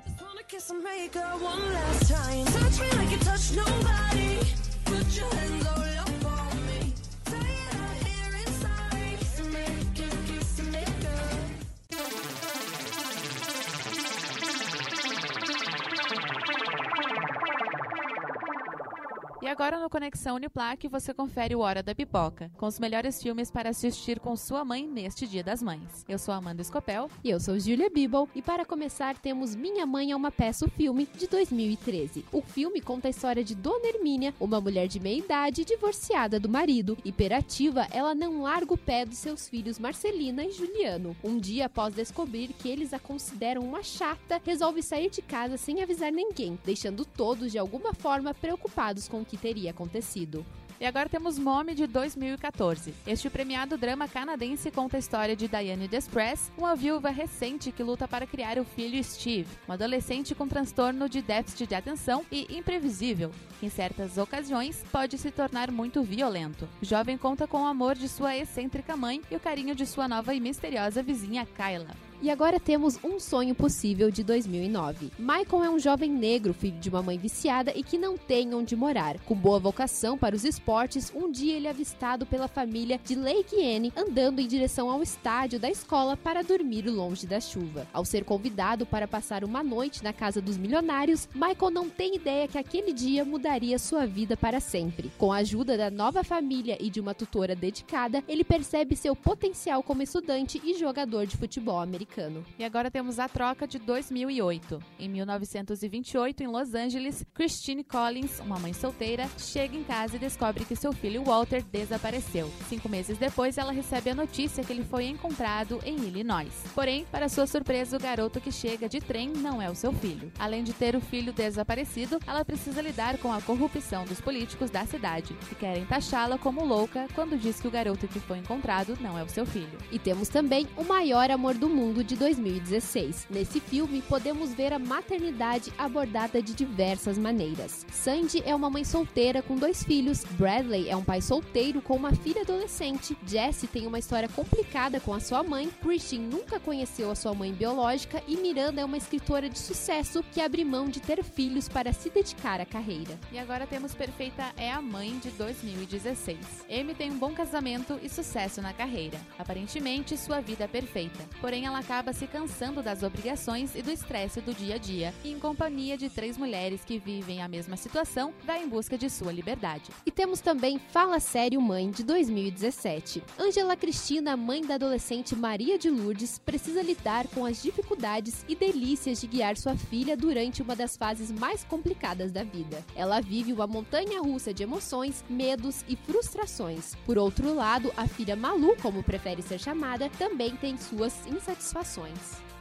E 19.42 19.48
agora 19.48 19.80
no 19.80 19.90
Conexão 19.90 20.36
Uniplaque 20.36 20.90
você 20.90 21.14
confere 21.14 21.56
o 21.56 21.60
Hora 21.60 21.82
da 21.82 21.96
Pipoca, 21.96 22.52
com 22.58 22.66
os 22.66 22.78
melhores 22.78 23.24
filmes 23.24 23.50
para 23.50 23.70
assistir 23.70 24.20
com 24.20 24.36
sua 24.36 24.66
mãe 24.66 24.86
neste 24.86 25.26
Dia 25.26 25.42
das 25.42 25.64
Mães. 25.64 26.04
Eu 26.10 26.20
sou 26.20 26.34
Amanda 26.34 26.62
Escopel. 26.62 27.10
E 27.24 27.30
eu 27.30 27.40
sou 27.40 27.58
Julia 27.58 27.90
Bibel. 27.90 28.28
E 28.36 28.42
para 28.42 28.66
começar 28.66 29.18
temos 29.18 29.56
Minha 29.56 29.86
Mãe 29.86 30.12
é 30.12 30.16
uma 30.16 30.30
Peça, 30.30 30.66
o 30.66 30.70
filme, 30.70 31.08
de 31.16 31.26
2013. 31.26 32.26
O 32.34 32.42
filme 32.42 32.82
conta 32.82 33.08
a 33.08 33.12
história 33.12 33.42
de 33.42 33.56
Dona 33.56 33.88
Hermínia, 33.88 34.34
uma 34.42 34.60
mulher 34.60 34.90
de 34.90 35.00
meia 35.00 35.20
idade 35.20 35.64
divorciada 35.64 36.38
do 36.38 36.50
marido. 36.50 36.98
Hiperativa, 37.06 37.88
ela 37.92 38.14
não 38.14 38.42
larga 38.42 38.74
o 38.74 38.78
pé 38.78 39.06
dos 39.06 39.20
seus 39.20 39.48
filhos 39.48 39.80
Marcelina 39.80 40.44
e 40.44 40.52
Juliano. 40.52 41.16
Um 41.24 41.38
dia 41.38 41.68
após 41.68 41.94
descobrir 41.94 42.50
que 42.50 42.68
eles 42.68 42.94
a 42.94 43.00
consideram 43.00 43.62
uma 43.62 43.84
chata, 43.84 44.42
resolve 44.44 44.84
sair 44.84 45.10
de 45.10 45.22
casa 45.22 45.56
sem 45.56 45.82
avisar 45.82 46.12
ninguém, 46.12 46.60
deixando 46.66 47.06
todos 47.06 47.54
de 47.54 47.58
alguma 47.58 47.94
forma 47.94 48.34
preocupados 48.34 49.08
com 49.08 49.29
que 49.30 49.38
teria 49.38 49.72
acontecido. 49.72 50.46
E 50.80 50.86
agora 50.86 51.10
temos 51.10 51.38
Mommy 51.38 51.76
de 51.76 51.86
2014. 51.86 52.94
Este 53.06 53.30
premiado 53.30 53.78
drama 53.78 54.08
canadense 54.08 54.72
conta 54.72 54.96
a 54.96 55.00
história 55.00 55.36
de 55.36 55.46
Diane 55.46 55.90
Despress, 55.90 56.50
uma 56.58 56.74
viúva 56.74 57.10
recente 57.10 57.70
que 57.70 57.84
luta 57.84 58.08
para 58.08 58.26
criar 58.26 58.58
o 58.58 58.64
filho 58.64 59.04
Steve, 59.04 59.50
um 59.68 59.74
adolescente 59.74 60.34
com 60.34 60.48
transtorno 60.48 61.10
de 61.10 61.22
déficit 61.22 61.68
de 61.68 61.76
atenção 61.76 62.26
e 62.32 62.48
imprevisível, 62.58 63.30
que 63.60 63.66
em 63.66 63.70
certas 63.70 64.18
ocasiões 64.18 64.82
pode 64.90 65.18
se 65.18 65.32
tornar 65.32 65.70
muito 65.70 66.02
violento. 66.02 66.68
O 66.82 66.86
jovem 66.86 67.18
conta 67.18 67.46
com 67.46 67.64
o 67.64 67.68
amor 67.68 67.96
de 67.96 68.08
sua 68.08 68.38
excêntrica 68.38 68.96
mãe 68.96 69.22
e 69.30 69.36
o 69.36 69.40
carinho 69.40 69.76
de 69.76 69.86
sua 69.86 70.08
nova 70.08 70.34
e 70.34 70.40
misteriosa 70.40 71.04
vizinha 71.04 71.46
Kyla. 71.46 72.09
E 72.22 72.30
agora 72.30 72.60
temos 72.60 73.00
Um 73.02 73.18
Sonho 73.18 73.56
Possível 73.56 74.12
de 74.12 74.26
2009. 74.26 75.10
Michael 75.18 75.64
é 75.64 75.70
um 75.70 75.80
jovem 75.80 76.12
negro, 76.12 76.54
filho 76.54 76.78
de 76.78 76.90
uma 76.90 77.02
mãe 77.02 77.18
viciada 77.18 77.72
e 77.74 77.82
que 77.82 77.98
não 77.98 78.18
tem 78.18 78.54
onde 78.54 78.76
morar. 78.76 79.18
Com 79.20 79.34
boa 79.34 79.58
vocação 79.58 80.18
para 80.18 80.36
os 80.36 80.44
esportes, 80.44 81.14
um 81.16 81.32
dia 81.32 81.56
ele 81.56 81.68
é 81.68 81.70
avistado 81.70 82.26
pela 82.26 82.50
família 82.50 83.00
de 83.06 83.16
Lake 83.16 83.56
Anne 83.56 83.94
andando 83.96 84.40
em 84.40 84.48
direção 84.48 84.90
ao 84.90 85.02
estádio 85.02 85.62
da 85.62 85.70
escola 85.70 86.18
para 86.18 86.44
dormir 86.44 86.90
longe 86.90 87.26
da 87.26 87.40
chuva. 87.40 87.88
Ao 87.94 88.04
ser 88.04 88.26
convidado 88.26 88.86
para 88.86 89.08
passar 89.08 89.46
uma 89.46 89.64
noite 89.64 90.04
na 90.04 90.12
casa 90.12 90.42
dos 90.42 90.58
milionários, 90.58 91.30
Michael 91.34 91.72
não 91.72 91.90
tem 91.90 92.18
ideia 92.18 92.50
que 92.50 92.58
aquele 92.58 92.92
dia 92.92 93.24
mudaria 93.24 93.80
sua 93.80 94.06
vida 94.06 94.36
para 94.36 94.60
sempre. 94.60 95.10
Com 95.18 95.32
a 95.32 95.38
ajuda 95.38 95.78
da 95.78 95.90
nova 95.90 96.22
família 96.22 96.78
e 96.82 96.90
de 96.90 97.00
uma 97.00 97.16
tutora 97.16 97.56
dedicada, 97.56 98.22
ele 98.28 98.44
percebe 98.44 98.94
seu 98.98 99.16
potencial 99.16 99.82
como 99.82 100.04
estudante 100.04 100.62
e 100.66 100.78
jogador 100.78 101.26
de 101.26 101.38
futebol 101.38 101.80
americano 101.80 102.09
americano. 102.10 102.44
E 102.58 102.64
agora 102.64 102.90
temos 102.90 103.20
a 103.20 103.30
troca 103.30 103.68
de 103.68 103.78
2008. 103.80 104.82
Em 105.00 105.08
1928, 105.08 106.44
em 106.44 106.48
Los 106.48 106.74
Angeles, 106.74 107.24
Christine 107.34 107.84
Collins, 107.84 108.40
uma 108.40 108.60
mãe 108.60 108.74
solteira, 108.74 109.30
chega 109.38 109.78
em 109.78 109.84
casa 109.84 110.16
e 110.16 110.20
descobre 110.20 110.66
que 110.66 110.76
seu 110.76 110.92
filho 110.92 111.24
Walter 111.24 111.64
desapareceu. 111.64 112.52
Cinco 112.68 112.90
meses 112.90 113.18
depois, 113.18 113.58
ela 113.58 113.72
recebe 113.72 114.10
a 114.10 114.16
notícia 114.16 114.64
que 114.64 114.74
ele 114.74 114.84
foi 114.84 115.06
encontrado 115.06 115.80
em 115.86 115.96
Illinois. 115.96 116.64
Porém, 116.74 117.06
para 117.12 117.30
sua 117.30 117.46
surpresa, 117.46 117.98
o 117.98 118.00
garoto 118.00 118.42
que 118.42 118.52
chega 118.52 118.90
de 118.90 119.00
trem 119.00 119.30
não 119.30 119.62
é 119.62 119.70
o 119.70 119.76
seu 119.76 119.94
filho. 119.94 120.32
Além 120.40 120.64
de 120.64 120.74
ter 120.74 120.96
o 120.96 121.02
filho 121.02 121.32
desaparecido, 121.32 122.20
ela 122.26 122.44
precisa 122.44 122.82
lidar 122.82 123.18
com 123.20 123.32
a 123.32 123.42
corrupção 123.42 124.06
dos 124.06 124.20
políticos 124.20 124.72
da 124.72 124.86
cidade, 124.86 125.34
que 125.48 125.56
querem 125.56 125.86
taxá-la 125.86 126.38
como 126.38 126.66
louca 126.66 127.08
quando 127.14 127.38
diz 127.38 127.60
que 127.60 127.68
o 127.68 127.72
garoto 127.72 128.08
que 128.08 128.20
foi 128.20 128.40
encontrado 128.40 128.98
não 129.00 129.18
é 129.18 129.24
o 129.24 129.30
seu 129.30 129.46
filho. 129.46 129.78
E 129.92 130.00
temos 130.00 130.30
também 130.30 130.68
o 130.76 130.84
maior 130.84 131.30
amor 131.30 131.54
do 131.54 131.70
mundo 131.70 131.99
De 132.04 132.16
2016. 132.16 133.28
Nesse 133.30 133.60
filme, 133.60 134.02
podemos 134.02 134.54
ver 134.54 134.72
a 134.72 134.80
maternidade 134.80 135.72
abordada 135.78 136.42
de 136.42 136.54
diversas 136.54 137.18
maneiras. 137.18 137.86
Sandy 137.92 138.42
é 138.46 138.56
uma 138.56 138.70
mãe 138.70 138.86
solteira 138.86 139.42
com 139.42 139.56
dois 139.56 139.84
filhos, 139.84 140.24
Bradley 140.24 140.90
é 140.90 140.96
um 140.96 141.04
pai 141.04 141.22
solteiro 141.22 141.82
com 141.82 141.96
uma 141.96 142.14
filha 142.14 142.42
adolescente, 142.42 143.18
Jesse 143.28 143.68
tem 143.68 143.86
uma 143.86 144.00
história 144.00 144.30
complicada 144.30 145.00
com 145.00 145.14
a 145.14 145.20
sua 145.20 145.44
mãe, 145.44 145.70
Christian 145.82 146.22
nunca 146.22 146.60
conheceu 146.60 147.12
a 147.12 147.16
sua 147.16 147.34
mãe 147.34 147.54
biológica 147.54 148.24
e 148.28 148.38
Miranda 148.38 148.82
é 148.82 148.86
uma 148.86 148.98
escritora 148.98 149.50
de 149.50 149.60
sucesso 149.60 150.24
que 150.32 150.42
abre 150.42 150.64
mão 150.64 150.88
de 150.88 151.00
ter 151.00 151.24
filhos 151.24 151.68
para 151.68 151.92
se 151.92 152.10
dedicar 152.10 152.62
à 152.62 152.66
carreira. 152.66 153.20
E 153.32 153.38
agora 153.38 153.68
temos 153.68 153.94
Perfeita 153.94 154.54
é 154.56 154.72
a 154.72 154.82
Mãe 154.82 155.20
de 155.20 155.30
2016. 155.32 156.38
Amy 156.70 156.96
tem 156.96 157.12
um 157.12 157.18
bom 157.18 157.34
casamento 157.34 158.00
e 158.02 158.10
sucesso 158.10 158.62
na 158.62 158.74
carreira. 158.74 159.20
Aparentemente, 159.38 160.18
sua 160.18 160.40
vida 160.40 160.64
é 160.64 160.68
perfeita. 160.68 161.28
Porém, 161.42 161.66
ela 161.66 161.84
acaba 161.90 162.14
se 162.14 162.28
cansando 162.28 162.84
das 162.84 163.02
obrigações 163.02 163.74
e 163.74 163.82
do 163.82 163.90
estresse 163.90 164.40
do 164.42 164.54
dia 164.54 164.76
a 164.76 164.78
dia, 164.78 165.12
e 165.24 165.32
em 165.32 165.40
companhia 165.40 165.98
de 165.98 166.08
três 166.08 166.38
mulheres 166.38 166.86
que 166.86 167.00
vivem 167.00 167.42
a 167.42 167.48
mesma 167.48 167.76
situação, 167.76 168.32
vai 168.46 168.64
em 168.64 168.70
busca 168.70 168.96
de 168.96 169.10
sua 169.10 169.32
liberdade. 169.32 169.90
E 170.06 170.12
temos 170.12 170.40
também 170.40 170.78
Fala 170.78 171.20
Sério 171.20 171.60
Mãe 171.60 171.90
de 171.90 172.04
2017. 172.04 173.24
Angela 173.40 173.76
Cristina, 173.76 174.38
mãe 174.38 174.62
da 174.64 174.76
adolescente 174.76 175.36
Maria 175.36 175.80
de 175.80 175.90
Lourdes, 175.90 176.38
precisa 176.38 176.84
lidar 176.84 177.28
com 177.30 177.44
as 177.44 177.60
dificuldades 177.60 178.46
e 178.48 178.56
delícias 178.56 179.20
de 179.20 179.26
guiar 179.26 179.58
sua 179.58 179.76
filha 179.76 180.16
durante 180.16 180.62
uma 180.62 180.76
das 180.76 180.96
fases 180.96 181.32
mais 181.32 181.64
complicadas 181.64 182.32
da 182.32 182.44
vida. 182.44 182.86
Ela 182.96 183.20
vive 183.20 183.52
uma 183.52 183.66
montanha 183.66 184.22
russa 184.22 184.54
de 184.54 184.62
emoções, 184.62 185.26
medos 185.28 185.84
e 185.90 185.96
frustrações. 185.96 186.94
Por 187.04 187.18
outro 187.18 187.52
lado, 187.56 187.92
a 187.98 188.08
filha 188.08 188.36
Malu, 188.36 188.76
como 188.80 189.02
prefere 189.02 189.42
ser 189.42 189.60
chamada, 189.60 190.08
também 190.20 190.56
tem 190.56 190.78
suas 190.78 191.26
insatisfações. 191.26 191.79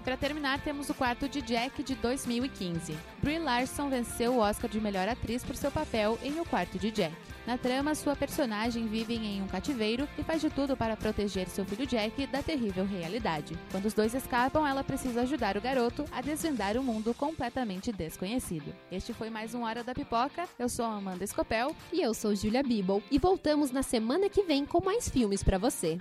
Para 0.05 0.16
terminar, 0.16 0.61
temos 0.61 0.89
o 0.89 0.95
quarto 0.95 1.29
de 1.29 1.43
Jack 1.43 1.83
de 1.83 1.95
2015. 1.97 2.97
Brie 3.23 3.39
Larson 3.39 3.91
venceu 3.91 4.35
o 4.35 4.39
Oscar 4.39 4.71
de 4.71 4.81
melhor 4.81 5.09
atriz 5.09 5.45
por 5.45 5.55
seu 5.55 5.71
papel 5.71 6.19
em 6.23 6.41
O 6.41 6.47
Quarto 6.47 6.79
de 6.79 6.91
Jack. 6.91 7.14
Na 7.47 7.59
trama, 7.59 7.95
sua 7.95 8.14
personagem 8.14 8.87
vive 8.87 9.14
em 9.14 9.43
um 9.43 9.47
cativeiro 9.47 10.09
e 10.19 10.23
faz 10.23 10.41
de 10.41 10.51
tudo 10.51 10.77
para 10.77 10.97
proteger 10.97 11.49
seu 11.49 11.64
filho 11.64 11.87
Jack 11.87 12.27
da 12.27 12.43
terrível 12.43 12.87
realidade. 12.87 13.59
Quando 13.71 13.87
os 13.87 13.95
dois 13.95 14.14
escapam, 14.14 14.66
ela 14.66 14.85
precisa 14.85 15.23
ajudar 15.23 15.57
o 15.57 15.61
garoto 15.61 16.05
a 16.12 16.21
desvendar 16.21 16.77
um 16.77 16.83
mundo 16.83 17.12
completamente 17.12 17.93
desconhecido. 17.93 18.75
Este 18.93 19.12
foi 19.12 19.31
mais 19.31 19.55
um 19.55 19.64
Hora 19.64 19.83
da 19.83 19.95
Pipoca. 19.95 20.49
Eu 20.59 20.69
sou 20.69 20.85
Amanda 20.85 21.25
Escopel. 21.25 21.75
E 21.93 22.01
eu 22.01 22.14
sou 22.14 22.35
Julia 22.35 22.62
Bibble. 22.62 23.03
E 23.11 23.19
voltamos 23.19 23.71
na 23.71 23.83
semana 23.83 24.29
que 24.29 24.43
vem 24.43 24.64
com 24.64 24.85
mais 24.85 25.09
filmes 25.09 25.43
para 25.43 25.59
você. 25.59 25.99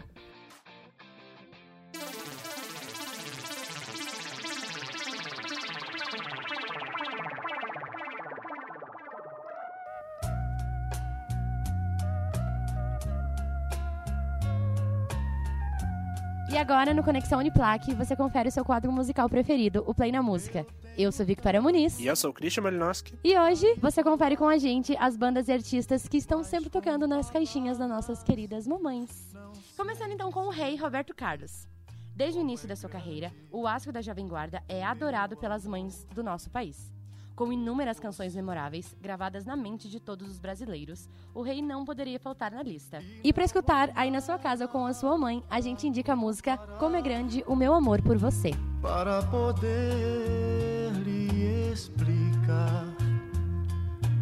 E 16.57 16.59
agora, 16.59 16.91
no 16.91 17.03
Conexão 17.03 17.37
Uniplaque, 17.37 17.93
você 17.93 18.15
confere 18.15 18.49
o 18.49 18.51
seu 18.51 18.65
quadro 18.65 18.91
musical 18.91 19.29
preferido, 19.29 19.83
o 19.85 19.93
Play 19.93 20.11
na 20.11 20.23
Música. 20.23 20.65
Eu 20.97 21.11
sou 21.11 21.23
Victoria 21.23 21.61
Muniz. 21.61 21.99
E 21.99 22.07
eu 22.07 22.15
sou 22.15 22.31
o 22.31 22.33
Christian 22.33 22.63
Malinowski. 22.63 23.13
E 23.23 23.37
hoje 23.37 23.75
você 23.75 24.03
confere 24.03 24.35
com 24.35 24.47
a 24.47 24.57
gente 24.57 24.97
as 24.97 25.15
bandas 25.15 25.47
e 25.47 25.51
artistas 25.51 26.07
que 26.07 26.17
estão 26.17 26.43
sempre 26.43 26.67
tocando 26.67 27.07
nas 27.07 27.29
caixinhas 27.29 27.77
das 27.77 27.87
nossas 27.87 28.23
queridas 28.23 28.65
mamães. 28.65 29.35
Começando 29.77 30.13
então 30.13 30.31
com 30.31 30.47
o 30.47 30.49
rei 30.49 30.75
Roberto 30.75 31.13
Carlos. 31.13 31.67
Desde 32.15 32.39
o 32.39 32.41
início 32.41 32.67
da 32.67 32.75
sua 32.75 32.89
carreira, 32.89 33.31
o 33.51 33.67
astro 33.67 33.93
da 33.93 34.01
Jovem 34.01 34.27
Guarda 34.27 34.63
é 34.67 34.83
adorado 34.83 35.37
pelas 35.37 35.63
mães 35.63 36.07
do 36.11 36.23
nosso 36.23 36.49
país. 36.49 36.91
Com 37.37 37.53
inúmeras 37.53 37.99
canções 37.99 38.35
memoráveis 38.35 38.95
gravadas 38.99 39.45
na 39.45 39.55
mente 39.55 39.87
de 39.87 39.99
todos 39.99 40.27
os 40.27 40.39
brasileiros, 40.39 41.07
o 41.35 41.43
rei 41.43 41.61
não 41.61 41.85
poderia 41.85 42.19
faltar 42.19 42.51
na 42.51 42.63
lista. 42.63 42.99
E 43.23 43.31
para 43.31 43.43
escutar 43.43 43.91
aí 43.93 44.09
na 44.09 44.19
sua 44.21 44.39
casa 44.39 44.67
com 44.67 44.87
a 44.87 44.91
sua 44.91 45.15
mãe, 45.19 45.43
a 45.47 45.61
gente 45.61 45.85
indica 45.85 46.13
a 46.13 46.15
música 46.15 46.57
Como 46.79 46.95
é 46.95 47.01
Grande 47.01 47.43
o 47.45 47.55
Meu 47.55 47.75
Amor 47.75 48.01
por 48.01 48.17
Você. 48.17 48.49
Para 48.81 49.21
poder 49.21 50.91
lhe 51.05 51.71
explicar 51.71 52.87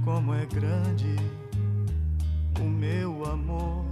como 0.03 0.34
é 0.34 0.45
grande 0.45 1.16
o 2.59 2.66
meu 2.66 3.24
amor 3.26 3.86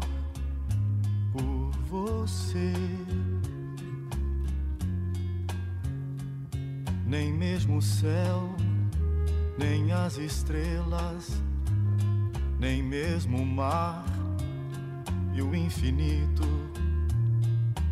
por 1.31 1.71
você. 1.83 2.73
Nem 7.07 7.31
mesmo 7.31 7.77
o 7.77 7.81
céu 7.81 8.53
nem 9.57 9.91
as 9.91 10.17
estrelas, 10.17 11.41
nem 12.59 12.81
mesmo 12.81 13.37
o 13.37 13.45
mar 13.45 14.05
e 15.33 15.41
o 15.41 15.55
infinito 15.55 16.47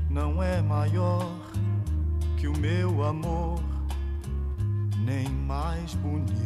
não 0.09 0.43
é 0.43 0.61
maior 0.61 1.25
que 2.37 2.47
o 2.47 2.57
meu 2.57 3.03
amor, 3.03 3.61
nem 4.97 5.29
mais 5.29 5.93
bonito. 5.95 6.41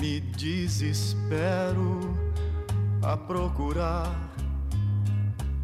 Me 0.00 0.20
desespero 0.20 2.00
a 3.02 3.16
procurar 3.16 4.10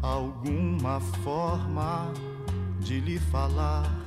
alguma 0.01 0.99
forma 0.99 2.11
de 2.79 2.99
lhe 2.99 3.19
falar 3.19 4.02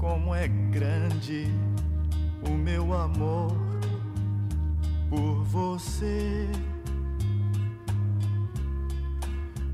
como 0.00 0.34
é 0.34 0.48
grande 0.48 1.46
o 2.48 2.50
meu 2.52 2.94
amor 2.94 3.54
por 5.10 5.44
você. 5.44 6.48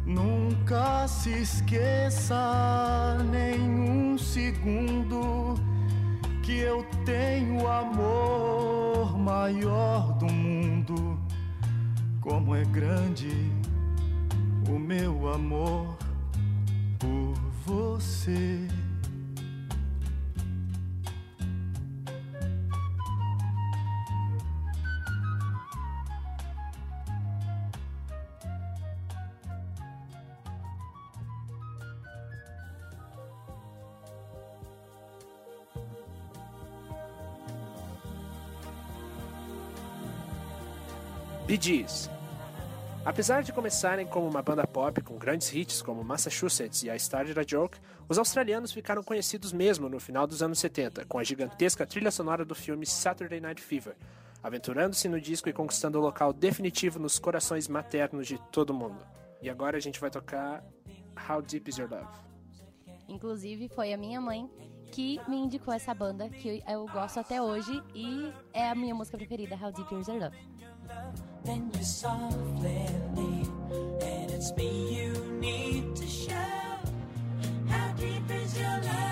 Nunca 0.04 1.06
se 1.06 1.30
esqueça 1.30 3.18
nenhum 3.30 4.18
segundo 4.18 5.54
que 6.42 6.58
eu 6.58 6.84
tenho 7.04 7.62
o 7.62 7.68
amor 7.68 9.16
maior 9.16 10.12
do 10.18 10.26
mundo. 10.26 11.20
Como 12.20 12.52
é 12.56 12.64
grande 12.64 13.30
o 14.68 14.76
meu 14.76 15.28
amor 15.32 15.96
por 16.98 17.34
você. 17.64 18.66
Bee. 41.46 41.86
Apesar 43.04 43.44
de 43.44 43.52
começarem 43.52 44.04
como 44.04 44.26
uma 44.26 44.42
banda 44.42 44.66
pop 44.66 45.00
com 45.00 45.16
grandes 45.16 45.54
hits 45.54 45.80
como 45.80 46.02
Massachusetts 46.02 46.82
e 46.82 46.90
I 46.90 46.96
Started 46.96 47.38
a 47.38 47.44
Joke, 47.46 47.78
os 48.08 48.18
australianos 48.18 48.72
ficaram 48.72 49.00
conhecidos 49.00 49.52
mesmo 49.52 49.88
no 49.88 50.00
final 50.00 50.26
dos 50.26 50.42
anos 50.42 50.58
70, 50.58 51.04
com 51.04 51.20
a 51.20 51.22
gigantesca 51.22 51.86
trilha 51.86 52.10
sonora 52.10 52.44
do 52.44 52.52
filme 52.52 52.84
Saturday 52.84 53.38
Night 53.38 53.62
Fever, 53.62 53.94
aventurando-se 54.42 55.08
no 55.08 55.20
disco 55.20 55.48
e 55.48 55.52
conquistando 55.52 56.00
o 56.00 56.02
local 56.02 56.32
definitivo 56.32 56.98
nos 56.98 57.16
corações 57.16 57.68
maternos 57.68 58.26
de 58.26 58.38
todo 58.50 58.74
mundo. 58.74 59.06
E 59.40 59.48
agora 59.48 59.76
a 59.76 59.80
gente 59.80 60.00
vai 60.00 60.10
tocar 60.10 60.64
How 61.30 61.42
Deep 61.42 61.70
Is 61.70 61.78
Your 61.78 61.88
Love. 61.88 62.08
Inclusive, 63.08 63.68
foi 63.68 63.92
a 63.92 63.96
minha 63.96 64.20
mãe 64.20 64.50
que 64.90 65.20
me 65.28 65.36
indicou 65.36 65.72
essa 65.72 65.94
banda, 65.94 66.28
que 66.28 66.60
eu 66.68 66.86
gosto 66.88 67.20
até 67.20 67.40
hoje, 67.40 67.80
e 67.94 68.32
é 68.52 68.68
a 68.68 68.74
minha 68.74 68.96
música 68.96 69.16
preferida, 69.16 69.54
How 69.54 69.70
Deep 69.70 69.94
Is 69.94 70.08
Your 70.08 70.18
Love. 70.18 70.56
Then 71.46 71.70
you 71.78 71.84
softly 71.84 72.88
leave, 73.14 73.50
and 74.02 74.30
it's 74.32 74.52
me 74.56 74.96
you 74.96 75.12
need 75.40 75.94
to 75.94 76.06
show. 76.06 76.32
How 77.68 77.92
deep 77.92 78.28
is 78.30 78.58
your 78.58 78.80
love? 78.82 79.05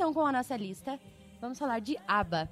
Então 0.00 0.14
com 0.14 0.24
a 0.24 0.32
nossa 0.32 0.56
lista, 0.56 0.98
vamos 1.42 1.58
falar 1.58 1.78
de 1.78 1.94
ABBA. 2.08 2.48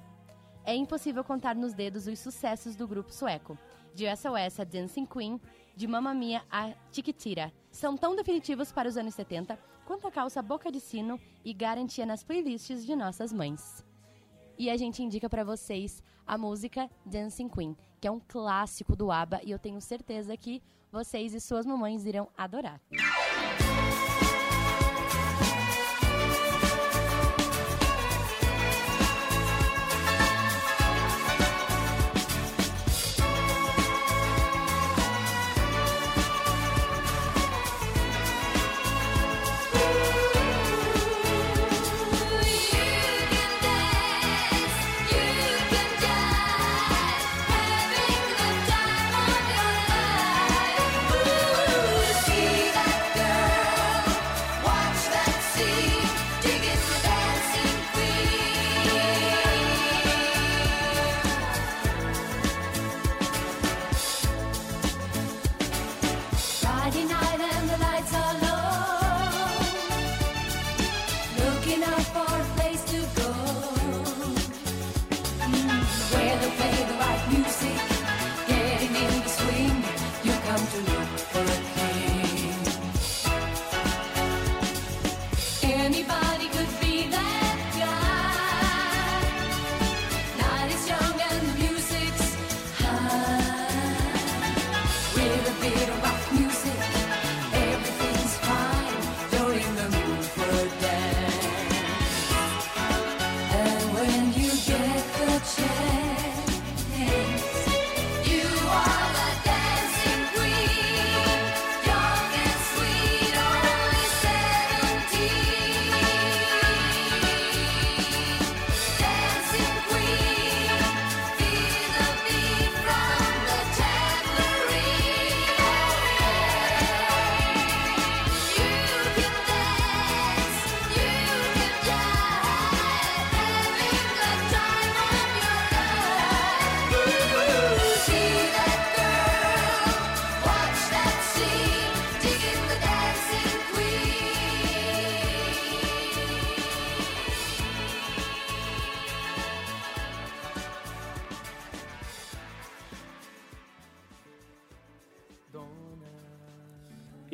É 0.63 0.75
impossível 0.75 1.23
contar 1.23 1.55
nos 1.55 1.73
dedos 1.73 2.05
os 2.05 2.19
sucessos 2.19 2.75
do 2.75 2.87
grupo 2.87 3.11
sueco. 3.11 3.57
De 3.91 4.05
SOS 4.15 4.59
a 4.59 4.63
Dancing 4.63 5.07
Queen, 5.07 5.41
de 5.75 5.87
Mamma 5.87 6.13
Mia 6.13 6.43
a 6.51 6.71
Chiquitira. 6.91 7.51
São 7.71 7.97
tão 7.97 8.15
definitivos 8.15 8.71
para 8.71 8.87
os 8.87 8.97
anos 8.97 9.15
70 9.15 9.57
quanto 9.83 10.05
a 10.05 10.11
calça 10.11 10.43
boca 10.43 10.71
de 10.71 10.79
sino 10.79 11.19
e 11.43 11.51
garantia 11.51 12.05
nas 12.05 12.23
playlists 12.23 12.85
de 12.85 12.95
nossas 12.95 13.33
mães. 13.33 13.83
E 14.55 14.69
a 14.69 14.77
gente 14.77 15.01
indica 15.01 15.27
para 15.27 15.43
vocês 15.43 16.03
a 16.27 16.37
música 16.37 16.87
Dancing 17.03 17.49
Queen, 17.49 17.75
que 17.99 18.07
é 18.07 18.11
um 18.11 18.19
clássico 18.19 18.95
do 18.95 19.11
ABBA 19.11 19.41
e 19.43 19.49
eu 19.49 19.57
tenho 19.57 19.81
certeza 19.81 20.37
que 20.37 20.61
vocês 20.91 21.33
e 21.33 21.39
suas 21.41 21.65
mamães 21.65 22.05
irão 22.05 22.29
adorar. 22.37 22.79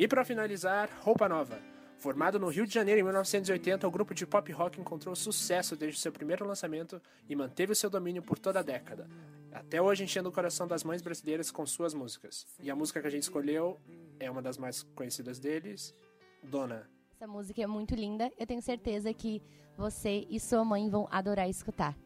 E 0.06 0.08
para 0.08 0.24
finalizar, 0.24 0.88
Roupa 1.00 1.28
Nova. 1.28 1.60
Formado 1.98 2.38
no 2.38 2.46
Rio 2.46 2.64
de 2.64 2.72
Janeiro 2.72 3.00
em 3.00 3.02
1980, 3.02 3.88
o 3.88 3.90
grupo 3.90 4.14
de 4.14 4.24
pop 4.24 4.52
rock 4.52 4.80
encontrou 4.80 5.16
sucesso 5.16 5.74
desde 5.74 5.98
seu 5.98 6.12
primeiro 6.12 6.46
lançamento 6.46 7.02
e 7.28 7.34
manteve 7.34 7.72
o 7.72 7.74
seu 7.74 7.90
domínio 7.90 8.22
por 8.22 8.38
toda 8.38 8.60
a 8.60 8.62
década, 8.62 9.10
até 9.50 9.82
hoje 9.82 10.04
enchendo 10.04 10.28
o 10.28 10.32
coração 10.32 10.68
das 10.68 10.84
mães 10.84 11.02
brasileiras 11.02 11.50
com 11.50 11.66
suas 11.66 11.92
músicas. 11.92 12.46
E 12.60 12.70
a 12.70 12.76
música 12.76 13.00
que 13.00 13.08
a 13.08 13.10
gente 13.10 13.24
escolheu 13.24 13.80
é 14.20 14.30
uma 14.30 14.40
das 14.40 14.56
mais 14.56 14.84
conhecidas 14.94 15.40
deles, 15.40 15.92
Dona. 16.40 16.88
Essa 17.16 17.26
música 17.26 17.60
é 17.60 17.66
muito 17.66 17.96
linda. 17.96 18.30
Eu 18.38 18.46
tenho 18.46 18.62
certeza 18.62 19.12
que 19.12 19.42
você 19.76 20.24
e 20.30 20.38
sua 20.38 20.64
mãe 20.64 20.88
vão 20.88 21.08
adorar 21.10 21.50
escutar. 21.50 21.98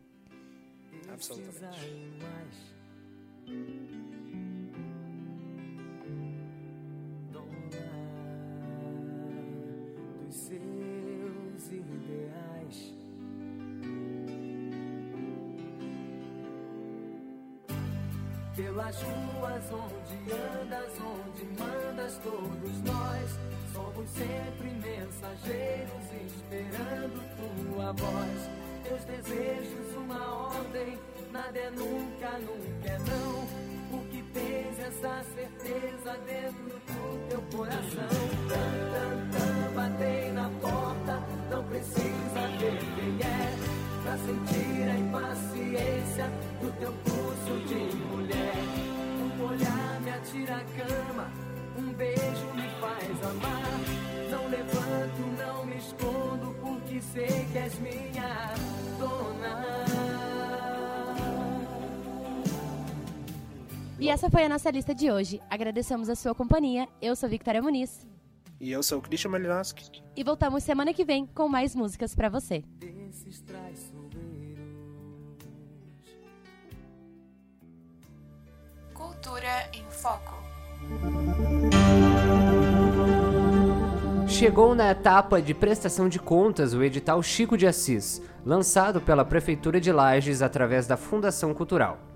Absolutamente. 1.13 1.61
Dos 10.31 10.37
seus 10.37 11.73
ideais. 11.73 12.95
Pelas 18.55 19.03
ruas 19.03 19.65
onde 19.73 20.33
andas, 20.33 20.93
onde 21.01 21.45
mandas, 21.59 22.21
todos 22.23 22.83
nós 22.83 23.39
somos 23.73 24.09
sempre 24.11 24.71
mensageiros 24.71 25.91
esperando 26.27 27.75
tua 27.75 27.93
voz. 27.93 28.51
Teus 28.85 29.05
desejos, 29.05 29.97
uma 29.97 30.49
ordem, 30.49 30.99
nada 31.33 31.59
é 31.59 31.71
nunca, 31.71 32.39
nunca 32.39 32.89
é 32.89 32.99
não. 32.99 33.71
Porque 33.91 34.23
tens 34.33 34.79
essa 34.79 35.25
certeza 35.35 36.17
dentro 36.25 36.79
do 36.79 37.29
teu 37.29 37.43
coração. 37.59 38.09
Tan, 38.49 39.30
precisa 41.71 42.43
ver 42.59 42.79
quem 42.97 43.19
é. 43.27 43.81
Pra 44.03 44.17
sentir 44.19 44.89
a 44.89 44.99
impaciência 44.99 46.27
do 46.61 46.73
teu 46.79 46.93
pulso 47.05 47.67
de 47.69 47.97
mulher. 48.07 48.55
Um 49.39 49.45
olhar 49.45 50.01
me 50.01 50.11
atira 50.11 50.57
a 50.57 50.65
cama, 50.65 51.31
um 51.79 51.93
beijo 51.93 52.47
me 52.55 52.69
faz 52.81 53.31
amar. 53.31 53.81
Não 54.31 54.49
levanto, 54.49 55.43
não 55.43 55.67
me 55.67 55.77
escondo, 55.77 56.55
porque 56.61 57.01
sei 57.01 57.47
que 57.53 57.59
és 57.59 57.79
minha 57.79 58.55
dona. 58.99 59.65
E 63.99 64.09
essa 64.09 64.31
foi 64.31 64.45
a 64.45 64.49
nossa 64.49 64.71
lista 64.71 64.95
de 64.95 65.11
hoje. 65.11 65.41
Agradecemos 65.51 66.09
a 66.09 66.15
sua 66.15 66.35
companhia. 66.35 66.89
Eu 67.03 67.15
sou 67.15 67.29
Victoria 67.29 67.61
Muniz. 67.61 68.07
E 68.61 68.71
eu 68.71 68.83
sou 68.83 68.99
o 68.99 69.01
Christian 69.03 69.31
Malinowski. 69.31 69.91
E 70.15 70.23
voltamos 70.23 70.63
semana 70.63 70.93
que 70.93 71.03
vem 71.03 71.25
com 71.25 71.49
mais 71.49 71.75
músicas 71.75 72.15
pra 72.15 72.29
você. 72.29 72.63
Desses 72.77 73.41
traiçoeiros. 73.41 74.21
Cultura 78.93 79.71
em 79.73 79.85
Foco. 79.91 80.35
Chegou 84.29 84.75
na 84.75 84.91
etapa 84.91 85.41
de 85.41 85.55
prestação 85.55 86.07
de 86.07 86.19
contas 86.19 86.75
o 86.75 86.83
edital 86.83 87.23
Chico 87.23 87.57
de 87.57 87.67
Assis, 87.67 88.21
lançado 88.45 89.01
pela 89.01 89.25
Prefeitura 89.25 89.81
de 89.81 89.91
Lages 89.91 90.43
através 90.43 90.87
da 90.87 90.99
Fundação 90.99 91.55
Cultural. 91.55 92.10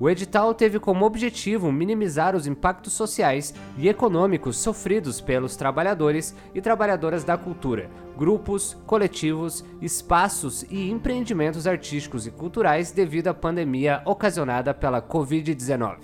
O 0.00 0.08
edital 0.08 0.54
teve 0.54 0.78
como 0.78 1.04
objetivo 1.04 1.72
minimizar 1.72 2.36
os 2.36 2.46
impactos 2.46 2.92
sociais 2.92 3.52
e 3.76 3.88
econômicos 3.88 4.56
sofridos 4.56 5.20
pelos 5.20 5.56
trabalhadores 5.56 6.36
e 6.54 6.60
trabalhadoras 6.60 7.24
da 7.24 7.36
cultura, 7.36 7.90
grupos, 8.16 8.76
coletivos, 8.86 9.64
espaços 9.82 10.64
e 10.70 10.88
empreendimentos 10.88 11.66
artísticos 11.66 12.28
e 12.28 12.30
culturais 12.30 12.92
devido 12.92 13.26
à 13.26 13.34
pandemia 13.34 14.00
ocasionada 14.04 14.72
pela 14.72 15.02
Covid-19. 15.02 15.96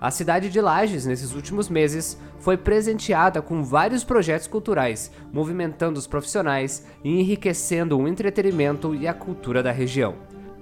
A 0.00 0.10
cidade 0.10 0.48
de 0.48 0.60
Lages, 0.60 1.04
nesses 1.04 1.34
últimos 1.34 1.68
meses, 1.68 2.16
foi 2.38 2.56
presenteada 2.56 3.42
com 3.42 3.64
vários 3.64 4.04
projetos 4.04 4.46
culturais, 4.46 5.10
movimentando 5.32 5.98
os 5.98 6.06
profissionais 6.06 6.86
e 7.02 7.20
enriquecendo 7.20 7.98
o 7.98 8.06
entretenimento 8.06 8.94
e 8.94 9.08
a 9.08 9.14
cultura 9.14 9.60
da 9.60 9.72
região. 9.72 10.14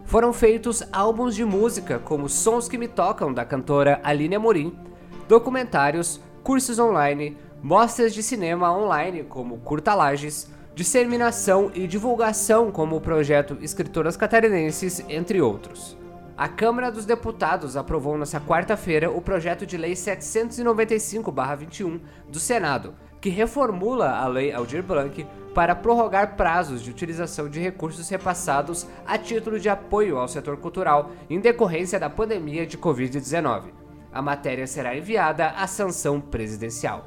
Foram 0.04 0.32
feitos 0.32 0.82
álbuns 0.92 1.34
de 1.34 1.44
música, 1.44 1.98
como 1.98 2.28
Sons 2.28 2.68
que 2.68 2.78
Me 2.78 2.88
Tocam, 2.88 3.34
da 3.34 3.44
cantora 3.44 4.00
Aline 4.02 4.36
Amorim, 4.36 4.78
documentários, 5.28 6.20
cursos 6.42 6.78
online, 6.78 7.36
mostras 7.62 8.14
de 8.14 8.22
cinema 8.22 8.74
online, 8.74 9.24
como 9.24 9.58
Curta 9.58 9.94
Lages, 9.94 10.53
disseminação 10.74 11.70
e 11.72 11.86
divulgação, 11.86 12.72
como 12.72 12.96
o 12.96 13.00
projeto 13.00 13.56
Escritoras 13.60 14.16
Catarinenses, 14.16 15.04
entre 15.08 15.40
outros. 15.40 15.96
A 16.36 16.48
Câmara 16.48 16.90
dos 16.90 17.06
Deputados 17.06 17.76
aprovou 17.76 18.18
nesta 18.18 18.40
quarta-feira 18.40 19.08
o 19.08 19.22
projeto 19.22 19.64
de 19.64 19.76
lei 19.76 19.92
795-21 19.92 22.00
do 22.28 22.40
Senado, 22.40 22.96
que 23.20 23.30
reformula 23.30 24.18
a 24.18 24.26
Lei 24.26 24.52
Aldir 24.52 24.82
Blanc 24.82 25.24
para 25.54 25.76
prorrogar 25.76 26.34
prazos 26.34 26.82
de 26.82 26.90
utilização 26.90 27.48
de 27.48 27.60
recursos 27.60 28.08
repassados 28.08 28.84
a 29.06 29.16
título 29.16 29.60
de 29.60 29.68
apoio 29.68 30.18
ao 30.18 30.26
setor 30.26 30.56
cultural 30.56 31.12
em 31.30 31.38
decorrência 31.38 32.00
da 32.00 32.10
pandemia 32.10 32.66
de 32.66 32.76
Covid-19. 32.76 33.66
A 34.12 34.20
matéria 34.20 34.66
será 34.66 34.96
enviada 34.96 35.50
à 35.50 35.68
sanção 35.68 36.20
presidencial. 36.20 37.04